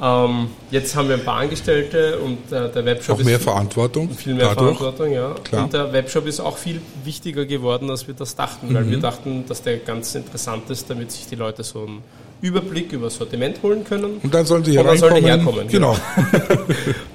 Ähm, 0.00 0.48
jetzt 0.70 0.94
haben 0.94 1.08
wir 1.08 1.16
ein 1.16 1.24
paar 1.24 1.40
Angestellte 1.40 2.18
und 2.18 2.52
äh, 2.52 2.70
der 2.70 2.84
Webshop 2.84 3.18
auch 3.18 3.24
mehr 3.24 3.40
Verantwortung. 3.40 4.10
Viel 4.10 4.34
mehr 4.34 4.54
dadurch. 4.54 4.76
Verantwortung, 4.76 5.12
ja. 5.12 5.34
Klar. 5.42 5.64
Und 5.64 5.72
der 5.72 5.92
Webshop 5.92 6.26
ist 6.26 6.40
auch 6.40 6.56
viel 6.56 6.80
wichtiger 7.04 7.44
geworden, 7.46 7.90
als 7.90 8.06
wir 8.06 8.14
das 8.14 8.36
dachten, 8.36 8.68
mhm. 8.68 8.74
weil 8.74 8.90
wir 8.90 8.98
dachten, 8.98 9.44
dass 9.48 9.62
der 9.62 9.78
ganz 9.78 10.14
interessant 10.14 10.70
ist, 10.70 10.88
damit 10.88 11.10
sich 11.10 11.26
die 11.26 11.34
Leute 11.34 11.64
so 11.64 11.80
einen 11.80 12.02
Überblick 12.40 12.92
über 12.92 13.06
das 13.06 13.16
Sortiment 13.16 13.60
holen 13.62 13.82
können. 13.82 14.18
Und 14.22 14.32
dann 14.32 14.46
sollen 14.46 14.64
sie 14.64 14.72
hier 14.72 14.88
und 14.88 15.02
dann 15.02 15.16
herkommen. 15.16 15.66
Genau. 15.66 15.96
genau. 16.20 16.62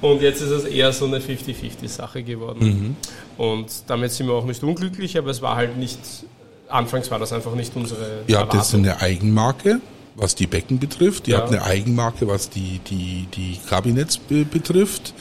und 0.02 0.20
jetzt 0.20 0.42
ist 0.42 0.50
es 0.50 0.64
eher 0.64 0.92
so 0.92 1.06
eine 1.06 1.20
50-50-Sache 1.20 2.22
geworden. 2.22 2.96
Mhm. 3.38 3.42
Und 3.42 3.66
damit 3.86 4.12
sind 4.12 4.26
wir 4.26 4.34
auch 4.34 4.44
nicht 4.44 4.62
unglücklich, 4.62 5.16
aber 5.16 5.30
es 5.30 5.40
war 5.40 5.56
halt 5.56 5.78
nicht, 5.78 5.98
anfangs 6.68 7.10
war 7.10 7.18
das 7.18 7.32
einfach 7.32 7.54
nicht 7.54 7.74
unsere. 7.74 8.24
Ihr 8.26 8.38
habt 8.38 8.52
jetzt 8.52 8.74
eine 8.74 9.00
Eigenmarke 9.00 9.80
was 10.14 10.34
die 10.34 10.46
Becken 10.46 10.78
betrifft. 10.78 11.28
Ihr 11.28 11.34
ja. 11.34 11.40
habt 11.40 11.50
eine 11.50 11.62
Eigenmarke, 11.62 12.26
was 12.26 12.50
die, 12.50 12.80
die, 12.86 13.26
die 13.34 13.58
Kabinetts 13.68 14.18
be 14.18 14.44
betrifft. 14.44 15.14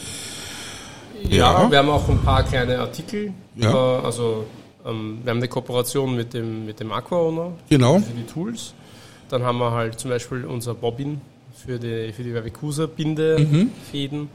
Ja, 1.29 1.63
ja, 1.63 1.71
wir 1.71 1.77
haben 1.77 1.89
auch 1.89 2.07
ein 2.09 2.19
paar 2.19 2.43
kleine 2.43 2.79
Artikel. 2.79 3.33
Ja. 3.55 3.99
also 3.99 4.45
ähm, 4.85 5.19
wir 5.23 5.29
haben 5.29 5.37
eine 5.37 5.47
Kooperation 5.47 6.15
mit 6.15 6.33
dem, 6.33 6.65
mit 6.65 6.79
dem 6.79 6.91
Aqua 6.91 7.17
Owner 7.17 7.51
genau. 7.69 7.99
für 7.99 8.13
die 8.13 8.25
Tools. 8.25 8.73
Dann 9.29 9.43
haben 9.43 9.57
wir 9.57 9.71
halt 9.71 9.99
zum 9.99 10.09
Beispiel 10.11 10.45
unser 10.45 10.73
Bobbin 10.73 11.21
für 11.53 11.79
die, 11.79 12.11
für 12.11 12.23
die 12.23 12.31
Vervicusa-Bindefäden. 12.31 14.19
Mhm. 14.21 14.29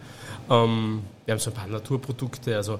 Ähm, 0.50 1.00
wir 1.24 1.32
haben 1.32 1.40
so 1.40 1.50
ein 1.50 1.54
paar 1.54 1.66
Naturprodukte, 1.66 2.56
also 2.56 2.78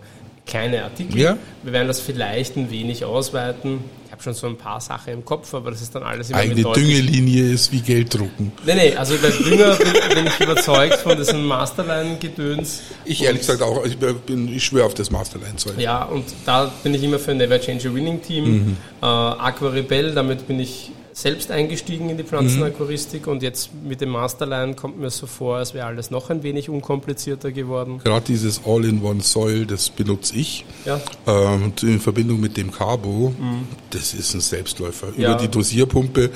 kleine 0.48 0.82
Artikel. 0.82 1.16
Ja. 1.16 1.38
Wir 1.62 1.72
werden 1.72 1.86
das 1.86 2.00
vielleicht 2.00 2.56
ein 2.56 2.70
wenig 2.70 3.04
ausweiten. 3.04 3.80
Ich 4.06 4.12
habe 4.12 4.22
schon 4.22 4.34
so 4.34 4.46
ein 4.46 4.56
paar 4.56 4.80
Sachen 4.80 5.12
im 5.12 5.24
Kopf, 5.24 5.52
aber 5.54 5.70
das 5.70 5.82
ist 5.82 5.94
dann 5.94 6.02
alles 6.02 6.30
immer 6.30 6.38
Eigene 6.38 6.62
Düngelinie 6.62 7.52
ist 7.52 7.70
wie 7.70 7.80
Geld 7.80 8.14
drucken. 8.14 8.52
Nee, 8.64 8.74
nee, 8.74 8.96
also 8.96 9.14
bei 9.22 9.30
Dünger 9.30 9.76
bin, 9.76 10.14
bin 10.14 10.26
ich 10.26 10.40
überzeugt 10.40 10.96
von 10.96 11.16
diesem 11.16 11.44
Masterline-Gedöns. 11.44 12.80
Ich 13.04 13.22
ehrlich 13.22 13.42
gesagt 13.42 13.62
auch, 13.62 13.84
ich, 13.84 13.98
bin, 13.98 14.48
ich 14.48 14.64
schwöre 14.64 14.86
auf 14.86 14.94
das 14.94 15.10
Masterline-Zeug. 15.10 15.78
Ja, 15.78 16.04
und 16.04 16.24
da 16.46 16.72
bin 16.82 16.94
ich 16.94 17.02
immer 17.02 17.18
für 17.18 17.32
ein 17.32 17.36
Never 17.36 17.60
Change 17.60 17.90
a 17.90 17.94
Winning 17.94 18.22
Team. 18.22 18.44
Mhm. 18.44 18.76
Äh, 19.02 19.06
Aqua 19.06 19.68
Rebel, 19.68 20.14
damit 20.14 20.48
bin 20.48 20.58
ich 20.58 20.90
selbst 21.18 21.50
eingestiegen 21.50 22.10
in 22.10 22.16
die 22.16 22.22
Pflanzenaquaristik 22.22 23.26
mhm. 23.26 23.32
und 23.32 23.42
jetzt 23.42 23.70
mit 23.82 24.00
dem 24.00 24.10
Masterline 24.10 24.74
kommt 24.74 25.00
mir 25.00 25.10
so 25.10 25.26
vor, 25.26 25.56
als 25.56 25.74
wäre 25.74 25.86
alles 25.86 26.12
noch 26.12 26.30
ein 26.30 26.44
wenig 26.44 26.68
unkomplizierter 26.70 27.50
geworden. 27.50 28.00
Gerade 28.04 28.24
dieses 28.26 28.60
All-in-One-Soil, 28.64 29.66
das 29.66 29.90
benutze 29.90 30.36
ich. 30.36 30.64
Ja. 30.84 31.00
Ähm, 31.26 31.72
in 31.82 31.98
Verbindung 31.98 32.38
mit 32.38 32.56
dem 32.56 32.70
Carbo, 32.70 33.34
mhm. 33.36 33.66
das 33.90 34.14
ist 34.14 34.32
ein 34.34 34.40
Selbstläufer. 34.40 35.08
Ja. 35.16 35.32
Über 35.32 35.40
die 35.40 35.48
Dosierpumpe, 35.48 36.30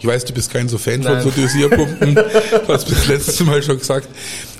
ich 0.00 0.06
weiß, 0.06 0.24
du 0.24 0.32
bist 0.32 0.50
kein 0.50 0.66
so 0.66 0.78
Fan 0.78 1.00
Nein. 1.00 1.20
von 1.20 1.30
so 1.30 1.42
Dosierpumpen, 1.42 2.14
du 2.14 2.68
hast 2.68 2.90
das 2.90 3.08
letzte 3.08 3.44
Mal 3.44 3.62
schon 3.62 3.78
gesagt, 3.78 4.08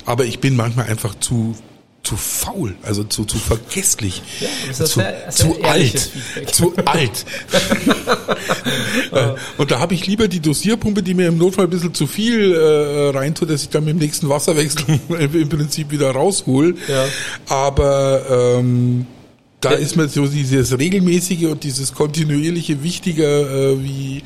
aber 0.05 0.23
ich 0.25 0.39
bin 0.39 0.55
manchmal 0.55 0.85
einfach 0.85 1.15
zu 1.15 1.55
zu 2.03 2.17
faul, 2.17 2.75
also 2.83 3.05
zu, 3.05 3.23
zu 3.23 3.37
vergesslich, 3.37 4.21
ja, 4.41 4.73
zu, 4.73 4.85
sehr, 4.85 5.31
sehr 5.31 5.31
zu 5.31 5.63
alt, 5.63 6.09
zu 6.51 6.73
alt. 6.85 7.25
und 9.57 9.71
da 9.71 9.79
habe 9.79 9.93
ich 9.93 10.05
lieber 10.05 10.27
die 10.27 10.41
Dosierpumpe, 10.41 11.01
die 11.01 11.13
mir 11.13 11.29
im 11.29 11.37
Notfall 11.37 11.65
ein 11.65 11.69
bisschen 11.69 11.93
zu 11.93 12.05
viel 12.05 12.53
äh, 12.53 13.17
reintut, 13.17 13.49
dass 13.49 13.63
ich 13.63 13.69
dann 13.69 13.85
mit 13.85 13.93
dem 13.93 13.99
nächsten 13.99 14.27
Wasserwechsel 14.27 14.99
im 15.09 15.49
Prinzip 15.49 15.91
wieder 15.91 16.11
raushol. 16.11 16.75
Ja. 16.89 17.05
Aber 17.47 18.57
ähm, 18.59 19.07
da 19.63 19.71
ist 19.71 19.95
mir 19.95 20.07
so 20.07 20.27
dieses 20.27 20.77
regelmäßige 20.77 21.45
und 21.45 21.63
dieses 21.63 21.93
kontinuierliche 21.93 22.83
wichtiger 22.83 23.71
äh, 23.71 23.83
wie 23.83 24.23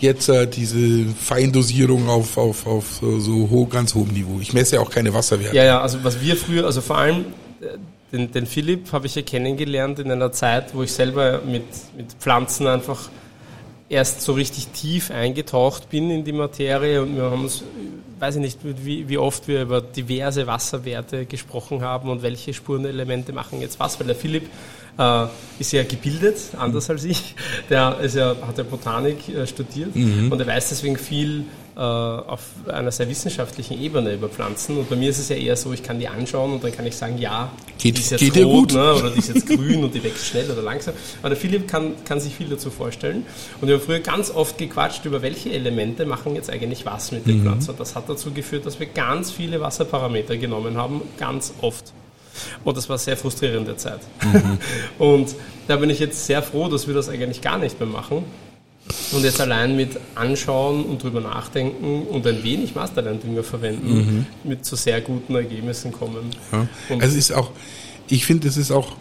jetzt 0.00 0.28
äh, 0.28 0.46
diese 0.46 1.06
Feindosierung 1.20 2.08
auf, 2.08 2.36
auf, 2.36 2.66
auf 2.66 3.00
so 3.18 3.48
hoch, 3.50 3.68
ganz 3.68 3.94
hohem 3.94 4.12
Niveau. 4.12 4.38
Ich 4.40 4.52
messe 4.52 4.76
ja 4.76 4.82
auch 4.82 4.90
keine 4.90 5.12
Wasserwerte. 5.12 5.56
Ja, 5.56 5.64
ja, 5.64 5.80
also 5.80 5.98
was 6.02 6.20
wir 6.20 6.36
früher, 6.36 6.66
also 6.66 6.80
vor 6.80 6.98
allem 6.98 7.26
äh, 7.60 7.78
den, 8.12 8.30
den 8.30 8.46
Philipp 8.46 8.92
habe 8.92 9.06
ich 9.06 9.14
ja 9.14 9.22
kennengelernt 9.22 9.98
in 9.98 10.10
einer 10.10 10.32
Zeit, 10.32 10.74
wo 10.74 10.82
ich 10.82 10.92
selber 10.92 11.42
mit, 11.44 11.64
mit 11.96 12.12
Pflanzen 12.18 12.66
einfach 12.66 13.08
erst 13.88 14.22
so 14.22 14.32
richtig 14.32 14.68
tief 14.68 15.10
eingetaucht 15.10 15.90
bin 15.90 16.10
in 16.10 16.24
die 16.24 16.32
Materie 16.32 17.02
und 17.02 17.16
wir 17.16 17.24
haben 17.24 17.44
uns, 17.44 17.62
weiß 18.18 18.36
ich 18.36 18.40
nicht, 18.40 18.58
wie, 18.62 19.08
wie 19.08 19.18
oft 19.18 19.46
wir 19.46 19.62
über 19.62 19.80
diverse 19.80 20.46
Wasserwerte 20.46 21.26
gesprochen 21.26 21.82
haben 21.82 22.08
und 22.08 22.22
welche 22.22 22.52
Spurenelemente 22.52 23.32
machen 23.32 23.60
jetzt 23.60 23.78
was, 23.78 23.98
weil 24.00 24.08
der 24.08 24.16
Philipp 24.16 24.48
äh, 24.98 25.26
ist 25.58 25.72
ja 25.72 25.84
gebildet, 25.84 26.38
anders 26.58 26.90
als 26.90 27.04
ich. 27.04 27.34
Der 27.70 27.98
ist 28.00 28.16
ja, 28.16 28.34
hat 28.46 28.58
ja 28.58 28.64
Botanik 28.64 29.28
äh, 29.28 29.46
studiert 29.46 29.94
mhm. 29.94 30.32
und 30.32 30.40
er 30.40 30.46
weiß 30.46 30.70
deswegen 30.70 30.96
viel 30.96 31.44
auf 31.80 32.40
einer 32.68 32.90
sehr 32.90 33.06
wissenschaftlichen 33.08 33.78
Ebene 33.78 34.14
über 34.14 34.30
Pflanzen. 34.30 34.78
Und 34.78 34.88
bei 34.88 34.96
mir 34.96 35.10
ist 35.10 35.18
es 35.18 35.28
ja 35.28 35.36
eher 35.36 35.56
so, 35.56 35.74
ich 35.74 35.82
kann 35.82 35.98
die 35.98 36.08
anschauen 36.08 36.54
und 36.54 36.64
dann 36.64 36.72
kann 36.72 36.86
ich 36.86 36.96
sagen, 36.96 37.18
ja, 37.18 37.52
geht, 37.76 37.98
die 37.98 38.00
ist 38.00 38.10
jetzt 38.12 38.20
geht 38.20 38.44
rot, 38.44 38.72
ne, 38.72 38.94
oder 38.94 39.10
die 39.10 39.18
ist 39.18 39.28
jetzt 39.28 39.46
grün 39.46 39.84
und 39.84 39.94
die 39.94 40.02
wächst 40.02 40.26
schnell 40.26 40.50
oder 40.50 40.62
langsam. 40.62 40.94
Aber 41.20 41.28
der 41.28 41.38
Philipp 41.38 41.68
kann, 41.68 41.92
kann 42.06 42.18
sich 42.18 42.34
viel 42.34 42.48
dazu 42.48 42.70
vorstellen. 42.70 43.26
Und 43.60 43.68
wir 43.68 43.74
haben 43.74 43.82
früher 43.82 44.00
ganz 44.00 44.30
oft 44.30 44.56
gequatscht 44.56 45.04
über 45.04 45.20
welche 45.20 45.50
Elemente 45.52 46.06
machen 46.06 46.34
jetzt 46.34 46.48
eigentlich 46.48 46.86
was 46.86 47.12
mit 47.12 47.26
den 47.26 47.40
mhm. 47.40 47.42
Pflanzen. 47.42 47.70
Und 47.72 47.80
das 47.80 47.94
hat 47.94 48.08
dazu 48.08 48.30
geführt, 48.30 48.64
dass 48.64 48.80
wir 48.80 48.86
ganz 48.86 49.30
viele 49.30 49.60
Wasserparameter 49.60 50.38
genommen 50.38 50.78
haben, 50.78 51.02
ganz 51.18 51.52
oft. 51.60 51.92
Und 52.64 52.76
das 52.76 52.88
war 52.88 52.96
sehr 52.96 53.18
frustrierende 53.18 53.76
Zeit. 53.76 54.00
Mhm. 54.22 54.58
Und 54.98 55.34
da 55.68 55.76
bin 55.76 55.90
ich 55.90 55.98
jetzt 55.98 56.24
sehr 56.24 56.42
froh, 56.42 56.68
dass 56.68 56.86
wir 56.86 56.94
das 56.94 57.10
eigentlich 57.10 57.42
gar 57.42 57.58
nicht 57.58 57.78
mehr 57.78 57.88
machen. 57.88 58.24
Und 59.12 59.24
jetzt 59.24 59.40
allein 59.40 59.76
mit 59.76 59.98
anschauen 60.14 60.84
und 60.84 61.02
drüber 61.02 61.20
nachdenken 61.20 62.02
und 62.06 62.26
ein 62.26 62.42
wenig 62.44 62.74
Masterland-Dünger 62.74 63.42
verwenden, 63.42 63.94
mhm. 63.94 64.26
mit 64.44 64.64
zu 64.64 64.76
sehr 64.76 65.00
guten 65.00 65.34
Ergebnissen 65.34 65.92
kommen. 65.92 66.30
Ja. 66.52 66.68
Also 67.00 67.16
ist 67.16 67.32
auch, 67.32 67.50
ich 68.08 68.26
finde, 68.26 68.48
es 68.48 68.56
ist 68.56 68.70
auch 68.70 68.96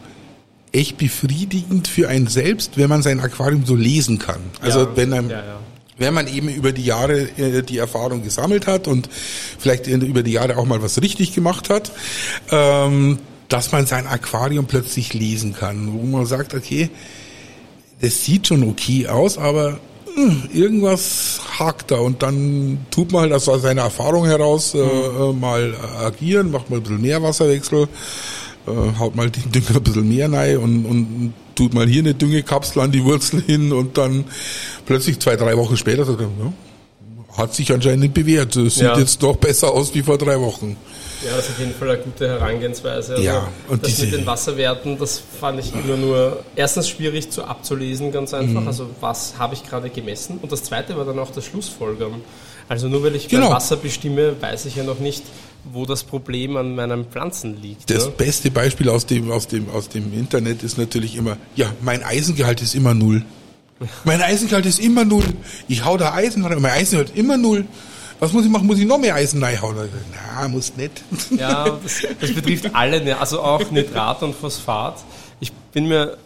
echt 0.72 0.98
befriedigend 0.98 1.88
für 1.88 2.10
einen 2.10 2.28
selbst, 2.28 2.78
wenn 2.78 2.90
man 2.90 3.02
sein 3.02 3.20
Aquarium 3.20 3.66
so 3.66 3.76
lesen 3.76 4.20
kann. 4.20 4.42
Also 4.60 4.82
ja, 4.82 4.92
wenn 4.96 5.14
einem, 5.14 5.30
ja. 5.30 5.60
wenn 5.98 6.14
man 6.14 6.28
eben 6.28 6.50
über 6.50 6.72
die 6.72 6.84
Jahre 6.84 7.22
äh, 7.38 7.62
die 7.62 7.78
Erfahrung 7.78 8.24
gesammelt 8.24 8.68
hat 8.68 8.88
und 8.88 9.10
vielleicht 9.58 9.88
über 9.88 10.24
die 10.24 10.34
Jahre 10.34 10.58
auch 10.58 10.66
mal 10.66 10.82
was 10.82 11.02
richtig 11.02 11.34
gemacht 11.34 11.70
hat, 11.70 11.92
ähm, 12.52 13.20
dass 13.48 13.72
man 13.72 13.86
sein 13.86 14.08
Aquarium 14.08 14.66
plötzlich 14.66 15.14
lesen 15.14 15.54
kann, 15.54 15.94
wo 15.94 16.04
man 16.04 16.26
sagt, 16.26 16.54
okay, 16.54 16.90
das 18.02 18.24
sieht 18.24 18.48
schon 18.48 18.64
okay 18.64 19.08
aus, 19.08 19.38
aber 19.38 19.80
hm, 20.14 20.44
irgendwas 20.54 21.42
hakt 21.60 21.92
da 21.92 21.98
und 21.98 22.24
dann 22.24 22.86
tut 22.92 23.12
man 23.12 23.24
halt 23.24 23.34
aus 23.34 23.46
seiner 23.46 23.84
Erfahrung 23.84 24.26
heraus 24.26 24.74
äh, 24.74 24.78
mhm. 24.78 24.84
äh, 24.84 25.34
mal 25.34 25.76
agieren, 26.00 26.52
macht 26.52 26.70
mal 26.70 26.78
ein 26.78 26.84
bisschen 26.84 27.02
mehr 27.02 27.22
Wasserwechsel 27.22 27.88
äh, 28.68 29.00
haut 29.00 29.16
mal 29.16 29.30
den 29.30 29.52
Dünger 29.52 29.76
ein 29.76 29.84
bisschen 29.84 30.10
mehr 30.10 30.32
rein 30.32 30.58
und, 30.58 30.86
und 30.86 31.34
tut 31.56 31.74
mal 31.74 31.88
hier 31.88 32.02
eine 32.02 32.14
Düngekapsel 32.14 32.82
an 32.82 32.92
die 32.92 33.04
Wurzel 33.04 33.42
hin 33.42 33.72
und 33.72 33.98
dann 33.98 34.26
plötzlich 34.86 35.20
zwei, 35.20 35.36
drei 35.36 35.56
Wochen 35.58 35.78
später 35.78 36.06
sagt 36.06 36.22
er, 36.22 36.28
ja, 36.28 36.54
hat 37.38 37.54
sich 37.54 37.72
anscheinend 37.72 38.14
bewährt. 38.14 38.56
Es 38.56 38.76
sieht 38.76 38.84
ja. 38.84 38.98
jetzt 38.98 39.22
doch 39.22 39.36
besser 39.36 39.72
aus 39.72 39.94
wie 39.94 40.02
vor 40.02 40.18
drei 40.18 40.40
Wochen. 40.40 40.78
Ja, 41.26 41.36
das 41.36 41.46
ist 41.46 41.52
auf 41.52 41.60
jeden 41.60 41.74
Fall 41.74 41.90
eine 41.92 42.00
gute 42.00 42.28
Herangehensweise. 42.28 43.14
Also 43.14 43.24
ja, 43.24 43.48
und 43.68 43.84
das 43.84 44.00
mit 44.00 44.14
den 44.14 44.26
Wasserwerten, 44.26 44.98
das 45.00 45.22
fand 45.40 45.60
ich 45.60 45.74
immer 45.74 45.98
nur 45.98 46.44
erstens 46.56 46.90
schwierig 46.90 47.32
zu 47.32 47.44
abzulesen, 47.44 48.12
ganz 48.12 48.34
einfach. 48.34 48.62
Mhm. 48.62 48.68
Also 48.68 48.90
was 49.00 49.34
habe 49.40 49.56
ich 49.56 49.64
gerade 49.64 49.90
gemessen? 49.90 50.40
Und 50.42 50.52
das 50.52 50.64
zweite 50.64 50.96
war 50.98 51.06
dann 51.06 51.18
auch 51.20 51.32
das 51.32 51.46
Schlussfolgern. 51.46 52.22
Also 52.68 52.90
nur 52.90 53.04
weil 53.04 53.16
ich 53.16 53.28
genau. 53.28 53.48
mein 53.48 53.56
Wasser 53.56 53.76
bestimme, 53.78 54.36
weiß 54.40 54.66
ich 54.66 54.76
ja 54.76 54.84
noch 54.84 55.00
nicht, 55.00 55.24
wo 55.72 55.86
das 55.86 56.04
Problem 56.04 56.58
an 56.58 56.76
meinen 56.76 57.06
Pflanzen 57.06 57.62
liegt. 57.62 57.90
Das 57.90 58.06
ja? 58.06 58.12
beste 58.12 58.52
Beispiel 58.52 58.90
aus 58.90 59.06
dem, 59.06 59.32
aus, 59.32 59.48
dem, 59.48 59.70
aus 59.70 59.90
dem 59.90 60.14
Internet 60.14 60.64
ist 60.64 60.78
natürlich 60.78 61.16
immer, 61.16 61.38
ja, 61.56 61.72
mein 61.82 62.04
Eisengehalt 62.04 62.62
ist 62.62 62.76
immer 62.76 62.94
null. 62.94 63.24
Mein 64.04 64.22
Eisengehalt 64.22 64.66
ist 64.66 64.80
immer 64.80 65.04
null. 65.04 65.26
Ich 65.68 65.84
hau 65.84 65.98
da 65.98 66.14
Eisen 66.14 66.46
rein, 66.46 66.62
mein 66.62 66.72
Eisengehalt 66.72 67.10
ist 67.10 67.18
immer 67.18 67.38
null. 67.38 67.66
Was 68.20 68.32
muss 68.32 68.46
ich 68.46 68.52
machen? 68.52 68.66
Muss 68.66 68.80
ich 68.80 68.86
noch 68.86 68.98
mehr 68.98 69.16
Eisen 69.16 69.44
reinhauen? 69.44 69.76
Na, 70.14 70.48
muss 70.48 70.76
nicht. 70.78 71.04
Ja, 71.38 71.78
das, 71.84 72.04
das 72.22 72.34
betrifft 72.34 72.74
alle, 72.74 73.20
also 73.20 73.42
auch 73.42 73.70
Nitrat 73.72 74.24
und 74.24 74.34
Phosphat. 74.34 75.04
Ich 75.42 75.52
bin 75.74 75.88
mir 75.88 76.18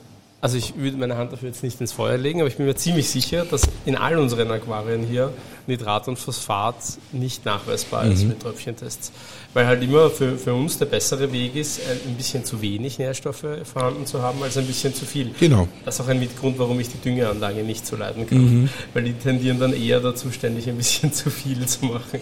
also 0.42 0.58
ich 0.58 0.78
würde 0.78 0.96
meine 0.96 1.18
Hand 1.18 1.34
dafür 1.34 1.50
jetzt 1.50 1.64
nicht 1.64 1.82
ins 1.82 1.92
Feuer 1.92 2.18
legen, 2.18 2.40
aber 2.40 2.48
ich 2.48 2.56
bin 2.56 2.66
mir 2.66 2.76
ziemlich 2.76 3.10
sicher, 3.10 3.44
dass 3.44 3.64
in 3.86 3.98
all 3.98 4.18
unseren 4.18 4.50
Aquarien 4.52 5.06
hier 5.06 5.34
Nitrat 5.68 6.08
und 6.08 6.18
Phosphat 6.18 6.76
nicht 7.12 7.46
nachweisbar 7.46 8.06
ist 8.06 8.24
mhm. 8.24 8.30
mit 8.30 8.42
Tröpfchentests. 8.42 9.12
Weil 9.54 9.66
halt 9.66 9.82
immer 9.82 10.12
für, 10.12 10.38
für 10.38 10.54
uns 10.54 10.78
der 10.78 10.86
bessere 10.86 11.32
Weg 11.32 11.56
ist, 11.56 11.80
ein 12.06 12.16
bisschen 12.16 12.46
zu 12.46 12.62
wenig 12.62 13.00
Nährstoffe 13.00 13.46
vorhanden 13.64 14.06
zu 14.06 14.22
haben, 14.22 14.44
als 14.44 14.58
ein 14.58 14.66
bisschen 14.68 14.94
zu 14.94 15.06
viel. 15.06 15.32
Genau. 15.40 15.68
Das 15.86 15.96
ist 15.96 16.02
auch 16.02 16.08
ein 16.08 16.20
Mitgrund, 16.20 16.60
warum 16.60 16.80
ich 16.80 16.90
die 16.90 17.00
Düngeanlage 17.00 17.64
nicht 17.64 17.86
so 17.88 17.96
leiden 17.96 18.28
kann. 18.28 18.38
Mhm. 18.38 18.70
Weil 18.94 19.04
die 19.04 19.14
tendieren 19.14 19.60
dann 19.60 19.74
eher 19.74 20.02
dazu, 20.02 20.32
ständig 20.32 20.70
ein 20.70 20.78
bisschen 20.78 21.12
zu 21.14 21.32
viel 21.32 21.66
zu 21.66 21.86
machen. 21.86 22.20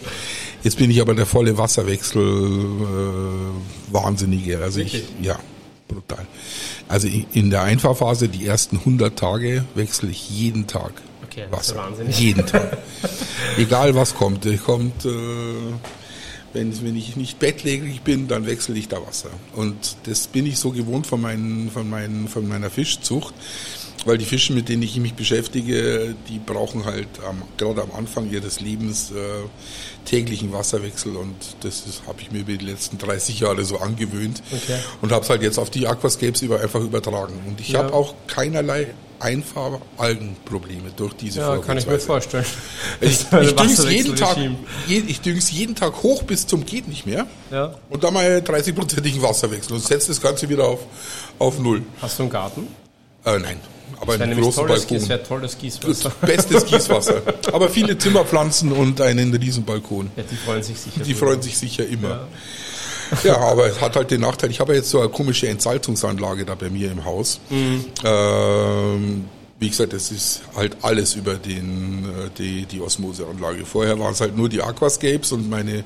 Jetzt 0.63 0.77
bin 0.77 0.89
ich 0.89 1.01
aber 1.01 1.15
der 1.15 1.25
volle 1.25 1.57
Wasserwechsel 1.57 2.21
äh, 2.21 3.93
Wahnsinnige. 3.93 4.59
Also 4.59 4.79
Wirklich? 4.79 5.03
ich, 5.19 5.25
ja, 5.25 5.37
brutal. 5.89 6.25
Also 6.87 7.09
in 7.33 7.49
der 7.49 7.63
Einfahrphase, 7.63 8.29
die 8.29 8.45
ersten 8.45 8.77
100 8.77 9.19
Tage, 9.19 9.65
wechsle 9.75 10.09
ich 10.09 10.29
jeden 10.29 10.67
Tag 10.67 10.93
okay, 11.37 11.45
Wasser. 11.51 11.75
Wahnsinnig. 11.75 12.19
Jeden 12.19 12.45
Tag. 12.45 12.77
Egal 13.57 13.95
was 13.95 14.15
kommt. 14.15 14.47
Kommt, 14.65 15.05
äh, 15.05 15.09
wenn, 16.57 16.83
wenn 16.83 16.95
ich 16.97 17.15
nicht 17.15 17.39
bettlägerig 17.39 18.01
bin, 18.01 18.27
dann 18.27 18.45
wechsle 18.45 18.77
ich 18.77 18.89
da 18.89 18.97
Wasser. 19.05 19.29
Und 19.55 19.95
das 20.03 20.27
bin 20.27 20.45
ich 20.45 20.59
so 20.59 20.71
gewohnt 20.71 21.07
von, 21.07 21.21
meinen, 21.21 21.71
von, 21.71 21.89
meinen, 21.89 22.27
von 22.27 22.47
meiner 22.47 22.69
Fischzucht 22.69 23.33
weil 24.05 24.17
die 24.17 24.25
Fische, 24.25 24.53
mit 24.53 24.69
denen 24.69 24.83
ich 24.83 24.95
mich 24.97 25.15
beschäftige, 25.15 26.15
die 26.29 26.39
brauchen 26.39 26.85
halt 26.85 27.07
am, 27.27 27.41
gerade 27.57 27.81
am 27.81 27.91
Anfang 27.91 28.31
ihres 28.31 28.61
Lebens 28.61 29.11
äh, 29.11 29.15
täglichen 30.05 30.53
Wasserwechsel 30.53 31.15
und 31.17 31.35
das 31.61 31.83
habe 32.07 32.21
ich 32.21 32.31
mir 32.31 32.39
über 32.39 32.53
die 32.53 32.65
letzten 32.65 32.97
30 32.97 33.41
Jahre 33.41 33.65
so 33.65 33.79
angewöhnt 33.79 34.41
okay. 34.51 34.79
und 35.01 35.11
habe 35.11 35.23
es 35.23 35.29
halt 35.29 35.41
jetzt 35.41 35.57
auf 35.57 35.69
die 35.69 35.87
Aquascapes 35.87 36.41
über, 36.41 36.61
einfach 36.61 36.79
übertragen. 36.79 37.33
Und 37.47 37.59
ich 37.59 37.69
ja. 37.69 37.79
habe 37.79 37.93
auch 37.93 38.15
keinerlei 38.27 38.87
Einfahralgenprobleme 39.19 40.91
durch 40.95 41.13
diese 41.13 41.39
Ja, 41.39 41.57
kann 41.57 41.77
ich 41.77 41.87
mir 41.87 41.99
vorstellen. 41.99 42.45
Ich, 43.01 43.25
ich 43.41 43.55
düng's 43.55 43.83
jeden 43.89 44.15
Tag, 44.15 44.37
ich 44.87 45.21
düng's 45.21 45.51
jeden 45.51 45.75
Tag 45.75 46.03
hoch 46.03 46.23
bis 46.23 46.47
zum 46.47 46.65
geht 46.65 46.87
nicht 46.87 47.05
mehr. 47.05 47.25
Ja. 47.51 47.75
Und 47.89 48.03
dann 48.03 48.13
mal 48.13 48.39
30-prozentigen 48.39 49.21
Wasserwechsel 49.21 49.73
und 49.73 49.83
setze 49.83 50.09
das 50.09 50.21
Ganze 50.21 50.49
wieder 50.49 50.65
auf, 50.65 50.79
auf 51.39 51.59
Null. 51.59 51.83
Hast 52.01 52.19
du 52.19 52.23
einen 52.23 52.31
Garten? 52.31 52.67
Äh, 53.25 53.39
nein. 53.39 53.59
Aber 53.99 54.13
ein 54.13 54.39
großer 54.39 54.63
Balkon. 54.65 55.09
Wäre 55.09 55.23
tolles 55.23 55.57
Gießwasser. 55.57 56.11
Bestes 56.21 56.65
Gießwasser. 56.65 57.21
Aber 57.51 57.69
viele 57.69 57.97
Zimmerpflanzen 57.97 58.71
und 58.71 59.01
einen 59.01 59.33
riesen 59.33 59.65
Balkon. 59.65 60.11
Ja, 60.15 60.23
die 60.23 60.35
freuen 60.35 60.61
sich 60.61 60.79
sicher. 60.79 61.01
Die 61.03 61.13
freuen 61.13 61.41
sich 61.41 61.57
sicher 61.57 61.85
immer. 61.87 62.09
Ja. 62.09 62.27
Ja, 63.23 63.37
aber 63.37 63.67
es 63.67 63.81
hat 63.81 63.95
halt 63.95 64.11
den 64.11 64.21
Nachteil, 64.21 64.49
ich 64.49 64.59
habe 64.59 64.75
jetzt 64.75 64.89
so 64.89 64.99
eine 64.99 65.09
komische 65.09 65.47
Entsalzungsanlage 65.47 66.45
da 66.45 66.55
bei 66.55 66.69
mir 66.69 66.91
im 66.91 67.05
Haus. 67.05 67.39
Mhm. 67.49 67.85
Ähm, 68.03 69.25
wie 69.59 69.69
gesagt, 69.69 69.93
es 69.93 70.11
ist 70.11 70.41
halt 70.55 70.77
alles 70.83 71.15
über 71.15 71.33
den, 71.33 72.05
äh, 72.05 72.29
die, 72.37 72.65
die 72.65 72.79
Osmoseanlage. 72.79 73.65
Vorher 73.65 73.99
waren 73.99 74.13
es 74.13 74.21
halt 74.21 74.37
nur 74.37 74.49
die 74.49 74.61
Aquascapes 74.61 75.31
und 75.31 75.49
meine, 75.49 75.83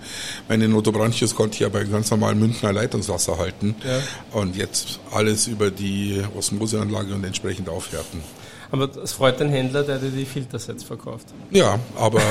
meine 0.50 0.68
Notobranchius 0.68 1.36
konnte 1.36 1.54
ich 1.54 1.60
ja 1.62 1.70
bei 1.70 1.84
ganz 1.86 2.12
normalen 2.12 2.40
Münchner 2.40 2.74
Leitungswasser 2.74 3.38
halten. 3.38 3.76
Ja. 3.86 4.02
Und 4.38 4.58
jetzt 4.58 5.00
alles 5.12 5.48
über 5.48 5.72
die 5.72 6.22
Osmoseanlage 6.38 7.14
und 7.14 7.24
entsprechend 7.24 7.70
aufhärten. 7.70 8.22
Aber 8.72 8.88
das 8.88 9.12
freut 9.12 9.40
den 9.40 9.50
Händler, 9.50 9.84
der 9.84 10.00
dir 10.00 10.10
die 10.10 10.26
Filtersets 10.26 10.84
verkauft. 10.84 11.28
Ja, 11.52 11.78
aber 11.98 12.22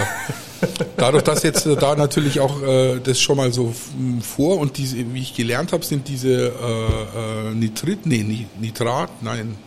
dadurch, 0.96 1.22
dass 1.22 1.42
jetzt 1.42 1.66
da 1.66 1.94
natürlich 1.94 2.40
auch 2.40 2.62
äh, 2.62 2.98
das 2.98 3.20
schon 3.20 3.36
mal 3.36 3.52
so 3.52 3.74
vor 4.22 4.58
und 4.58 4.78
diese, 4.78 4.96
wie 5.12 5.20
ich 5.20 5.34
gelernt 5.34 5.72
habe, 5.72 5.84
sind 5.84 6.08
diese 6.08 6.48
äh, 6.48 7.48
äh, 7.48 7.54
Nitrit, 7.54 8.06
nee, 8.06 8.46
Nitrat, 8.58 9.22
nein, 9.22 9.58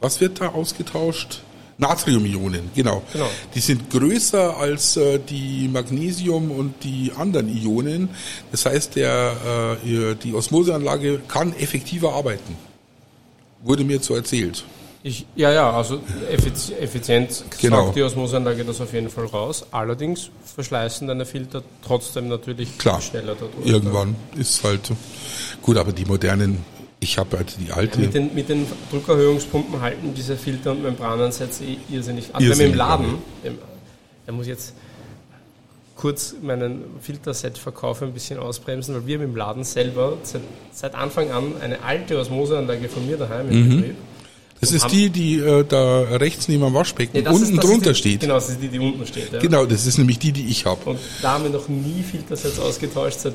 was 0.00 0.20
wird 0.20 0.40
da 0.40 0.48
ausgetauscht? 0.48 1.40
Natriumionen, 1.78 2.70
genau. 2.74 3.02
genau. 3.10 3.30
Die 3.54 3.60
sind 3.60 3.88
größer 3.88 4.58
als 4.58 4.98
äh, 4.98 5.18
die 5.18 5.66
Magnesium 5.66 6.50
und 6.50 6.74
die 6.84 7.10
anderen 7.16 7.48
Ionen. 7.48 8.10
Das 8.50 8.66
heißt, 8.66 8.96
der, 8.96 9.78
äh, 9.82 10.14
die 10.14 10.34
Osmoseanlage 10.34 11.22
kann 11.26 11.54
effektiver 11.56 12.12
arbeiten. 12.12 12.54
Wurde 13.62 13.84
mir 13.84 13.98
so 14.00 14.14
erzählt. 14.14 14.62
Ich, 15.02 15.24
ja, 15.34 15.50
ja, 15.50 15.72
also 15.72 15.98
effizient 16.30 17.44
genau. 17.58 17.84
sagt 17.84 17.96
die 17.96 18.02
Osmoseanlage 18.02 18.64
das 18.66 18.82
auf 18.82 18.92
jeden 18.92 19.08
Fall 19.08 19.24
raus. 19.26 19.64
Allerdings 19.70 20.30
verschleißen 20.54 21.08
deine 21.08 21.24
Filter 21.24 21.62
trotzdem 21.82 22.28
natürlich 22.28 22.76
Klar, 22.76 23.00
schneller 23.00 23.34
dadurch. 23.34 23.66
Irgendwann 23.66 24.14
ist 24.36 24.62
halt 24.62 24.92
gut, 25.62 25.78
aber 25.78 25.92
die 25.92 26.04
modernen 26.04 26.64
ich 27.02 27.16
habe 27.16 27.38
halt 27.38 27.56
die 27.58 27.72
alte. 27.72 27.98
Ja, 27.98 28.04
mit, 28.04 28.14
den, 28.14 28.34
mit 28.34 28.48
den 28.50 28.66
Druckerhöhungspumpen 28.90 29.80
halten 29.80 30.12
diese 30.14 30.36
Filter 30.36 30.72
und 30.72 30.82
Membranansatz 30.82 31.62
eh 31.62 31.78
irrsinnig. 31.90 32.28
Also 32.34 32.46
irrsinnig, 32.46 32.58
wenn 32.58 32.58
wir 32.58 32.66
im 32.66 32.76
Laden, 32.76 33.18
da 34.26 34.32
muss 34.32 34.44
ich 34.44 34.50
jetzt 34.50 34.74
kurz 35.96 36.34
meinen 36.42 36.84
Filterset 37.00 37.56
verkauf 37.56 38.02
ein 38.02 38.12
bisschen 38.12 38.38
ausbremsen, 38.38 38.94
weil 38.94 39.06
wir 39.06 39.22
im 39.22 39.34
Laden 39.34 39.64
selber 39.64 40.18
seit, 40.22 40.42
seit 40.72 40.94
Anfang 40.94 41.30
an 41.30 41.54
eine 41.60 41.82
alte 41.82 42.18
Osmoseanlage 42.18 42.88
von 42.88 43.06
mir 43.06 43.16
daheim 43.16 43.50
im 43.50 43.64
mhm. 43.64 43.76
Betrieb. 43.76 43.96
Das 44.60 44.72
ist 44.72 44.88
die, 44.88 45.08
die 45.08 45.38
äh, 45.38 45.64
da 45.64 46.02
rechts 46.02 46.48
neben 46.48 46.62
dem 46.62 46.74
Waschbecken 46.74 47.22
nee, 47.22 47.28
unten 47.28 47.54
ist, 47.54 47.64
drunter 47.64 47.92
die, 47.92 47.98
steht. 47.98 48.20
Genau, 48.20 48.34
das 48.34 48.50
ist 48.50 48.60
die, 48.60 48.68
die 48.68 48.78
unten 48.78 49.06
steht. 49.06 49.32
Ja. 49.32 49.38
Genau, 49.38 49.64
das 49.64 49.86
ist 49.86 49.96
nämlich 49.96 50.18
die, 50.18 50.32
die 50.32 50.48
ich 50.48 50.66
habe. 50.66 50.90
Und 50.90 50.98
da 51.22 51.32
haben 51.32 51.44
wir 51.44 51.50
noch 51.50 51.68
nie 51.68 52.02
Filtersets 52.02 52.58
ausgetauscht, 52.58 53.20
seit 53.20 53.34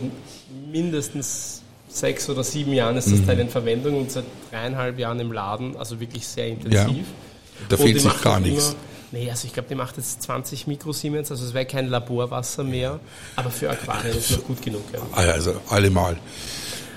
mindestens 0.71 1.63
sechs 1.87 2.29
oder 2.29 2.43
sieben 2.43 2.73
Jahren 2.73 2.97
ist 2.97 3.11
das 3.11 3.19
mhm. 3.19 3.27
Teil 3.27 3.39
in 3.39 3.49
Verwendung 3.49 3.97
und 3.97 4.11
seit 4.11 4.25
dreieinhalb 4.51 4.99
Jahren 4.99 5.19
im 5.19 5.31
Laden, 5.31 5.75
also 5.77 5.99
wirklich 5.99 6.27
sehr 6.27 6.47
intensiv. 6.47 6.79
Ja, 6.79 7.65
da 7.69 7.77
fehlt 7.77 8.01
sich 8.01 8.21
gar 8.21 8.39
nichts. 8.39 8.75
Nee, 9.11 9.29
also 9.29 9.47
ich 9.47 9.53
glaube, 9.53 9.69
die 9.69 9.75
macht 9.75 9.97
jetzt 9.97 10.21
20 10.23 10.67
Mikrosiemens, 10.67 11.31
also 11.31 11.45
es 11.45 11.53
wäre 11.53 11.65
kein 11.65 11.87
Laborwasser 11.87 12.63
mehr, 12.63 12.99
aber 13.35 13.49
für 13.49 13.69
Aquarien 13.69 14.17
ist 14.17 14.31
noch 14.31 14.43
gut 14.43 14.61
genug. 14.61 14.83
Ja. 14.91 14.99
Ah 15.13 15.21
also 15.31 15.53
allemal. 15.69 16.17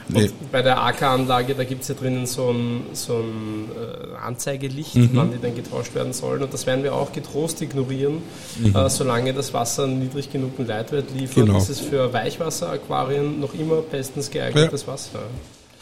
Nee. 0.08 0.30
bei 0.50 0.62
der 0.62 0.82
AK-Anlage, 0.82 1.54
da 1.54 1.64
gibt 1.64 1.82
es 1.82 1.88
ja 1.88 1.94
drinnen 1.94 2.26
so 2.26 2.50
ein, 2.50 2.86
so 2.92 3.16
ein 3.18 3.68
äh, 3.76 4.16
Anzeigelicht, 4.16 4.96
mhm. 4.96 5.10
wann 5.12 5.32
die 5.32 5.38
dann 5.40 5.54
getauscht 5.54 5.94
werden 5.94 6.12
sollen. 6.12 6.42
Und 6.42 6.52
das 6.52 6.66
werden 6.66 6.82
wir 6.82 6.94
auch 6.94 7.12
getrost 7.12 7.60
ignorieren, 7.60 8.22
mhm. 8.58 8.74
äh, 8.74 8.88
solange 8.88 9.34
das 9.34 9.52
Wasser 9.52 9.86
niedrig 9.86 10.32
genug 10.32 10.58
einen 10.58 10.68
Leitwert 10.68 11.06
liefert. 11.14 11.46
Genau. 11.46 11.54
Das 11.54 11.68
ist 11.68 11.80
für 11.80 12.12
Weichwasser-Aquarien 12.12 13.40
noch 13.40 13.54
immer 13.54 13.82
bestens 13.82 14.30
geeignetes 14.30 14.82
ja. 14.82 14.92
Wasser. 14.92 15.20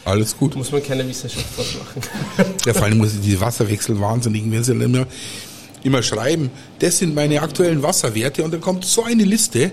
Alles 0.05 0.37
gut. 0.37 0.55
Muss 0.55 0.71
man 0.71 0.83
keine 0.83 1.07
Wissenschaft 1.07 1.57
draus 1.57 1.75
machen. 1.79 2.01
ja, 2.65 2.73
vor 2.73 2.83
allem 2.83 2.97
muss 2.97 3.19
diese 3.19 3.41
Wasserwechsel 3.41 3.99
wahnsinnig. 3.99 4.49
Wir 4.49 4.63
sind 4.63 4.81
immer 4.81 5.05
immer 5.83 6.03
schreiben, 6.03 6.49
das 6.79 6.97
sind 6.97 7.15
meine 7.15 7.41
aktuellen 7.41 7.83
Wasserwerte 7.83 8.43
und 8.43 8.53
dann 8.53 8.61
kommt 8.61 8.83
so 8.83 9.03
eine 9.03 9.23
Liste, 9.23 9.71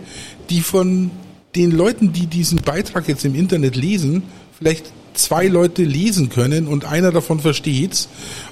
die 0.50 0.60
von 0.60 1.10
den 1.54 1.70
Leuten, 1.70 2.12
die 2.12 2.26
diesen 2.26 2.60
Beitrag 2.60 3.08
jetzt 3.08 3.24
im 3.24 3.34
Internet 3.34 3.76
lesen, 3.76 4.22
vielleicht 4.58 4.92
zwei 5.14 5.46
Leute 5.46 5.82
lesen 5.84 6.28
können 6.28 6.66
und 6.66 6.84
einer 6.84 7.12
davon 7.12 7.40
versteht's, 7.40 8.08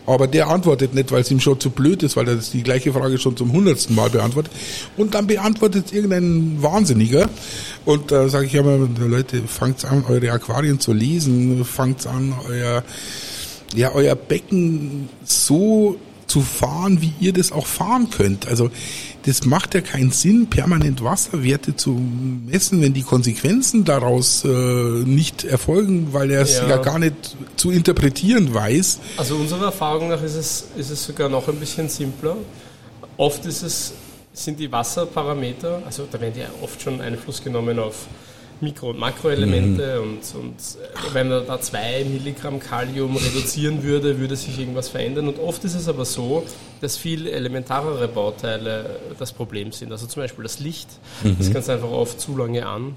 aber 0.07 0.27
der 0.27 0.49
antwortet 0.49 0.95
nicht, 0.95 1.11
weil 1.13 1.23
es 1.23 1.31
ihm 1.31 1.41
schon 1.41 1.61
zu 1.61 1.71
blöd 1.71 2.03
ist, 2.03 2.17
weil 2.17 2.29
er 2.29 2.37
die 2.37 2.63
gleiche 2.63 2.93
Frage 2.93 3.19
schon 3.19 3.37
zum 3.37 3.53
hundertsten 3.53 3.95
Mal 3.95 4.11
beantwortet. 4.11 4.53
Und 4.97 5.15
dann 5.15 5.27
beantwortet 5.27 5.93
irgendein 5.93 6.63
Wahnsinniger. 6.63 7.29
Und 7.85 8.11
da 8.13 8.29
sage 8.29 8.47
ich 8.47 8.55
immer, 8.55 8.89
Leute, 9.01 9.43
fangt 9.47 9.85
an, 9.85 10.05
eure 10.09 10.31
Aquarien 10.31 10.81
zu 10.81 10.93
lesen, 10.93 11.65
fangt 11.65 12.07
an, 12.07 12.35
euer, 12.49 12.85
ja, 13.75 13.93
euer 13.93 14.15
Becken 14.15 15.09
so 15.25 15.97
zu 16.27 16.41
fahren, 16.41 17.03
wie 17.03 17.13
ihr 17.21 17.33
das 17.33 17.53
auch 17.53 17.67
fahren 17.67 18.09
könnt. 18.11 18.47
Also 18.49 18.71
das 19.25 19.45
macht 19.45 19.75
ja 19.75 19.81
keinen 19.81 20.11
Sinn, 20.11 20.49
permanent 20.49 21.03
Wasserwerte 21.03 21.77
zu 21.77 21.91
messen, 21.91 22.83
wenn 22.83 22.93
die 22.93 23.03
Konsequenzen 23.03 23.85
daraus 23.85 24.45
äh, 24.45 24.49
nicht 24.49 25.45
erfolgen, 25.45 26.13
weil 26.13 26.31
er 26.31 26.43
es 26.43 26.59
ja. 26.59 26.69
ja. 26.69 26.77
gar 26.79 26.99
nicht 26.99 27.37
zu 27.57 27.71
interpretieren 27.71 28.53
weiß. 28.53 28.99
Also 29.17 29.37
unserer 29.37 29.67
Erfahrung 29.67 30.09
nach 30.09 30.23
ist 30.23 30.35
es, 30.35 30.67
ist 30.77 30.91
es 30.91 31.05
sogar 31.05 31.29
noch 31.29 31.49
ein 31.49 31.57
bisschen 31.57 31.89
simpler. 31.89 32.37
Oft 33.17 33.47
ist 33.47 33.63
es, 33.63 33.93
sind 34.33 34.59
die 34.59 34.71
Wasserparameter, 34.73 35.83
also 35.85 36.07
da 36.11 36.21
werden 36.21 36.41
ja 36.41 36.47
oft 36.63 36.81
schon 36.81 37.01
Einfluss 37.01 37.43
genommen 37.43 37.79
auf 37.79 38.07
Mikro- 38.63 38.91
und 38.91 38.99
Makroelemente 38.99 40.01
mhm. 40.01 40.03
und, 40.03 40.35
und 40.41 40.55
äh, 40.55 41.15
wenn 41.15 41.29
man 41.29 41.47
da 41.47 41.61
zwei 41.61 42.05
Milligramm 42.05 42.61
Kalium 42.61 43.17
reduzieren 43.17 43.83
würde, 43.83 44.19
würde 44.19 44.37
sich 44.37 44.59
irgendwas 44.59 44.89
verändern. 44.89 45.29
Und 45.29 45.39
oft 45.39 45.65
ist 45.65 45.75
es 45.75 45.89
aber 45.89 46.05
so, 46.05 46.45
dass 46.81 46.97
viel 46.97 47.27
elementarere 47.27 48.09
Bauteile 48.09 49.01
das 49.19 49.33
Problem 49.33 49.73
sind. 49.73 49.93
Also 49.93 50.07
zum 50.07 50.23
Beispiel 50.23 50.45
das 50.45 50.61
Licht, 50.61 50.89
mhm. 51.23 51.37
das 51.39 51.53
ganz 51.53 51.69
einfach 51.69 51.91
oft 51.91 52.21
zu 52.21 52.37
lange 52.37 52.67
an. 52.67 52.95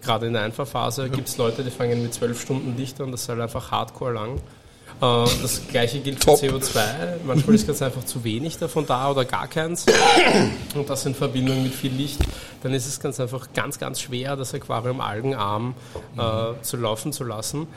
Gerade 0.00 0.26
in 0.26 0.34
der 0.34 0.42
Einfahrphase 0.42 1.02
ja. 1.02 1.08
gibt 1.08 1.28
es 1.28 1.36
Leute, 1.36 1.64
die 1.64 1.70
fangen 1.70 2.02
mit 2.02 2.14
zwölf 2.14 2.40
Stunden 2.40 2.76
Licht 2.76 3.00
an, 3.00 3.10
das 3.10 3.22
ist 3.22 3.28
halt 3.28 3.40
einfach 3.40 3.70
hardcore 3.70 4.12
lang. 4.12 4.40
Äh, 5.00 5.24
das 5.42 5.62
gleiche 5.70 6.00
gilt 6.00 6.22
für 6.22 6.32
CO2. 6.32 6.80
Manchmal 7.26 7.54
ist 7.54 7.66
ganz 7.66 7.82
einfach 7.82 8.04
zu 8.04 8.24
wenig 8.24 8.58
davon 8.58 8.86
da 8.86 9.10
oder 9.10 9.24
gar 9.24 9.46
keins. 9.46 9.86
Und 10.74 10.88
das 10.90 11.06
in 11.06 11.14
Verbindung 11.14 11.62
mit 11.62 11.74
viel 11.74 11.92
Licht. 11.92 12.20
Dann 12.62 12.74
ist 12.74 12.86
es 12.86 12.98
ganz 12.98 13.20
einfach 13.20 13.48
ganz, 13.54 13.78
ganz 13.78 14.00
schwer, 14.00 14.34
das 14.34 14.52
Aquarium 14.52 15.00
algenarm 15.00 15.74
äh, 16.16 16.60
zu 16.62 16.76
laufen 16.76 17.12
zu 17.12 17.22
lassen. 17.22 17.68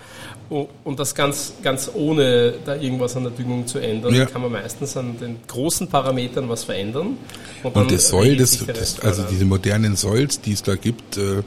Und 0.49 0.99
das 0.99 1.13
ganz, 1.13 1.53
ganz 1.61 1.91
ohne 1.93 2.55
da 2.65 2.75
irgendwas 2.75 3.15
an 3.15 3.23
der 3.23 3.31
Düngung 3.31 3.67
zu 3.67 3.77
ändern, 3.77 4.15
ja. 4.15 4.25
kann 4.25 4.41
man 4.41 4.51
meistens 4.51 4.97
an 4.97 5.19
den 5.19 5.39
großen 5.47 5.87
Parametern 5.87 6.49
was 6.49 6.63
verändern. 6.63 7.17
Und, 7.63 7.75
und 7.75 7.91
das 7.91 8.07
Soll, 8.07 8.35
das, 8.37 8.65
das, 8.65 8.99
also 8.99 9.23
diese 9.29 9.45
modernen 9.45 9.95
Solls, 9.95 10.41
die 10.41 10.53
es 10.53 10.63
da 10.63 10.75
gibt, 10.75 11.17
äh, 11.17 11.43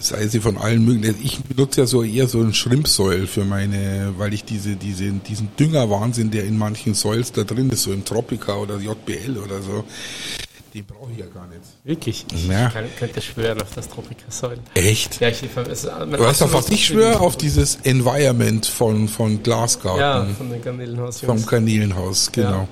sei 0.00 0.26
sie 0.28 0.40
von 0.40 0.58
allen 0.58 0.84
möglichen. 0.84 1.16
Ich 1.22 1.40
benutze 1.40 1.82
ja 1.82 1.86
so 1.86 2.02
eher 2.02 2.28
so 2.28 2.40
ein 2.40 2.54
Schrimpsäul 2.54 3.26
für 3.26 3.44
meine, 3.44 4.14
weil 4.16 4.32
ich 4.34 4.44
diese, 4.44 4.76
diese, 4.76 5.10
diesen 5.12 5.48
Düngerwahnsinn, 5.58 6.30
der 6.30 6.44
in 6.44 6.58
manchen 6.58 6.94
Soils 6.94 7.32
da 7.32 7.44
drin 7.44 7.70
ist, 7.70 7.82
so 7.82 7.92
im 7.92 8.04
Tropica 8.04 8.56
oder 8.56 8.78
JBL 8.78 9.38
oder 9.38 9.62
so, 9.62 9.84
den 10.74 10.84
brauche 10.84 11.10
ich 11.12 11.18
ja 11.18 11.26
gar 11.26 11.46
nicht. 11.46 11.60
Wirklich? 11.84 12.26
Ja. 12.48 12.68
Ich 12.68 12.74
kann, 12.74 12.84
könnte 12.98 13.22
schwören 13.22 13.60
auf 13.62 13.74
das 13.74 13.88
Tropica-Säul. 13.88 14.58
Echt? 14.74 15.20
Ja, 15.20 15.28
ich, 15.28 15.42
es, 15.42 15.84
weißt 15.84 16.40
du, 16.42 16.52
was 16.52 16.68
ich 16.68 16.86
schwöre? 16.86 17.20
Auf 17.20 17.36
dieses 17.36 17.76
Environment 17.82 18.66
von, 18.66 19.08
von 19.08 19.42
Glasgarten. 19.42 20.00
Ja, 20.00 20.26
von 20.36 20.50
dem 20.50 20.62
Garnelenhaus. 20.62 21.20
Vom 21.20 21.44
Garnelenhaus, 21.44 22.30
genau. 22.32 22.68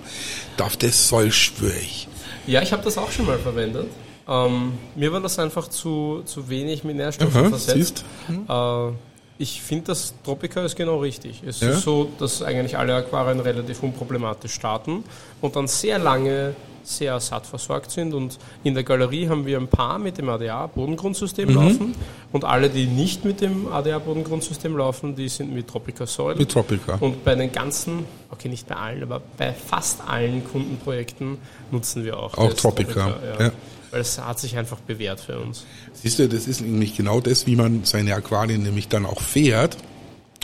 Ja. 0.59 0.65
Auf 0.65 0.77
das 0.77 1.09
Säul 1.09 1.33
schwöre 1.33 1.79
ich. 1.79 2.09
Ja, 2.47 2.63
ich 2.63 2.73
habe 2.73 2.85
das 2.85 2.99
auch 2.99 3.11
schon 3.11 3.27
mal 3.27 3.39
verwendet. 3.39 3.87
Ähm, 4.29 4.73
mir 4.95 5.13
war 5.13 5.21
das 5.21 5.39
einfach 5.39 5.69
zu, 5.69 6.23
zu 6.25 6.49
wenig 6.49 6.85
mit 6.85 6.97
Nährstoffen 6.97 7.43
Aha, 7.43 7.49
versetzt. 7.51 8.05
Hm. 8.27 8.47
Äh, 8.49 8.93
ich 9.39 9.61
finde, 9.61 9.87
das 9.87 10.15
Tropica 10.25 10.63
ist 10.65 10.77
genau 10.77 10.99
richtig. 10.99 11.43
Es 11.47 11.61
ja. 11.61 11.71
ist 11.71 11.83
so, 11.83 12.09
dass 12.19 12.43
eigentlich 12.43 12.79
alle 12.79 12.95
Aquarien 12.95 13.41
relativ 13.41 13.83
unproblematisch 13.83 14.53
starten 14.53 15.05
und 15.41 15.57
dann 15.57 15.69
sehr 15.69 15.99
lange 15.99 16.55
sehr 16.87 17.19
satt 17.21 17.47
versorgt 17.47 17.91
sind. 17.91 18.15
Und 18.15 18.39
in 18.65 18.75
der 18.75 18.85
Galerie 18.85 19.29
haben 19.29 19.45
wir 19.45 19.59
ein 19.59 19.69
paar 19.69 19.99
mit 19.99 20.19
dem 20.19 20.29
ADA-Bodengrundsystem 20.29 21.49
mhm. 21.49 21.55
laufen. 21.55 21.95
Und 22.33 22.45
alle, 22.45 22.71
die 22.71 22.87
nicht 22.87 23.25
mit 23.25 23.41
dem 23.41 23.69
ADA-Bodengrundsystem 23.69 24.77
laufen, 24.77 25.17
die 25.17 25.29
sind 25.29 25.53
mit 25.53 25.69
Tropica 25.69 26.07
Soil. 26.07 26.37
Mit 26.37 26.51
Tropica. 26.51 26.97
Und 27.01 27.25
bei 27.25 27.35
den 27.35 27.53
ganzen, 27.53 28.05
okay, 28.31 28.49
nicht 28.49 28.69
bei 28.69 28.77
allen, 28.77 29.03
aber 29.03 29.21
bei 29.37 29.53
fast 29.53 30.01
allen 30.07 30.45
Kundenprojekten 30.45 31.39
nutzen 31.71 32.05
wir 32.05 32.19
auch. 32.19 32.39
Auch 32.39 32.53
Tropica. 32.55 32.93
Tropica 32.93 33.17
ja. 33.39 33.47
Ja. 33.47 33.53
Weil 33.91 34.01
es 34.01 34.19
hat 34.19 34.39
sich 34.41 34.57
einfach 34.57 34.81
bewährt 34.81 35.21
für 35.21 35.39
uns. 35.39 35.65
Siehst 35.93 36.19
du, 36.19 36.29
das 36.29 36.47
ist 36.47 36.61
nämlich 36.61 36.97
genau 36.97 37.21
das, 37.21 37.47
wie 37.47 37.57
man 37.57 37.85
seine 37.85 38.15
Aquarien 38.15 38.63
nämlich 38.63 38.89
dann 38.89 39.07
auch 39.07 39.21
fährt 39.21 39.77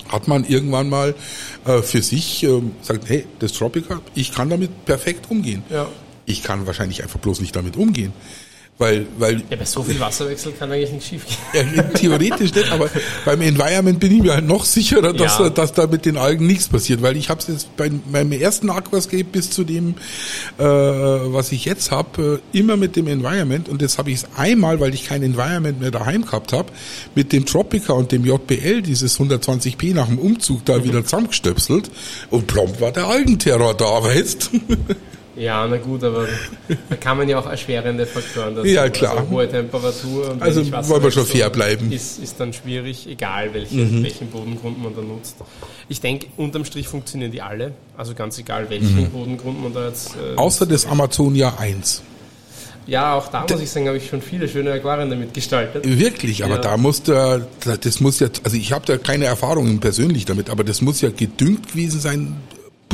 hat 0.09 0.29
man 0.29 0.45
irgendwann 0.45 0.89
mal 0.89 1.15
äh, 1.65 1.81
für 1.83 2.03
sich 2.03 2.43
äh, 2.45 2.61
sagt, 2.83 3.09
hey, 3.09 3.27
das 3.39 3.53
Tropica, 3.53 4.01
ich 4.15 4.33
kann 4.33 4.51
damit 4.51 4.85
perfekt 4.85 5.31
umgehen. 5.31 5.63
Ja. 5.71 5.89
Ich 6.27 6.43
kann 6.43 6.67
wahrscheinlich 6.67 7.03
einfach 7.03 7.19
bloß 7.19 7.41
nicht 7.41 7.55
damit 7.57 7.77
umgehen. 7.77 8.13
Weil, 8.79 9.07
weil 9.19 9.43
ja, 9.49 9.57
bei 9.57 9.65
so 9.65 9.83
viel 9.83 10.01
Wasserwechsel 10.01 10.53
kann 10.59 10.73
eigentlich 10.73 10.91
nichts 10.91 11.09
schief 11.09 11.27
gehen. 11.53 11.73
Ja, 11.77 11.83
theoretisch 11.83 12.55
nicht, 12.55 12.73
aber 12.73 12.89
beim 13.25 13.41
Environment 13.43 14.01
bin 14.01 14.17
ich 14.17 14.23
mir 14.23 14.35
halt 14.35 14.47
noch 14.47 14.65
sicherer, 14.65 15.13
dass, 15.13 15.39
ja. 15.39 15.45
da, 15.45 15.51
dass 15.51 15.73
da 15.73 15.87
mit 15.87 16.07
den 16.07 16.17
Algen 16.17 16.47
nichts 16.47 16.69
passiert, 16.69 17.03
weil 17.03 17.17
ich 17.17 17.29
habe 17.29 17.39
es 17.41 17.49
jetzt 17.49 17.77
bei 17.77 17.91
meinem 18.11 18.33
ersten 18.33 18.71
Aquascape 18.71 19.25
bis 19.25 19.51
zu 19.51 19.65
dem, 19.65 19.95
äh, 20.59 20.65
was 20.65 21.53
ich 21.53 21.67
jetzt 21.67 21.91
habe, 21.91 22.41
äh, 22.53 22.59
immer 22.59 22.77
mit 22.79 22.97
dem 22.97 23.07
Environment 23.09 23.69
und 23.69 23.83
jetzt 23.83 23.99
habe 23.99 24.11
ich 24.11 24.17
es 24.17 24.27
einmal, 24.37 24.81
weil 24.81 24.95
ich 24.95 25.07
kein 25.07 25.23
Environment 25.23 25.79
mehr 25.79 25.91
daheim 25.91 26.25
gehabt 26.25 26.53
habe, 26.53 26.73
mit 27.15 27.33
dem 27.33 27.45
Tropica 27.45 27.93
und 27.93 28.11
dem 28.11 28.25
JBL, 28.25 28.83
dieses 28.83 29.21
120p 29.21 29.95
nach 29.95 30.07
dem 30.07 30.19
Umzug 30.19 30.65
da 30.65 30.79
mhm. 30.79 30.85
wieder 30.85 31.05
zusammengestöpselt 31.05 31.91
und 32.31 32.47
plomb 32.47 32.81
war 32.81 32.91
der 32.91 33.07
Algenterror 33.07 33.75
da, 33.75 34.03
weißt 34.03 34.51
Ja, 35.37 35.67
na 35.67 35.79
gut, 35.79 36.05
aber 36.05 36.27
da 36.91 36.97
kann 36.97 37.17
man 37.17 37.29
ja 37.29 37.39
auch 37.39 37.47
erschwerende 37.47 38.05
Faktoren 38.07 38.55
dazu. 38.55 38.69
Ja, 38.69 38.89
klar. 38.91 39.17
Also 39.17 39.31
hohe 39.31 39.49
Temperatur 39.49 40.31
und 40.31 40.43
Also 40.43 40.71
wollen 40.71 41.03
wir 41.03 41.11
schon 41.11 41.27
fair 41.27 41.49
bleiben. 41.49 41.91
Ist, 41.91 42.19
ist 42.19 42.39
dann 42.39 42.53
schwierig, 42.53 43.09
egal 43.09 43.55
welchen, 43.55 44.01
mhm. 44.01 44.03
welchen 44.03 44.29
Bodengrund 44.29 44.83
man 44.83 44.95
da 44.95 45.01
nutzt. 45.01 45.37
Ich 45.89 46.01
denke, 46.01 46.27
unterm 46.37 46.65
Strich 46.65 46.89
funktionieren 46.89 47.33
die 47.33 47.41
alle. 47.41 47.73
Also 47.97 48.15
ganz 48.15 48.39
egal, 48.39 48.69
welchen 48.69 49.01
mhm. 49.01 49.11
Bodengrund 49.11 49.63
man 49.63 49.73
da 49.73 49.89
jetzt. 49.89 50.17
Äh, 50.17 50.37
Außer 50.37 50.67
das 50.67 50.87
Amazonia 50.87 51.55
1. 51.59 52.03
Ja, 52.87 53.15
auch 53.15 53.29
da 53.29 53.47
muss 53.49 53.61
ich 53.61 53.71
sagen, 53.71 53.87
habe 53.87 53.97
ich 53.97 54.09
schon 54.09 54.23
viele 54.23 54.49
schöne 54.49 54.73
Aquarien 54.73 55.09
damit 55.09 55.33
gestaltet. 55.33 55.85
Wirklich, 55.87 56.45
aber 56.45 56.57
ja. 56.57 56.61
da 56.61 56.77
muss 56.77 57.03
der, 57.05 57.47
das 57.65 58.01
muss 58.01 58.19
ja, 58.19 58.29
also 58.43 58.57
ich 58.57 58.73
habe 58.73 58.85
da 58.87 58.99
keine 58.99 59.27
Erfahrungen 59.27 59.79
persönlich 59.79 60.25
damit, 60.25 60.51
aber 60.51 60.65
das 60.65 60.83
muss 60.83 61.01
ja 61.01 61.11
gedüngt 61.11 61.69
gewesen 61.69 62.01
sein, 62.01 62.37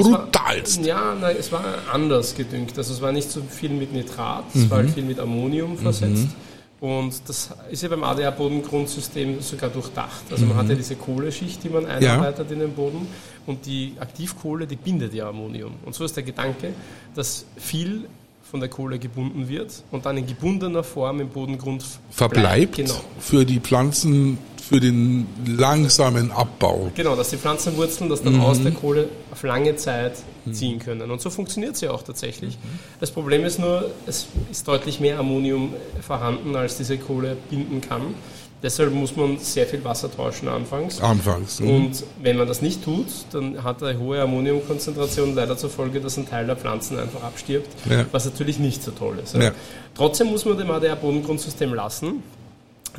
brutalst. 0.03 0.85
Ja, 0.85 1.15
nein, 1.15 1.37
es 1.39 1.51
war 1.53 1.65
anders 1.93 2.35
gedüngt. 2.35 2.77
Also 2.77 2.95
es 2.95 3.01
war 3.01 3.13
nicht 3.13 3.31
so 3.31 3.43
viel 3.43 3.71
mit 3.71 3.93
Nitrat, 3.93 4.55
mhm. 4.55 4.63
es 4.63 4.71
war 4.71 4.79
halt 4.79 4.91
viel 4.91 5.05
mit 5.05 5.19
Ammonium 5.19 5.77
versetzt. 5.79 6.25
Mhm. 6.25 6.33
Und 6.81 7.29
das 7.29 7.51
ist 7.71 7.83
ja 7.83 7.89
beim 7.89 8.05
ADA-Bodengrundsystem 8.05 9.41
sogar 9.41 9.69
durchdacht. 9.69 10.23
Also 10.31 10.47
man 10.47 10.55
mhm. 10.55 10.61
hat 10.61 10.69
ja 10.69 10.75
diese 10.77 10.95
Kohleschicht, 10.95 11.65
die 11.65 11.71
man 11.71 11.87
einarbeitet 11.87 12.47
ja. 12.49 12.53
in 12.53 12.61
den 12.61 12.73
Boden 12.73 13.09
und 13.47 13.67
die 13.67 13.95
Aktivkohle, 13.99 14.67
die 14.67 14.77
bindet 14.77 15.13
ja 15.13 15.29
Ammonium. 15.29 15.73
Und 15.85 15.95
so 15.95 16.05
ist 16.05 16.17
der 16.17 16.23
Gedanke, 16.23 16.73
dass 17.15 17.47
viel 17.57 18.07
von 18.49 18.61
der 18.61 18.69
Kohle 18.69 18.99
gebunden 18.99 19.49
wird 19.49 19.83
und 19.91 20.07
dann 20.07 20.17
in 20.17 20.27
gebundener 20.27 20.85
Form 20.85 21.21
im 21.21 21.29
Bodengrund 21.29 21.85
verbleibt. 22.11 22.77
Genau. 22.77 23.01
Für 23.19 23.45
die 23.45 23.61
Pflanzen 23.61 24.39
für 24.69 24.81
den 24.81 25.27
langsamen 25.47 26.31
Abbau. 26.31 26.91
Genau, 26.95 27.17
dass 27.17 27.31
die 27.31 27.39
Pflanzenwurzeln 27.39 28.11
das 28.11 28.23
dann 28.23 28.35
mhm. 28.35 28.43
aus 28.43 28.63
der 28.63 28.73
Kohle 28.73 29.09
auf 29.33 29.43
lange 29.43 29.77
Zeit 29.77 30.13
ziehen 30.53 30.79
können. 30.79 31.11
Und 31.11 31.21
so 31.21 31.31
funktioniert 31.31 31.77
sie 31.77 31.89
auch 31.89 32.03
tatsächlich. 32.03 32.57
Mhm. 32.57 32.79
Das 33.01 33.11
Problem 33.11 33.45
ist 33.45 33.59
nur, 33.59 33.91
es 34.07 34.27
ist 34.51 34.69
deutlich 34.69 35.01
mehr 35.01 35.19
Ammonium 35.19 35.73
vorhanden, 36.07 36.55
als 36.55 36.77
diese 36.77 36.99
Kohle 36.99 37.37
binden 37.49 37.81
kann. 37.81 38.15
Deshalb 38.63 38.93
muss 38.93 39.15
man 39.15 39.39
sehr 39.39 39.67
viel 39.67 39.85
Wasser 39.85 40.11
tauschen 40.11 40.49
anfangs. 40.49 41.01
Anfangs. 41.01 41.61
Mhm. 41.61 41.71
Und 41.71 42.05
wenn 42.21 42.37
man 42.37 42.49
das 42.49 42.61
nicht 42.61 42.85
tut, 42.85 43.07
dann 43.33 43.63
hat 43.63 43.83
eine 43.83 43.99
hohe 43.99 44.21
Ammoniumkonzentration 44.21 45.35
leider 45.35 45.57
zur 45.57 45.71
Folge, 45.71 46.01
dass 46.01 46.17
ein 46.17 46.29
Teil 46.29 46.47
der 46.47 46.57
Pflanzen 46.57 46.99
einfach 46.99 47.23
abstirbt, 47.23 47.69
ja. 47.89 48.05
was 48.11 48.25
natürlich 48.25 48.59
nicht 48.59 48.83
so 48.83 48.91
toll 48.91 49.19
ist. 49.23 49.35
Ja. 49.35 49.53
Trotzdem 49.95 50.27
muss 50.27 50.45
man 50.45 50.59
dem 50.59 50.71
ADR-Bodengrundsystem 50.71 51.73
lassen. 51.73 52.23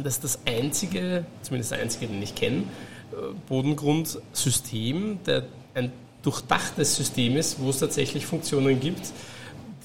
Das 0.03 0.15
ist 0.15 0.23
das 0.23 0.39
einzige, 0.45 1.25
zumindest 1.41 1.71
das 1.71 1.79
einzige, 1.79 2.07
den 2.07 2.21
ich 2.21 2.35
kenne, 2.35 2.63
äh, 3.11 3.15
Bodengrundsystem, 3.47 5.19
der 5.25 5.43
ein 5.73 5.91
durchdachtes 6.21 6.95
System 6.95 7.37
ist, 7.37 7.59
wo 7.59 7.69
es 7.69 7.79
tatsächlich 7.79 8.25
Funktionen 8.25 8.79
gibt, 8.79 9.11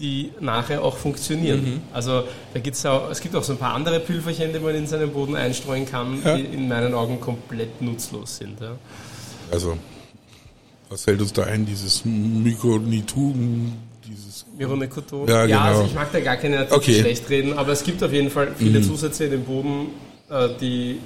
die 0.00 0.33
nachher 0.40 0.83
auch 0.83 0.96
funktionieren. 0.96 1.64
Mhm. 1.64 1.83
Also 1.92 2.24
da 2.53 2.61
gibt's 2.61 2.85
auch, 2.85 3.11
es 3.11 3.20
gibt 3.20 3.37
auch 3.37 3.44
so 3.44 3.53
ein 3.53 3.59
paar 3.59 3.74
andere 3.74 4.00
Pülverchen, 4.00 4.53
die 4.53 4.59
man 4.59 4.74
in 4.74 4.87
seinen 4.87 5.12
Boden 5.12 5.37
einstreuen 5.37 5.87
kann, 5.87 6.20
ja. 6.24 6.37
die 6.37 6.44
in 6.44 6.68
meinen 6.68 6.94
Augen 6.94 7.20
komplett 7.20 7.81
nutzlos 7.81 8.38
sind. 8.38 8.61
Ja. 8.61 8.77
Also 9.53 9.79
was 10.88 11.05
fällt 11.05 11.20
uns 11.20 11.33
da 11.33 11.44
ein, 11.44 11.66
dieses 11.66 12.05
Mykonitun 12.05 13.72
dieses. 14.09 14.45
Mirone 14.57 14.88
Couture. 14.88 15.29
Ja, 15.31 15.40
Ja, 15.40 15.47
genau. 15.47 15.61
also 15.61 15.85
ich 15.85 15.95
mag 15.95 16.12
da 16.12 16.21
gar 16.21 16.37
keine 16.37 16.59
Artikel 16.59 16.77
Okay. 16.79 16.97
Mhm. 16.99 17.01
schlecht 17.03 17.31
reden, 17.31 17.53
aber 17.59 17.73
es 17.73 17.83
gibt 17.85 18.03
auf 18.03 18.12
jeden 18.12 18.31
Fall 18.31 18.53
viele 18.57 18.81
Zusätze 18.83 19.25
in 19.25 19.31
den 19.33 19.45
Boden, 19.45 19.87
äh, 20.31 20.49
die, 20.61 20.99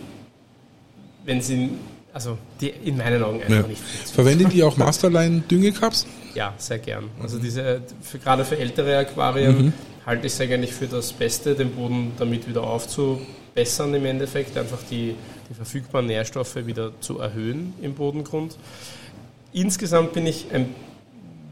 wenn 1.24 1.40
sie, 1.40 1.70
also 2.12 2.38
die 2.60 2.68
in 2.84 2.96
meinen 2.96 3.22
Augen 3.22 3.40
einfach 3.42 3.54
Ja. 3.62 3.66
nicht. 3.66 3.82
Verwendet 4.12 4.52
ihr 4.54 4.66
auch 4.66 4.76
Masterline 4.76 5.40
Düngecups? 5.50 6.06
Ja, 6.34 6.54
sehr 6.58 6.78
gern. 6.78 7.04
Also 7.22 7.38
diese, 7.38 7.80
für, 8.02 8.18
gerade 8.18 8.44
für 8.44 8.58
ältere 8.58 8.96
Aquarien 8.98 9.72
halte 10.06 10.26
ich 10.26 10.32
es 10.32 10.40
eigentlich 10.40 10.72
für 10.72 10.86
das 10.86 11.12
Beste, 11.12 11.54
den 11.54 11.70
Boden 11.72 12.12
damit 12.18 12.48
wieder 12.48 12.62
aufzubessern 12.62 13.92
im 13.94 14.04
Endeffekt, 14.06 14.56
einfach 14.56 14.78
die, 14.90 15.14
die 15.50 15.54
verfügbaren 15.54 16.06
Nährstoffe 16.06 16.56
wieder 16.66 16.92
zu 17.00 17.18
erhöhen 17.18 17.74
im 17.82 17.94
Bodengrund. 17.94 18.56
Insgesamt 19.52 20.12
bin 20.12 20.26
ich 20.26 20.46
ein 20.52 20.74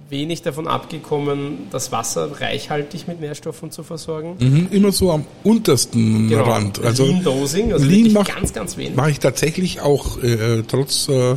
wenig 0.08 0.42
davon 0.42 0.68
abgekommen, 0.68 1.66
das 1.70 1.90
Wasser 1.90 2.40
reichhaltig 2.40 3.08
mit 3.08 3.20
Nährstoffen 3.20 3.70
zu 3.72 3.82
versorgen. 3.82 4.36
Mhm, 4.38 4.68
immer 4.70 4.92
so 4.92 5.10
am 5.10 5.24
untersten 5.42 6.32
Rand. 6.32 6.78
Also 6.84 7.06
Lean 7.06 7.24
Dosing, 7.24 7.72
also 7.72 7.84
Lean 7.84 8.12
macht- 8.12 8.34
ganz, 8.34 8.52
ganz 8.52 8.76
wenig. 8.76 8.94
mache 8.94 9.10
ich 9.10 9.18
tatsächlich 9.18 9.80
auch, 9.80 10.22
äh, 10.22 10.62
trotz 10.68 11.08
äh, 11.08 11.36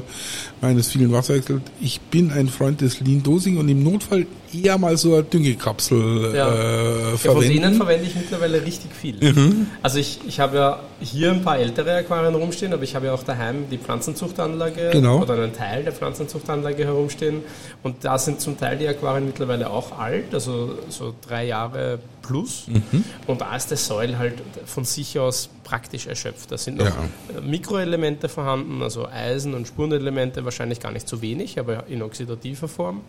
meines 0.61 0.89
vielen 0.89 1.11
Wasserwechsels. 1.11 1.61
Ich 1.81 1.99
bin 2.01 2.31
ein 2.31 2.47
Freund 2.47 2.81
des 2.81 2.99
Lean 2.99 3.23
Dosing 3.23 3.57
und 3.57 3.69
im 3.69 3.83
Notfall 3.83 4.27
eher 4.53 4.77
mal 4.77 4.97
so 4.97 5.13
eine 5.13 5.23
Düngekapsel 5.23 6.33
Ja. 6.35 6.47
äh, 6.53 7.11
Ja, 7.11 7.17
von 7.17 7.41
denen 7.41 7.53
verwenden. 7.53 7.75
verwende 7.77 8.05
ich 8.07 8.15
mittlerweile 8.15 8.63
richtig 8.65 8.91
viel. 8.93 9.15
Mhm. 9.21 9.67
Also 9.81 9.99
ich, 9.99 10.19
ich 10.27 10.39
habe 10.39 10.57
ja 10.57 10.79
hier 11.01 11.31
ein 11.31 11.43
paar 11.43 11.57
ältere 11.59 11.95
Aquarien 11.95 12.35
rumstehen, 12.35 12.73
aber 12.73 12.83
ich 12.83 12.95
habe 12.95 13.07
ja 13.07 13.13
auch 13.13 13.23
daheim 13.23 13.65
die 13.69 13.77
Pflanzenzuchtanlage 13.77 14.89
Genau. 14.91 15.21
oder 15.21 15.35
einen 15.35 15.53
Teil 15.53 15.83
der 15.83 15.93
Pflanzenzuchtanlage 15.93 16.85
herumstehen. 16.85 17.41
Und 17.83 18.03
da 18.03 18.17
sind 18.17 18.41
zum 18.41 18.57
Teil 18.57 18.77
die 18.77 18.87
Aquarien 18.87 19.25
mittlerweile 19.25 19.69
auch 19.69 19.97
alt, 19.97 20.33
also 20.33 20.77
so 20.89 21.13
drei 21.27 21.45
Jahre 21.45 21.99
plus. 22.29 22.67
Mhm. 22.67 23.03
Und 23.27 23.41
da 23.41 23.55
ist 23.55 23.69
der 23.71 23.77
Soil 23.77 24.17
halt 24.17 24.35
von 24.65 24.85
sich 24.85 25.17
aus 25.19 25.49
praktisch 25.63 26.05
erschöpft. 26.07 26.51
Da 26.51 26.57
sind 26.57 26.77
noch 26.77 26.85
Ja. 26.85 27.37
äh, 27.37 27.41
Mikroelemente 27.41 28.29
vorhanden, 28.29 28.81
also 28.81 29.07
Eisen 29.07 29.53
und 29.55 29.67
Spurenelemente 29.67 30.45
wahrscheinlich 30.45 30.79
gar 30.79 30.91
nicht 30.91 31.07
so 31.07 31.21
wenig, 31.21 31.59
aber 31.59 31.87
in 31.87 32.01
oxidativer 32.03 32.67
Form. 32.67 33.01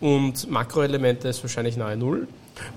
Und 0.00 0.50
Makroelemente 0.50 1.28
ist 1.28 1.42
wahrscheinlich 1.42 1.76
nahe 1.76 1.96
Null. 1.96 2.26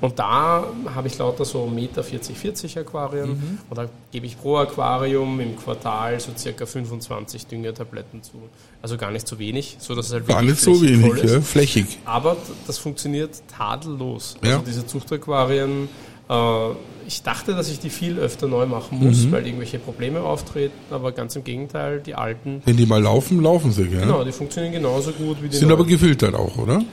Und 0.02 0.18
da 0.18 0.66
habe 0.96 1.08
ich 1.08 1.18
lauter 1.18 1.46
so 1.46 1.68
Meter 1.68 2.04
40, 2.04 2.36
40 2.38 2.80
Aquarien. 2.80 3.30
Mhm. 3.30 3.58
Und 3.70 3.78
da 3.78 3.88
gebe 4.12 4.26
ich 4.26 4.38
pro 4.40 4.58
Aquarium 4.58 5.40
im 5.40 5.56
Quartal 5.56 6.20
so 6.20 6.32
circa 6.36 6.66
25 6.66 7.46
Düngetabletten 7.48 8.24
zu. 8.24 8.34
Also 8.82 8.98
gar 8.98 9.12
nicht 9.12 9.28
so 9.28 9.38
wenig, 9.40 9.78
so 9.80 9.94
dass 9.96 10.08
es 10.08 10.14
halt 10.14 10.28
Gar 10.28 10.42
wirklich 10.42 10.66
nicht 10.66 10.78
so 10.80 10.82
wenig, 10.82 11.24
ist. 11.24 11.32
ja, 11.34 11.42
flächig. 11.42 12.00
Aber 12.06 12.38
das 12.66 12.78
funktioniert 12.78 13.32
tadellos. 13.56 14.38
Ja. 14.44 14.54
Also 14.54 14.64
diese 14.66 14.86
Zuchtaquarien, 14.88 15.90
äh, 16.30 16.70
ich 17.08 17.22
dachte, 17.24 17.54
dass 17.54 17.70
ich 17.70 17.80
die 17.80 17.90
viel 17.90 18.18
öfter 18.20 18.48
neu 18.48 18.66
machen 18.66 19.00
muss, 19.00 19.26
Mhm. 19.26 19.32
weil 19.32 19.46
irgendwelche 19.46 19.80
Probleme 19.80 20.22
auftreten, 20.22 20.74
aber 20.90 21.12
ganz 21.12 21.36
im 21.36 21.44
Gegenteil, 21.44 22.02
die 22.02 22.16
alten, 22.16 22.62
Wenn 22.66 22.78
die 22.78 22.86
mal 22.86 23.02
laufen, 23.02 23.42
laufen 23.42 23.72
sie, 23.72 23.86
gell? 23.86 24.02
genau, 24.02 24.24
die 24.24 24.32
funktionieren 24.32 24.74
genauso 24.74 25.12
gut 25.12 25.38
wie 25.42 25.48
die 25.50 25.56
Sind 25.56 25.70
neuen. 25.70 25.80
aber 25.80 25.88
gefiltert 25.88 26.34
auch, 26.36 26.58
oder? 26.58 26.84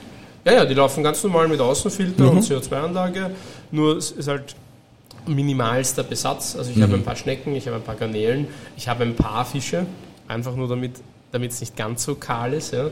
Ja, 0.45 0.53
ja, 0.53 0.65
die 0.65 0.73
laufen 0.75 1.03
ganz 1.03 1.23
normal 1.23 1.47
mit 1.47 1.59
Außenfilter 1.59 2.23
Mhm. 2.23 2.29
und 2.29 2.43
CO2-Anlage, 2.43 3.31
nur 3.71 3.97
es 3.97 4.11
ist 4.11 4.27
halt 4.27 4.55
minimalster 5.27 6.03
Besatz. 6.03 6.55
Also 6.55 6.69
ich 6.71 6.77
Mhm. 6.77 6.83
habe 6.83 6.93
ein 6.95 7.03
paar 7.03 7.15
Schnecken, 7.15 7.55
ich 7.55 7.65
habe 7.67 7.77
ein 7.77 7.81
paar 7.83 7.95
Garnelen, 7.95 8.47
ich 8.77 8.87
habe 8.87 9.03
ein 9.03 9.15
paar 9.15 9.43
Fische, 9.45 9.85
einfach 10.27 10.55
nur 10.55 10.67
damit 10.67 10.91
damit 11.31 11.51
es 11.51 11.59
nicht 11.59 11.75
ganz 11.75 12.05
so 12.05 12.15
kahl 12.15 12.53
ist. 12.53 12.71
Ja. 12.71 12.85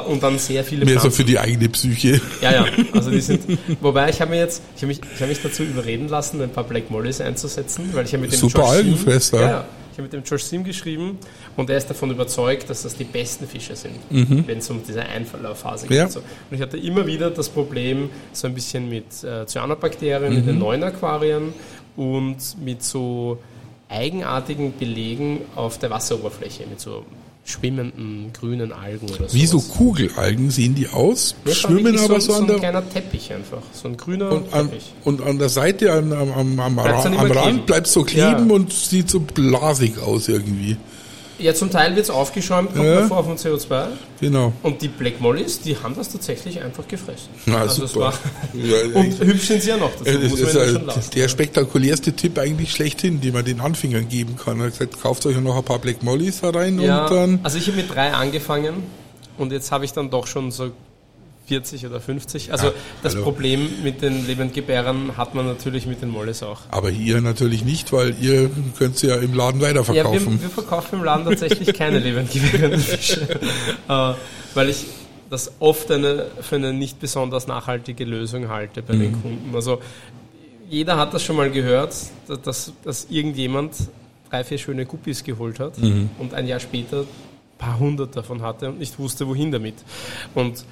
Äh, 0.00 0.02
und 0.06 0.20
dann 0.24 0.40
sehr 0.40 0.64
viele 0.64 0.84
Mehr 0.84 0.94
so 0.94 1.00
Pflanzen. 1.02 1.16
für 1.18 1.24
die 1.24 1.38
eigene 1.38 1.68
Psyche. 1.68 2.20
Ja, 2.40 2.50
ja, 2.52 2.64
also 2.92 3.12
die 3.12 3.20
sind. 3.20 3.42
Wobei 3.80 4.10
ich 4.10 4.20
habe 4.20 4.32
mir 4.32 4.38
jetzt, 4.38 4.60
ich 4.74 4.82
habe 4.82 4.88
mich, 4.88 5.00
ich 5.14 5.20
habe 5.20 5.28
mich 5.28 5.40
dazu 5.40 5.62
überreden 5.62 6.08
lassen, 6.08 6.42
ein 6.42 6.50
paar 6.50 6.64
Black 6.64 6.90
Mollys 6.90 7.20
einzusetzen, 7.20 7.90
weil 7.92 8.06
ich 8.06 8.12
habe 8.12 8.22
mit 8.22 8.32
dem 8.32 8.40
Super 8.40 8.64
Algenfresser. 8.64 9.40
Ja, 9.40 9.48
ja, 9.48 9.64
habe 10.00 10.04
mit 10.04 10.12
dem 10.12 10.22
Josh 10.24 10.44
Sim 10.44 10.64
geschrieben 10.64 11.18
und 11.56 11.70
er 11.70 11.76
ist 11.76 11.88
davon 11.88 12.10
überzeugt, 12.10 12.68
dass 12.70 12.82
das 12.82 12.96
die 12.96 13.04
besten 13.04 13.46
Fische 13.46 13.76
sind, 13.76 13.94
wenn 14.10 14.58
es 14.58 14.68
um 14.70 14.82
diese 14.86 15.02
Einfallphase 15.02 15.86
geht. 15.86 15.90
Mhm. 15.90 15.96
Ja. 15.96 16.08
So. 16.08 16.20
Und 16.20 16.56
ich 16.56 16.60
hatte 16.60 16.76
immer 16.78 17.06
wieder 17.06 17.30
das 17.30 17.48
Problem, 17.48 18.10
so 18.32 18.46
ein 18.46 18.54
bisschen 18.54 18.88
mit 18.88 19.22
äh, 19.24 19.46
Cyanobakterien 19.46 20.32
in 20.32 20.46
den 20.46 20.54
Mhm. 20.56 20.60
neuen 20.60 20.82
Aquarien 20.84 21.52
und 21.96 22.36
mit 22.64 22.82
so 22.82 23.38
eigenartigen 23.88 24.72
Belegen 24.78 25.40
auf 25.56 25.78
der 25.78 25.90
Wasseroberfläche, 25.90 26.64
mit 26.68 26.80
so 26.80 27.04
schwimmenden 27.50 28.32
grünen 28.32 28.72
Algen 28.72 29.08
oder 29.10 29.28
so. 29.28 29.34
Wie 29.34 29.46
so 29.46 29.60
Kugelalgen 29.60 30.50
sehen 30.50 30.74
die 30.74 30.88
aus, 30.88 31.34
war 31.44 31.52
schwimmen 31.54 31.98
aber 31.98 32.20
so, 32.20 32.32
so 32.32 32.32
an 32.34 32.38
so 32.38 32.42
ein 32.42 32.46
der 32.48 32.58
kleiner 32.58 32.88
Teppich 32.88 33.32
einfach. 33.32 33.62
So 33.72 33.88
ein 33.88 33.96
grüner 33.96 34.30
und 34.32 34.52
an, 34.54 34.70
Teppich. 34.70 34.92
und 35.04 35.22
an 35.22 35.38
der 35.38 35.48
Seite, 35.48 35.92
am, 35.92 36.12
am, 36.12 36.30
am, 36.32 36.58
am, 36.60 36.78
am 36.78 36.78
Rand 36.78 37.16
kleben. 37.34 37.66
bleibt 37.66 37.86
so 37.86 38.04
kleben 38.04 38.48
Ja. 38.48 38.54
und 38.54 38.72
sieht 38.72 39.10
so 39.10 39.20
blasig 39.20 39.98
aus 40.00 40.28
irgendwie. 40.28 40.76
Ja, 41.40 41.54
zum 41.54 41.70
Teil 41.70 41.96
wird 41.96 42.04
es 42.04 42.10
aufgeschäumt, 42.10 42.74
kommt 42.74 42.84
Ja. 42.84 43.00
mir 43.00 43.06
vor 43.08 43.24
vom 43.24 43.34
CO2. 43.36 43.86
Genau. 44.20 44.52
Und 44.62 44.82
die 44.82 44.88
Black 44.88 45.20
Mollys, 45.20 45.60
die 45.60 45.76
haben 45.76 45.94
das 45.96 46.10
tatsächlich 46.10 46.60
einfach 46.62 46.86
gefressen. 46.86 47.28
Na, 47.46 47.58
also 47.62 47.84
es 47.84 47.92
super. 47.92 48.06
war, 48.06 48.14
Ja, 48.52 48.76
und 48.94 49.18
hübsch 49.20 49.46
sind 49.48 49.62
sie 49.62 49.70
ja 49.70 49.76
noch 49.78 49.90
dazu, 49.92 50.04
Das 50.04 50.14
muss 50.30 50.40
man 50.40 50.48
ist 50.66 50.72
schon 50.72 50.86
lassen. 50.86 51.10
der 51.14 51.28
spektakulärste 51.28 52.12
Tipp 52.12 52.38
eigentlich 52.38 52.72
schlechthin, 52.72 53.20
den 53.20 53.32
man 53.32 53.44
den 53.44 53.60
Anfängern 53.60 54.08
geben 54.08 54.36
kann. 54.36 54.60
Er 54.60 54.66
hat 54.66 54.72
gesagt, 54.72 55.00
kauft 55.00 55.24
euch 55.26 55.36
noch 55.38 55.56
ein 55.56 55.64
paar 55.64 55.78
Black 55.78 56.02
Mollys 56.02 56.42
herein 56.42 56.78
Ja, 56.80 57.06
und 57.06 57.10
dann. 57.16 57.40
also 57.42 57.56
ich 57.58 57.66
habe 57.68 57.78
mit 57.78 57.94
drei 57.94 58.12
angefangen 58.12 58.82
und 59.38 59.52
jetzt 59.52 59.72
habe 59.72 59.84
ich 59.86 59.92
dann 59.92 60.10
doch 60.10 60.26
schon 60.26 60.50
so 60.50 60.70
40 61.50 61.84
oder 61.86 62.00
50. 62.00 62.52
Also 62.52 62.68
Ah, 62.68 62.72
das 63.02 63.14
hallo. 63.14 63.24
Problem 63.24 63.68
mit 63.82 64.02
den 64.02 64.24
Lebendgebärern 64.26 65.16
hat 65.16 65.34
man 65.34 65.46
natürlich 65.46 65.84
mit 65.86 66.00
den 66.00 66.08
Mollys 66.10 66.44
auch. 66.44 66.60
Aber 66.70 66.90
ihr 66.90 67.20
natürlich 67.20 67.64
nicht, 67.64 67.92
weil 67.92 68.14
ihr 68.20 68.48
könnt 68.78 68.96
sie 68.98 69.08
ja 69.08 69.16
im 69.16 69.34
Laden 69.34 69.60
Ja, 69.60 69.66
weiterverkaufen. 69.68 70.34
wir, 70.34 70.42
wir 70.42 70.50
verkaufen 70.50 71.00
im 71.00 71.04
Laden 71.04 71.24
tatsächlich 71.24 71.74
keine 71.74 71.98
lebendgebärenden 72.08 72.80
Fische, 72.80 73.22
äh, 73.88 74.12
weil 74.54 74.68
ich 74.68 74.84
das 75.28 75.52
oft 75.58 75.90
eine, 75.90 76.26
für 76.40 76.54
eine 76.56 76.72
nicht 76.72 77.00
besonders 77.00 77.46
nachhaltige 77.48 78.04
Lösung 78.04 78.48
halte 78.48 78.80
bei 78.82 78.94
Mhm. 78.94 79.00
den 79.00 79.22
Kunden. 79.22 79.54
Also 79.54 79.80
jeder 80.68 80.96
hat 80.98 81.12
das 81.14 81.24
schon 81.24 81.34
mal 81.36 81.50
gehört, 81.50 81.94
dass, 82.28 82.40
dass, 82.42 82.72
dass 82.84 83.06
irgendjemand 83.10 83.74
drei, 84.30 84.44
vier 84.44 84.58
schöne 84.58 84.86
Guppies 84.86 85.24
geholt 85.24 85.58
hat 85.58 85.78
Mhm. 85.78 86.10
und 86.20 86.32
ein 86.34 86.46
Jahr 86.46 86.60
später 86.60 87.00
ein 87.00 87.06
paar 87.58 87.78
hundert 87.80 88.16
davon 88.16 88.40
hatte 88.42 88.68
und 88.68 88.78
nicht 88.78 88.98
wusste, 89.00 89.26
wohin 89.28 89.50
damit. 89.52 89.74
Und 90.34 90.64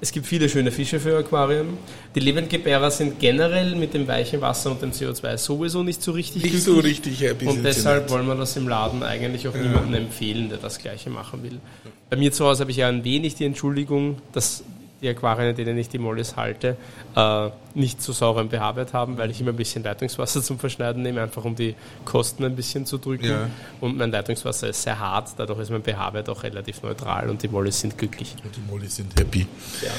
es 0.00 0.12
gibt 0.12 0.26
viele 0.26 0.48
schöne 0.48 0.70
Fische 0.70 0.98
für 0.98 1.18
Aquarien. 1.18 1.78
Die 2.14 2.20
Lebendgebärer 2.20 2.90
sind 2.90 3.18
generell 3.18 3.74
mit 3.76 3.92
dem 3.92 4.08
weichen 4.08 4.40
Wasser 4.40 4.70
und 4.70 4.80
dem 4.80 4.92
CO2 4.92 5.36
sowieso 5.36 5.82
nicht 5.82 6.02
so 6.02 6.12
richtig 6.12 6.42
nicht 6.42 6.62
so 6.62 6.72
glücklich. 6.74 6.98
richtig 6.98 7.20
happy 7.20 7.46
Und 7.46 7.62
deshalb 7.62 8.10
wollen 8.10 8.26
wir 8.26 8.34
das 8.34 8.56
im 8.56 8.68
Laden 8.68 9.02
eigentlich 9.02 9.46
auch 9.46 9.54
niemandem 9.54 10.06
empfehlen, 10.06 10.48
der 10.48 10.58
das 10.58 10.78
Gleiche 10.78 11.10
machen 11.10 11.42
will. 11.42 11.60
Bei 12.08 12.16
mir 12.16 12.32
zu 12.32 12.46
Hause 12.46 12.62
habe 12.62 12.70
ich 12.70 12.78
ja 12.78 12.88
ein 12.88 13.04
wenig 13.04 13.34
die 13.34 13.44
Entschuldigung, 13.44 14.16
dass 14.32 14.64
die 15.02 15.08
Aquarien, 15.08 15.50
in 15.50 15.56
denen 15.56 15.78
ich 15.78 15.88
die 15.88 15.98
Mollis 15.98 16.36
halte, 16.36 16.76
äh, 17.16 17.48
nicht 17.74 18.02
so 18.02 18.12
sauren 18.12 18.50
pH-Wert 18.50 18.92
haben, 18.92 19.16
weil 19.18 19.30
ich 19.30 19.40
immer 19.40 19.50
ein 19.50 19.56
bisschen 19.56 19.82
Leitungswasser 19.82 20.42
zum 20.42 20.58
Verschneiden 20.58 21.02
nehme, 21.02 21.22
einfach 21.22 21.44
um 21.44 21.56
die 21.56 21.74
Kosten 22.04 22.44
ein 22.44 22.56
bisschen 22.56 22.86
zu 22.86 22.98
drücken. 22.98 23.26
Ja. 23.26 23.48
Und 23.80 23.96
mein 23.96 24.10
Leitungswasser 24.10 24.68
ist 24.68 24.82
sehr 24.82 24.98
hart, 24.98 25.30
dadurch 25.36 25.60
ist 25.60 25.70
mein 25.70 25.82
pH-Wert 25.82 26.28
auch 26.28 26.42
relativ 26.42 26.82
neutral 26.82 27.30
und 27.30 27.42
die 27.42 27.48
Mollis 27.48 27.80
sind 27.80 27.96
glücklich. 27.96 28.34
Und 28.44 28.54
die 28.56 28.70
Mollys 28.70 28.96
sind 28.96 29.18
happy. 29.18 29.46
Ja. 29.82 29.90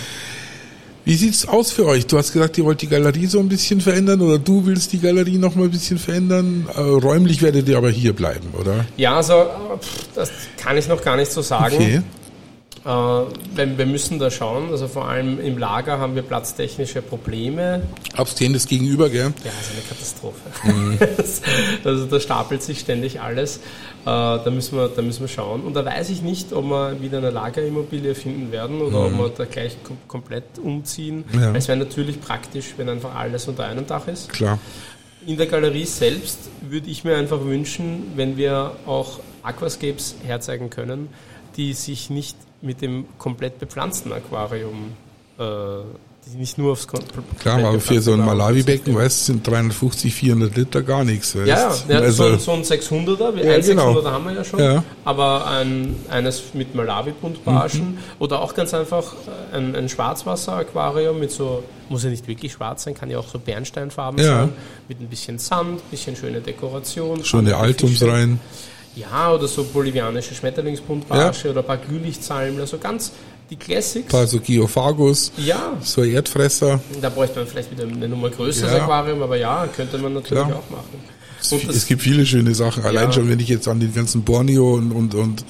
Wie 1.04 1.16
sieht's 1.16 1.48
aus 1.48 1.72
für 1.72 1.88
euch? 1.88 2.06
Du 2.06 2.18
hast 2.18 2.32
gesagt, 2.32 2.60
ihr 2.60 2.66
wollt 2.66 2.82
die 2.82 2.88
Galerie 2.88 3.26
so 3.26 3.40
ein 3.40 3.50
bisschen 3.50 3.82
verändern 3.82 4.22
oder 4.22 4.38
du 4.38 4.68
willst 4.68 4.94
die 4.94 5.00
Galerie 5.00 5.40
noch 5.40 5.56
mal 5.56 5.64
ein 5.64 5.72
bisschen 5.72 5.98
verändern. 5.98 6.70
Äh, 6.76 6.80
räumlich 6.80 7.42
werdet 7.42 7.68
ihr 7.68 7.78
aber 7.78 7.90
hier 7.90 8.14
bleiben, 8.14 8.50
oder? 8.60 8.86
Ja, 8.98 9.16
also 9.16 9.34
äh, 9.34 9.46
das 10.14 10.32
kann 10.58 10.78
ich 10.78 10.88
noch 10.88 11.04
gar 11.04 11.16
nicht 11.16 11.32
so 11.32 11.42
sagen. 11.42 11.76
Okay. 11.76 12.02
Äh, 12.84 12.88
wir, 13.78 13.86
müssen 13.86 14.18
da 14.18 14.32
schauen. 14.32 14.70
Also 14.72 14.88
vor 14.88 15.08
allem 15.08 15.40
im 15.40 15.58
Lager 15.58 16.00
haben 16.00 16.16
wir 16.16 16.24
platztechnische 16.24 17.02
Probleme. 17.02 17.84
Abstehendes 18.16 18.68
Gegenüber, 18.68 19.10
gell? 19.10 19.34
Ja, 19.44 19.52
also 19.58 19.72
eine 19.74 19.82
Katastrophe. 19.88 21.08
Das- 21.18 21.42
also 21.84 22.06
da 22.06 22.20
stapelt 22.20 22.64
sich 22.64 22.80
ständig 22.80 23.22
alles. 23.22 23.58
Äh, 23.58 23.62
da, 24.06 24.46
müssen 24.50 24.78
wir, 24.78 24.88
da 24.90 25.02
müssen 25.04 25.22
wir 25.22 25.28
schauen. 25.28 25.62
Und 25.62 25.76
da 25.76 25.86
weiß 25.86 26.10
ich 26.10 26.22
nicht, 26.24 26.54
ob 26.54 26.66
wir 26.66 27.02
wieder 27.02 27.20
eine 27.20 27.30
Lagerimmobilie 27.30 28.16
finden 28.16 28.52
werden 28.52 28.82
oder 28.82 29.06
ob 29.06 29.18
wir 29.18 29.30
da 29.30 29.46
gleich 29.46 29.78
kom 29.84 29.98
komplett 30.08 30.58
umziehen. 30.62 31.24
Ja. 31.34 31.54
Es 31.54 31.68
wäre 31.68 31.78
natürlich 31.78 32.20
praktisch, 32.20 32.74
wenn 32.78 32.90
einfach 32.90 33.14
alles 33.14 33.48
unter 33.48 33.66
einem 33.66 33.86
Dach 33.86 34.08
ist. 34.08 34.30
Klar. 34.30 34.58
In 35.28 35.38
der 35.38 35.46
Galerie 35.46 35.86
selbst 35.86 36.40
würde 36.68 36.90
ich 36.90 37.04
mir 37.04 37.16
einfach 37.16 37.42
wünschen, 37.44 38.14
wenn 38.16 38.38
wir 38.38 38.72
auch 38.88 39.20
Aquascapes 39.44 40.16
herzeigen 40.26 40.72
können, 40.72 41.10
die 41.58 41.74
sich 41.74 42.10
nicht 42.10 42.38
mit 42.62 42.82
dem 42.82 43.06
komplett 43.18 43.60
bepflanzten 43.60 44.14
Aquarium 44.14 44.92
äh, 45.40 45.44
die 46.32 46.38
nicht 46.38 46.60
nur 46.60 46.74
aufs 46.74 46.88
Kon 46.88 47.00
Klar, 47.40 47.64
aber 47.64 47.80
für 47.80 48.00
so 48.00 48.14
ein 48.14 48.20
Malawi-Becken, 48.24 48.94
weißt 48.96 49.22
du, 49.28 49.34
sind 49.34 49.48
350, 49.48 50.14
400 50.14 50.56
Liter 50.56 50.84
gar 50.84 51.04
nichts. 51.04 51.36
Weißt? 51.36 51.48
Ja, 51.48 51.74
ja, 51.90 52.00
also, 52.00 52.38
so, 52.38 52.52
ein 52.52 52.62
600er, 52.62 53.44
Ja, 53.44 53.54
ein 53.56 53.62
genau. 53.64 53.92
600er 53.94 54.12
haben 54.12 54.26
wir 54.26 54.34
ja 54.34 54.44
schon, 54.44 54.60
Ja. 54.60 54.84
aber 55.04 55.48
ein, 55.48 55.96
eines 56.12 56.54
mit 56.54 56.76
Malawi-Buntbarschen 56.76 57.94
Mhm. 57.94 57.98
oder 58.20 58.44
auch 58.44 58.54
ganz 58.54 58.72
einfach 58.76 59.14
äh, 59.52 59.58
ein, 59.58 59.76
ein 59.76 59.90
Schwarzwasser-Aquarium 59.90 61.20
mit 61.20 61.32
so, 61.32 61.64
muss 61.90 62.04
ja 62.04 62.12
nicht 62.12 62.28
wirklich 62.28 62.52
schwarz 62.54 62.84
sein, 62.84 62.94
kann 62.94 63.10
ja 63.10 63.18
auch 63.18 63.28
so 63.28 63.40
Bernsteinfarben 63.40 64.24
Ja. 64.24 64.42
sein, 64.42 64.54
mit 64.88 65.02
ein 65.02 65.08
bisschen 65.08 65.40
Sand, 65.40 65.90
bisschen 65.90 66.16
schöne 66.16 66.40
Dekoration. 66.40 67.24
andere 67.34 67.58
Altums 67.58 67.94
Fische. 67.94 68.06
Ja, 68.96 69.34
oder 69.34 69.48
so 69.48 69.64
bolivianische 69.64 70.36
Schmetterlingsbuntbarsche 70.36 71.50
oder 71.52 71.62
ein 71.62 71.66
paar 71.66 71.78
Glühlichtsalmler, 71.78 72.68
so 72.68 72.78
ganz 72.78 73.12
die 73.50 73.56
Classics. 73.56 74.06
Ein 74.06 74.10
paar 74.10 74.28
so 74.28 74.40
Geophagus, 74.40 75.32
Ja, 75.38 75.74
so 75.82 76.04
Erdfresser. 76.04 76.80
da 77.02 77.10
bräuchte 77.10 77.40
man 77.40 77.48
vielleicht 77.48 77.72
wieder 77.72 77.84
eine 77.84 78.08
Nummer 78.10 78.30
größeres 78.30 78.72
Ja. 78.72 78.84
Aquarium, 78.84 79.22
aber 79.22 79.38
ja, 79.38 79.68
könnte 79.76 79.98
man 79.98 80.14
natürlich 80.14 80.44
Klar. 80.44 80.58
auch 80.58 80.70
machen. 80.70 81.00
Es, 81.42 81.52
Und 81.54 81.68
es 81.70 81.88
gibt 81.88 82.02
viele 82.04 82.26
schöne 82.26 82.54
Sachen. 82.54 82.84
Allein 82.84 83.06
Ja. 83.08 83.14
schon, 83.14 83.30
wenn 83.30 83.40
ich 83.40 83.48
jetzt 83.48 83.68
an 83.68 83.80
den 83.80 83.94
ganzen 83.94 84.24
Borneo 84.24 84.76
und, 84.76 84.92
und, 84.92 85.16
und 85.16 85.44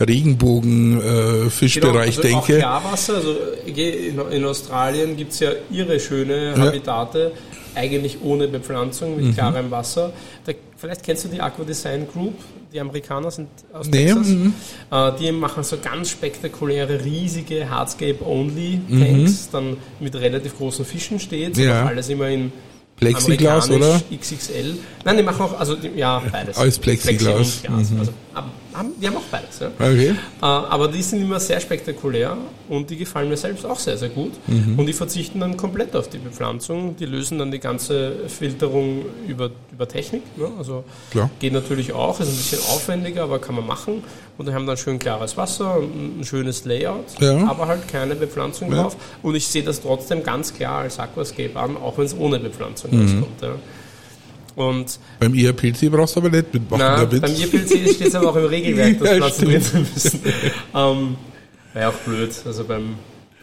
Regenbogen-Fischbereich 0.00 2.16
Genau, 2.16 2.28
also 2.28 2.38
Auch 2.38 2.46
denke. 2.46 2.58
Klarwasser, 2.60 3.14
also 3.16 3.36
in, 3.66 4.18
in 4.32 4.44
Australien 4.44 5.16
gibt 5.16 5.32
es 5.32 5.40
ja 5.40 5.50
irre 5.70 6.00
schöne 6.00 6.54
Habitate, 6.56 7.32
eigentlich 7.74 8.18
ohne 8.22 8.48
Bepflanzung, 8.48 9.16
Mhm. 9.16 9.26
mit 9.26 9.34
klarem 9.36 9.70
Wasser. 9.70 10.12
Da, 10.44 10.52
vielleicht 10.76 11.02
kennst 11.04 11.24
du 11.24 11.28
die 11.28 11.40
Aqua 11.40 11.64
Design 11.64 12.06
Group, 12.12 12.34
die 12.72 12.80
Amerikaner 12.80 13.30
sind 13.30 13.48
aus 13.72 13.86
Nee, 13.88 14.06
Texas. 14.06 14.26
mhm. 14.28 14.52
Äh, 14.90 15.12
die 15.20 15.32
machen 15.32 15.62
so 15.64 15.76
ganz 15.82 16.10
spektakuläre, 16.10 17.04
riesige 17.04 17.68
Hardscape-Only-Tanks, 17.70 19.50
dann 19.50 19.76
mit 20.00 20.14
relativ 20.14 20.56
großen 20.56 20.84
Fischen 20.84 21.18
steht, 21.20 21.56
Mhm. 21.56 21.62
Ja. 21.64 21.86
alles 21.86 22.08
immer 22.08 22.28
in 22.28 22.52
Plexiglas, 22.96 23.70
oder? 23.70 24.00
XXL. 24.10 24.76
Nein, 25.04 25.16
die 25.18 25.22
machen 25.22 25.42
auch, 25.42 25.58
also 25.60 25.76
die, 25.76 25.90
ja, 25.96 26.20
beides. 26.32 26.56
Alles 26.56 26.78
Plexiglas. 26.78 27.60
Plexi 27.60 27.68
und 27.68 27.74
Glas. 27.76 27.90
Mhm. 27.90 27.98
Also, 28.00 28.12
haben, 28.74 28.92
die 29.00 29.06
haben 29.06 29.16
auch 29.16 29.22
beides. 29.30 29.60
Ja. 29.60 29.68
Okay. 29.78 30.10
Äh, 30.10 30.14
aber 30.44 30.88
die 30.88 31.02
sind 31.02 31.22
immer 31.22 31.40
sehr 31.40 31.60
spektakulär 31.60 32.36
und 32.68 32.90
die 32.90 32.96
gefallen 32.96 33.28
mir 33.28 33.36
selbst 33.36 33.64
auch 33.66 33.78
sehr, 33.78 33.96
sehr 33.96 34.08
gut. 34.10 34.32
Mhm. 34.46 34.78
Und 34.78 34.86
die 34.86 34.92
verzichten 34.92 35.40
dann 35.40 35.56
komplett 35.56 35.94
auf 35.96 36.08
die 36.08 36.18
Bepflanzung. 36.18 36.96
Die 36.96 37.06
lösen 37.06 37.38
dann 37.38 37.50
die 37.50 37.58
ganze 37.58 38.12
Filterung 38.28 39.04
über, 39.26 39.50
über 39.72 39.88
Technik. 39.88 40.22
Ne? 40.36 40.48
Also 40.58 40.84
Klar. 41.10 41.30
geht 41.38 41.52
natürlich 41.52 41.92
auch, 41.92 42.20
ist 42.20 42.28
ein 42.28 42.36
bisschen 42.36 42.58
aufwendiger, 42.74 43.24
aber 43.24 43.38
kann 43.38 43.54
man 43.54 43.66
machen. 43.66 44.02
Und 44.36 44.46
die 44.48 44.54
haben 44.54 44.66
dann 44.66 44.76
schön 44.76 44.98
klares 44.98 45.36
Wasser 45.36 45.78
und 45.78 46.20
ein 46.20 46.24
schönes 46.24 46.64
Layout, 46.64 47.04
Ja. 47.20 47.46
aber 47.48 47.66
halt 47.66 47.88
keine 47.88 48.14
Bepflanzung 48.14 48.70
Ja. 48.72 48.82
drauf. 48.82 48.96
Und 49.22 49.34
ich 49.34 49.46
sehe 49.48 49.62
das 49.64 49.80
trotzdem 49.80 50.22
ganz 50.22 50.54
klar 50.54 50.80
als 50.82 50.98
Aquascape 50.98 51.58
an, 51.58 51.76
auch 51.76 51.98
wenn 51.98 52.04
es 52.06 52.16
ohne 52.16 52.38
Bepflanzung 52.38 52.90
Mhm. 52.92 53.00
rauskommt. 53.02 53.42
Ja. 53.42 53.48
Und 54.58 54.98
Beim 55.20 55.34
IRPC 55.34 55.88
brauchst 55.90 56.16
du 56.16 56.20
aber 56.20 56.30
nicht 56.30 56.52
mitmachen 56.52 56.78
na, 56.84 57.04
beim 57.04 57.32
IPLC 57.32 57.94
steht 57.94 58.08
es 58.08 58.14
aber 58.16 58.30
auch 58.30 58.36
im 58.36 58.44
Regelwerk, 58.56 58.98
dass 58.98 59.08
Ja, 59.08 59.16
Pflanzen 59.16 59.44
drin 59.46 59.60
sein 59.62 59.86
müssen. 59.94 60.20
ähm, 60.74 61.16
wäre 61.74 61.88
auch 61.90 61.94
blöd. 62.04 62.30
Also 62.44 62.64
beim 62.64 62.94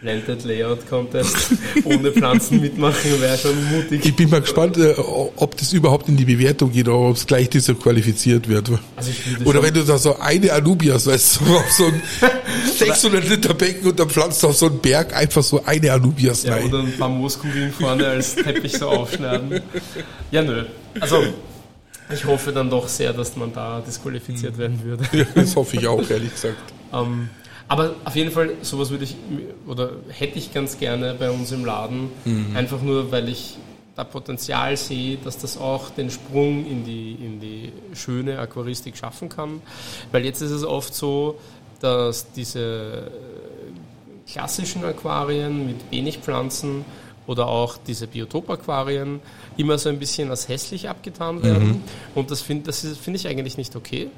Blended 0.06 0.44
Layout 0.44 0.88
Contest 0.88 1.54
ohne 1.84 2.12
Pflanzen 2.12 2.62
mitmachen 2.62 3.20
wäre 3.20 3.36
schon 3.40 3.56
mutig. 3.72 4.06
Ich 4.06 4.16
bin 4.16 4.30
mal 4.30 4.40
gespannt, 4.40 4.78
äh, 4.78 4.94
ob 4.98 5.58
das 5.58 5.74
überhaupt 5.74 6.08
in 6.08 6.16
die 6.16 6.26
Bewertung 6.26 6.72
geht 6.72 6.88
oder 6.88 7.10
ob 7.10 7.16
es 7.16 7.26
gleich 7.26 7.50
disqualifiziert 7.50 8.48
wird. 8.48 8.70
Also 8.96 9.12
Oder 9.46 9.64
wenn 9.64 9.74
du 9.74 9.84
da 9.84 9.98
so 9.98 10.16
eine 10.20 10.52
Anubias, 10.54 11.08
weißt 11.08 11.40
du, 11.40 11.58
auf 11.58 11.72
so 11.72 11.86
ein 11.86 12.02
600 12.78 13.28
Liter 13.28 13.56
Becken 13.56 13.90
und 13.90 14.00
dann 14.00 14.08
pflanzt 14.08 14.44
du 14.44 14.48
auf 14.48 14.56
so 14.56 14.68
einen 14.68 14.78
Berg 14.78 15.16
einfach 15.16 15.42
so 15.42 15.66
eine 15.66 15.92
Anubias 15.92 16.44
ja, 16.44 16.54
rein. 16.54 16.66
oder 16.66 16.80
ein 16.82 16.96
paar 16.96 17.10
Mooskugeln 17.10 17.72
vorne 17.72 18.06
als 18.06 18.36
Teppich 18.36 18.74
so 18.74 18.88
aufschneiden. 18.88 19.60
Ja, 20.30 20.44
nö. 20.44 20.66
Also 21.00 21.24
ich 22.14 22.26
hoffe 22.26 22.52
dann 22.52 22.70
doch 22.70 22.88
sehr, 22.88 23.12
dass 23.12 23.36
man 23.36 23.52
da 23.52 23.82
disqualifiziert 23.82 24.56
werden 24.60 24.84
würde. 24.84 25.04
Ja, 25.12 25.26
das 25.34 25.56
hoffe 25.56 25.78
ich 25.78 25.88
auch, 25.88 26.08
ehrlich 26.08 26.32
gesagt. 26.32 26.58
Ähm, 26.94 27.30
aber 27.68 27.96
auf 28.04 28.16
jeden 28.16 28.32
Fall, 28.32 28.52
sowas 28.62 28.90
würde 28.90 29.06
ich 29.06 29.16
oder 29.68 29.92
hätte 30.10 30.38
ich 30.38 30.54
ganz 30.54 30.78
gerne 30.78 31.16
bei 31.18 31.32
uns 31.32 31.52
im 31.52 31.66
Laden. 31.66 32.10
Einfach 32.56 32.82
nur, 32.82 33.12
weil 33.12 33.30
ich 33.30 33.58
da 33.96 34.04
Potenzial 34.04 34.76
sehe, 34.76 35.18
dass 35.24 35.38
das 35.38 35.58
auch 35.58 35.90
den 35.90 36.12
Sprung 36.12 36.66
in 36.66 36.84
die, 36.84 37.14
in 37.14 37.40
die 37.40 37.72
schöne 37.94 38.40
Aquaristik 38.40 38.98
schaffen 38.98 39.30
kann. 39.30 39.62
Weil 40.12 40.26
jetzt 40.26 40.42
ist 40.42 40.52
es 40.52 40.64
oft 40.66 40.94
so, 40.94 41.40
dass 41.80 42.32
diese 42.34 42.60
äh, 42.60 44.32
klassischen 44.32 44.84
Aquarien 44.84 45.68
mit 45.68 45.78
wenig 45.92 46.18
Pflanzen 46.20 46.84
oder 47.26 47.48
auch 47.48 47.78
diese 47.78 48.08
Biotop-Aquarien 48.08 49.20
immer 49.58 49.78
so 49.78 49.90
ein 49.90 49.98
bisschen 49.98 50.30
als 50.30 50.48
hässlich 50.48 50.90
abgetan 50.90 51.42
werden. 51.42 51.84
Und 52.14 52.32
das 52.32 52.42
finde 52.42 52.66
das 52.66 52.86
finde 52.98 53.18
ich 53.18 53.28
eigentlich 53.28 53.58
nicht 53.58 53.76
okay, 53.76 54.10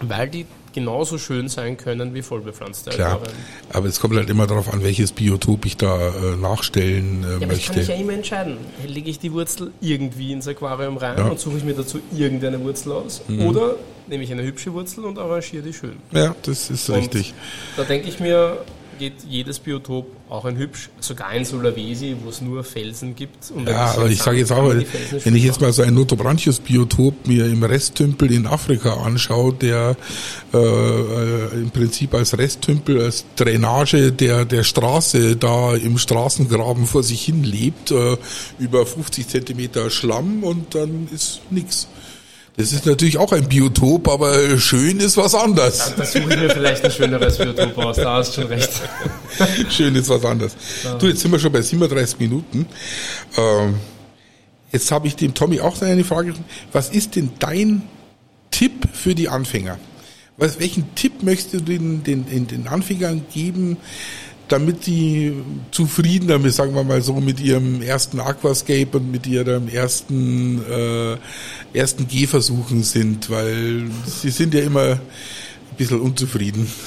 weil 0.00 0.28
die 0.28 0.46
genauso 0.72 1.18
schön 1.18 1.48
sein 1.48 1.76
können 1.76 2.14
wie 2.14 2.22
vollbepflanzte 2.22 2.90
Klar. 2.90 3.12
Aquarien. 3.14 3.36
Aber 3.72 3.86
es 3.86 4.00
kommt 4.00 4.16
halt 4.16 4.28
immer 4.28 4.46
darauf 4.48 4.72
an, 4.72 4.82
welches 4.82 5.12
Biotop 5.12 5.64
ich 5.66 5.76
da 5.76 6.08
äh, 6.08 6.36
nachstellen 6.36 7.22
äh, 7.22 7.28
Ja, 7.28 7.36
aber 7.46 7.52
ich 7.54 7.66
kann 7.66 7.76
mich 7.76 7.86
ja 7.86 7.92
möchte. 7.94 8.02
immer 8.02 8.12
entscheiden. 8.14 8.56
Lege 8.84 9.08
ich 9.08 9.20
die 9.20 9.32
Wurzel 9.32 9.70
irgendwie 9.80 10.32
ins 10.32 10.48
Aquarium 10.48 10.96
rein 10.96 11.16
Ja. 11.18 11.24
Mhm. 11.24 11.30
und 11.30 11.38
suche 11.40 11.58
ich 11.58 11.64
mir 11.64 11.74
dazu 11.74 12.00
irgendeine 12.12 12.60
Wurzel 12.60 12.90
aus? 12.92 13.22
Oder 13.46 13.76
nehme 14.08 14.24
ich 14.24 14.32
eine 14.32 14.42
hübsche 14.42 14.72
Wurzel 14.72 15.04
und 15.04 15.16
arrangiere 15.18 15.62
die 15.62 15.72
schön? 15.72 15.96
Ja, 16.10 16.34
das 16.42 16.70
ist 16.70 16.88
Und 16.90 16.96
richtig. 16.96 17.34
Da 17.76 17.84
denke 17.84 18.08
ich 18.08 18.18
mir, 18.18 18.58
geht 18.94 19.14
jedes 19.28 19.58
Biotop 19.58 20.06
auch 20.28 20.44
ein 20.44 20.56
hübsch, 20.56 20.90
sogar 21.00 21.32
in 21.34 21.44
Sulawesi, 21.44 22.16
wo 22.22 22.30
es 22.30 22.40
nur 22.40 22.64
Felsen 22.64 23.14
gibt. 23.14 23.52
Ja, 23.66 23.94
aber 23.94 24.08
ich 24.08 24.22
sage 24.22 24.38
jetzt 24.38 24.52
auch, 24.52 24.72
wenn 24.72 25.36
ich 25.36 25.44
jetzt 25.44 25.60
mal 25.60 25.72
so 25.72 25.82
ein 25.82 25.94
Notobranchius-Biotop 25.94 27.26
mir 27.26 27.46
im 27.46 27.62
Resttümpel 27.62 28.32
in 28.32 28.46
Afrika 28.46 28.94
anschaue, 28.94 29.52
der 29.52 29.96
äh, 30.52 30.58
äh, 30.58 31.54
im 31.54 31.70
Prinzip 31.70 32.14
als 32.14 32.36
Resttümpel, 32.36 33.02
als 33.02 33.24
Drainage 33.36 34.12
der, 34.12 34.44
der 34.44 34.64
Straße 34.64 35.36
da 35.36 35.74
im 35.74 35.98
Straßengraben 35.98 36.86
vor 36.86 37.02
sich 37.02 37.24
hin 37.24 37.44
lebt, 37.44 37.90
äh, 37.90 38.16
über 38.58 38.86
50 38.86 39.28
Zentimeter 39.28 39.90
Schlamm 39.90 40.42
und 40.42 40.74
dann 40.74 41.08
ist 41.12 41.40
nix. 41.50 41.88
Das 42.56 42.72
ist 42.72 42.86
natürlich 42.86 43.18
auch 43.18 43.32
ein 43.32 43.48
Biotop, 43.48 44.08
aber 44.08 44.56
schön 44.58 45.00
ist 45.00 45.16
was 45.16 45.34
anderes. 45.34 45.92
Da 45.96 46.04
suche 46.04 46.34
ich 46.34 46.40
mir 46.40 46.50
vielleicht 46.50 46.84
ein 46.84 46.90
schöneres 46.92 47.36
Biotop 47.36 47.76
aus, 47.78 47.96
da 47.96 48.14
hast 48.14 48.36
du 48.36 48.42
schon 48.42 48.50
recht. 48.50 48.70
Schön 49.70 49.96
ist 49.96 50.08
was 50.08 50.24
anderes. 50.24 50.54
Du, 51.00 51.08
jetzt 51.08 51.20
sind 51.20 51.32
wir 51.32 51.40
schon 51.40 51.50
bei 51.50 51.62
37 51.62 52.20
Minuten. 52.20 52.66
Ähm, 53.36 53.74
jetzt 54.70 54.92
habe 54.92 55.08
ich 55.08 55.16
dem 55.16 55.34
Tommy 55.34 55.60
auch 55.60 55.82
eine 55.82 56.04
Frage. 56.04 56.34
Was 56.72 56.90
ist 56.90 57.16
denn 57.16 57.32
dein 57.40 57.82
Tipp 58.52 58.88
für 58.92 59.16
die 59.16 59.28
Anfänger? 59.28 59.78
Was, 60.36 60.60
welchen 60.60 60.94
Tipp 60.94 61.24
möchtest 61.24 61.54
du 61.54 61.60
den, 61.60 62.04
den, 62.04 62.46
den 62.46 62.68
Anfängern 62.68 63.26
geben, 63.32 63.78
damit 64.48 64.86
die 64.86 65.32
zufrieden 65.70 66.28
damit, 66.28 66.52
sagen 66.52 66.74
wir 66.74 66.84
mal 66.84 67.02
so, 67.02 67.14
mit 67.14 67.40
ihrem 67.40 67.82
ersten 67.82 68.20
Aquascape 68.20 68.88
und 68.98 69.10
mit 69.10 69.26
ihrem 69.26 69.68
ersten, 69.68 70.62
äh, 70.70 71.16
ersten 71.72 72.06
Gehversuchen 72.08 72.82
sind? 72.82 73.30
Weil 73.30 73.84
sie 74.06 74.30
sind 74.30 74.54
ja 74.54 74.60
immer 74.60 74.92
ein 74.92 75.76
bisschen 75.76 76.00
unzufrieden. 76.00 76.70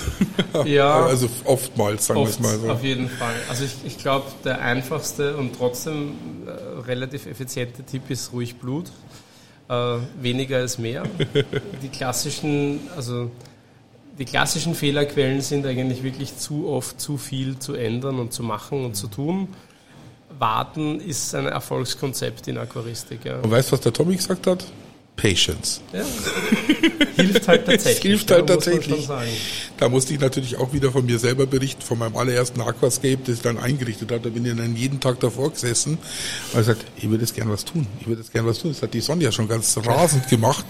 Ja. 0.65 1.05
Also 1.05 1.29
oftmals, 1.45 2.07
sagen 2.07 2.21
wir 2.21 2.25
es 2.25 2.31
Oft, 2.31 2.41
mal 2.41 2.57
so. 2.57 2.69
auf 2.71 2.83
jeden 2.83 3.09
Fall. 3.09 3.35
Also 3.47 3.63
ich, 3.63 3.75
ich 3.85 3.99
glaube, 3.99 4.25
der 4.43 4.59
einfachste 4.59 5.37
und 5.37 5.55
trotzdem 5.55 6.13
äh, 6.47 6.79
relativ 6.81 7.27
effiziente 7.27 7.83
Tipp 7.83 8.09
ist 8.09 8.33
ruhig 8.33 8.55
Blut. 8.55 8.91
Äh, 9.69 9.97
weniger 10.19 10.61
ist 10.61 10.79
mehr. 10.79 11.03
Die 11.83 11.89
klassischen, 11.89 12.79
also 12.95 13.29
die 14.19 14.25
klassischen 14.25 14.75
Fehlerquellen 14.75 15.41
sind 15.41 15.65
eigentlich 15.65 16.03
wirklich 16.03 16.37
zu 16.37 16.67
oft 16.67 16.99
zu 16.99 17.17
viel 17.17 17.59
zu 17.59 17.73
ändern 17.73 18.19
und 18.19 18.33
zu 18.33 18.43
machen 18.43 18.83
und 18.83 18.95
zu 18.95 19.07
tun. 19.07 19.49
Warten 20.39 20.99
ist 20.99 21.33
ein 21.35 21.45
Erfolgskonzept 21.45 22.47
in 22.47 22.57
Aquaristik. 22.57 23.25
Ja. 23.25 23.39
Und 23.39 23.51
weißt 23.51 23.69
du, 23.69 23.73
was 23.73 23.81
der 23.81 23.93
Tommy 23.93 24.15
gesagt 24.15 24.47
hat? 24.47 24.65
Patience. 25.17 25.81
Ja. 25.91 26.05
hilft 27.17 27.47
halt 27.47 27.65
tatsächlich. 27.65 28.03
hilft 28.03 28.31
halt 28.31 28.41
muss 28.41 28.49
man 28.49 28.59
tatsächlich. 28.59 29.09
Da 29.77 29.89
musste 29.89 30.13
ich 30.13 30.19
natürlich 30.19 30.57
auch 30.57 30.73
wieder 30.73 30.91
von 30.91 31.05
mir 31.05 31.19
selber 31.19 31.45
berichten, 31.45 31.81
von 31.81 31.99
meinem 31.99 32.15
allerersten 32.15 32.61
Aquascape, 32.61 33.17
das 33.25 33.35
ich 33.35 33.41
dann 33.41 33.57
eingerichtet 33.57 34.11
habe. 34.11 34.21
Da 34.21 34.29
bin 34.29 34.45
ich 34.45 34.55
dann 34.55 34.75
jeden 34.75 34.99
Tag 34.99 35.19
davor 35.19 35.51
gesessen 35.51 35.97
und 36.53 36.59
gesagt, 36.59 36.85
ich 36.97 37.09
würde 37.09 37.23
jetzt 37.23 37.35
gern 37.35 37.49
was 37.49 37.65
tun. 37.65 37.85
Ich 37.99 38.07
würde 38.07 38.21
jetzt 38.21 38.31
gern 38.31 38.45
was 38.45 38.59
tun. 38.59 38.71
Das 38.71 38.81
hat 38.81 38.93
die 38.93 39.01
Sonja 39.01 39.31
schon 39.31 39.47
ganz 39.47 39.77
rasend 39.85 40.29
gemacht, 40.29 40.65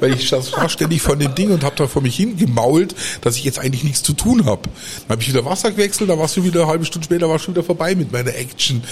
weil 0.00 0.14
ich 0.14 0.28
saß 0.28 0.52
ständig 0.68 1.02
von 1.02 1.18
dem 1.18 1.34
Ding 1.34 1.50
und 1.50 1.64
habe 1.64 1.76
da 1.76 1.86
vor 1.86 2.02
mich 2.02 2.16
hingemault, 2.16 2.94
dass 3.22 3.36
ich 3.36 3.44
jetzt 3.44 3.58
eigentlich 3.58 3.84
nichts 3.84 4.02
zu 4.02 4.12
tun 4.12 4.44
habe. 4.44 4.62
Dann 4.62 5.16
habe 5.16 5.22
ich 5.22 5.28
wieder 5.28 5.44
Wasser 5.44 5.70
gewechselt, 5.70 6.10
da 6.10 6.18
war 6.18 6.26
es 6.26 6.34
schon 6.34 6.44
wieder 6.44 6.62
eine 6.62 6.70
halbe 6.70 6.84
Stunde 6.84 7.06
später, 7.06 7.28
war 7.28 7.38
schon 7.38 7.54
wieder 7.54 7.64
vorbei 7.64 7.94
mit 7.94 8.12
meiner 8.12 8.34
Action. 8.34 8.82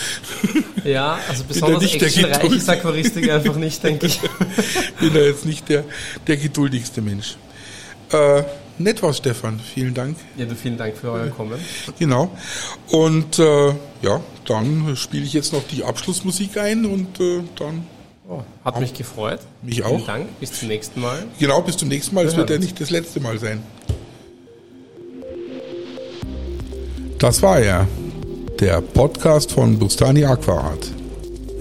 Ja, 0.84 1.18
also 1.28 1.44
besonders 1.44 1.82
nicht 1.82 2.00
der 2.00 2.09
actionreich 2.09 2.53
ist 2.53 2.68
Aquaristik 2.68 3.30
einfach 3.30 3.57
nicht, 3.57 3.82
denke 3.82 4.07
ich. 4.07 4.20
bin 4.95 5.12
da 5.14 5.20
jetzt 5.20 5.45
nicht 5.45 5.68
der, 5.68 5.84
der 6.26 6.36
geduldigste 6.36 7.03
Mensch. 7.03 7.36
Äh, 8.12 8.43
nett 8.78 9.03
war's, 9.03 9.18
Stefan. 9.18 9.61
Vielen 9.61 9.95
Dank. 9.95 10.16
Ja, 10.36 10.45
du 10.45 10.55
vielen 10.55 10.76
Dank 10.76 10.97
für 10.97 11.11
euer 11.11 11.28
Kommen. 11.28 11.59
Genau. 11.99 12.30
Und 12.90 13.38
äh, 13.38 13.68
ja, 14.03 14.20
dann 14.47 14.97
spiele 14.97 15.24
ich 15.24 15.32
jetzt 15.32 15.53
noch 15.53 15.62
die 15.66 15.84
Abschlussmusik 15.84 16.57
ein 16.59 16.84
und 16.84 17.20
äh, 17.20 17.43
dann. 17.59 17.86
Oh, 18.28 18.43
hat 18.64 18.80
mich 18.80 18.95
gefreut. 18.95 19.40
Mich 19.62 19.82
auch. 19.82 19.97
Vielen 19.97 20.07
Dank. 20.07 20.40
Bis 20.40 20.53
zum 20.53 20.68
nächsten 20.68 21.01
Mal. 21.01 21.26
Genau, 21.38 21.61
bis 21.62 21.76
zum 21.76 21.88
nächsten 21.88 22.14
Mal. 22.14 22.26
Es 22.26 22.32
Wir 22.32 22.38
wird 22.38 22.51
ja 22.51 22.59
nicht 22.59 22.80
das 22.80 22.90
letzte 22.90 23.20
Mal 23.20 23.38
sein. 23.38 23.62
Das 27.18 27.40
war 27.40 27.61
er, 27.61 27.86
der 28.59 28.80
Podcast 28.80 29.53
von 29.53 29.78
Bustani 29.78 30.24
Aquaart. 30.24 30.88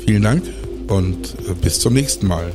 Vielen 0.06 0.24
Dank 0.24 0.44
und 0.88 1.36
äh, 1.48 1.54
bis 1.54 1.80
zum 1.80 1.94
nächsten 1.94 2.28
Mal. 2.28 2.52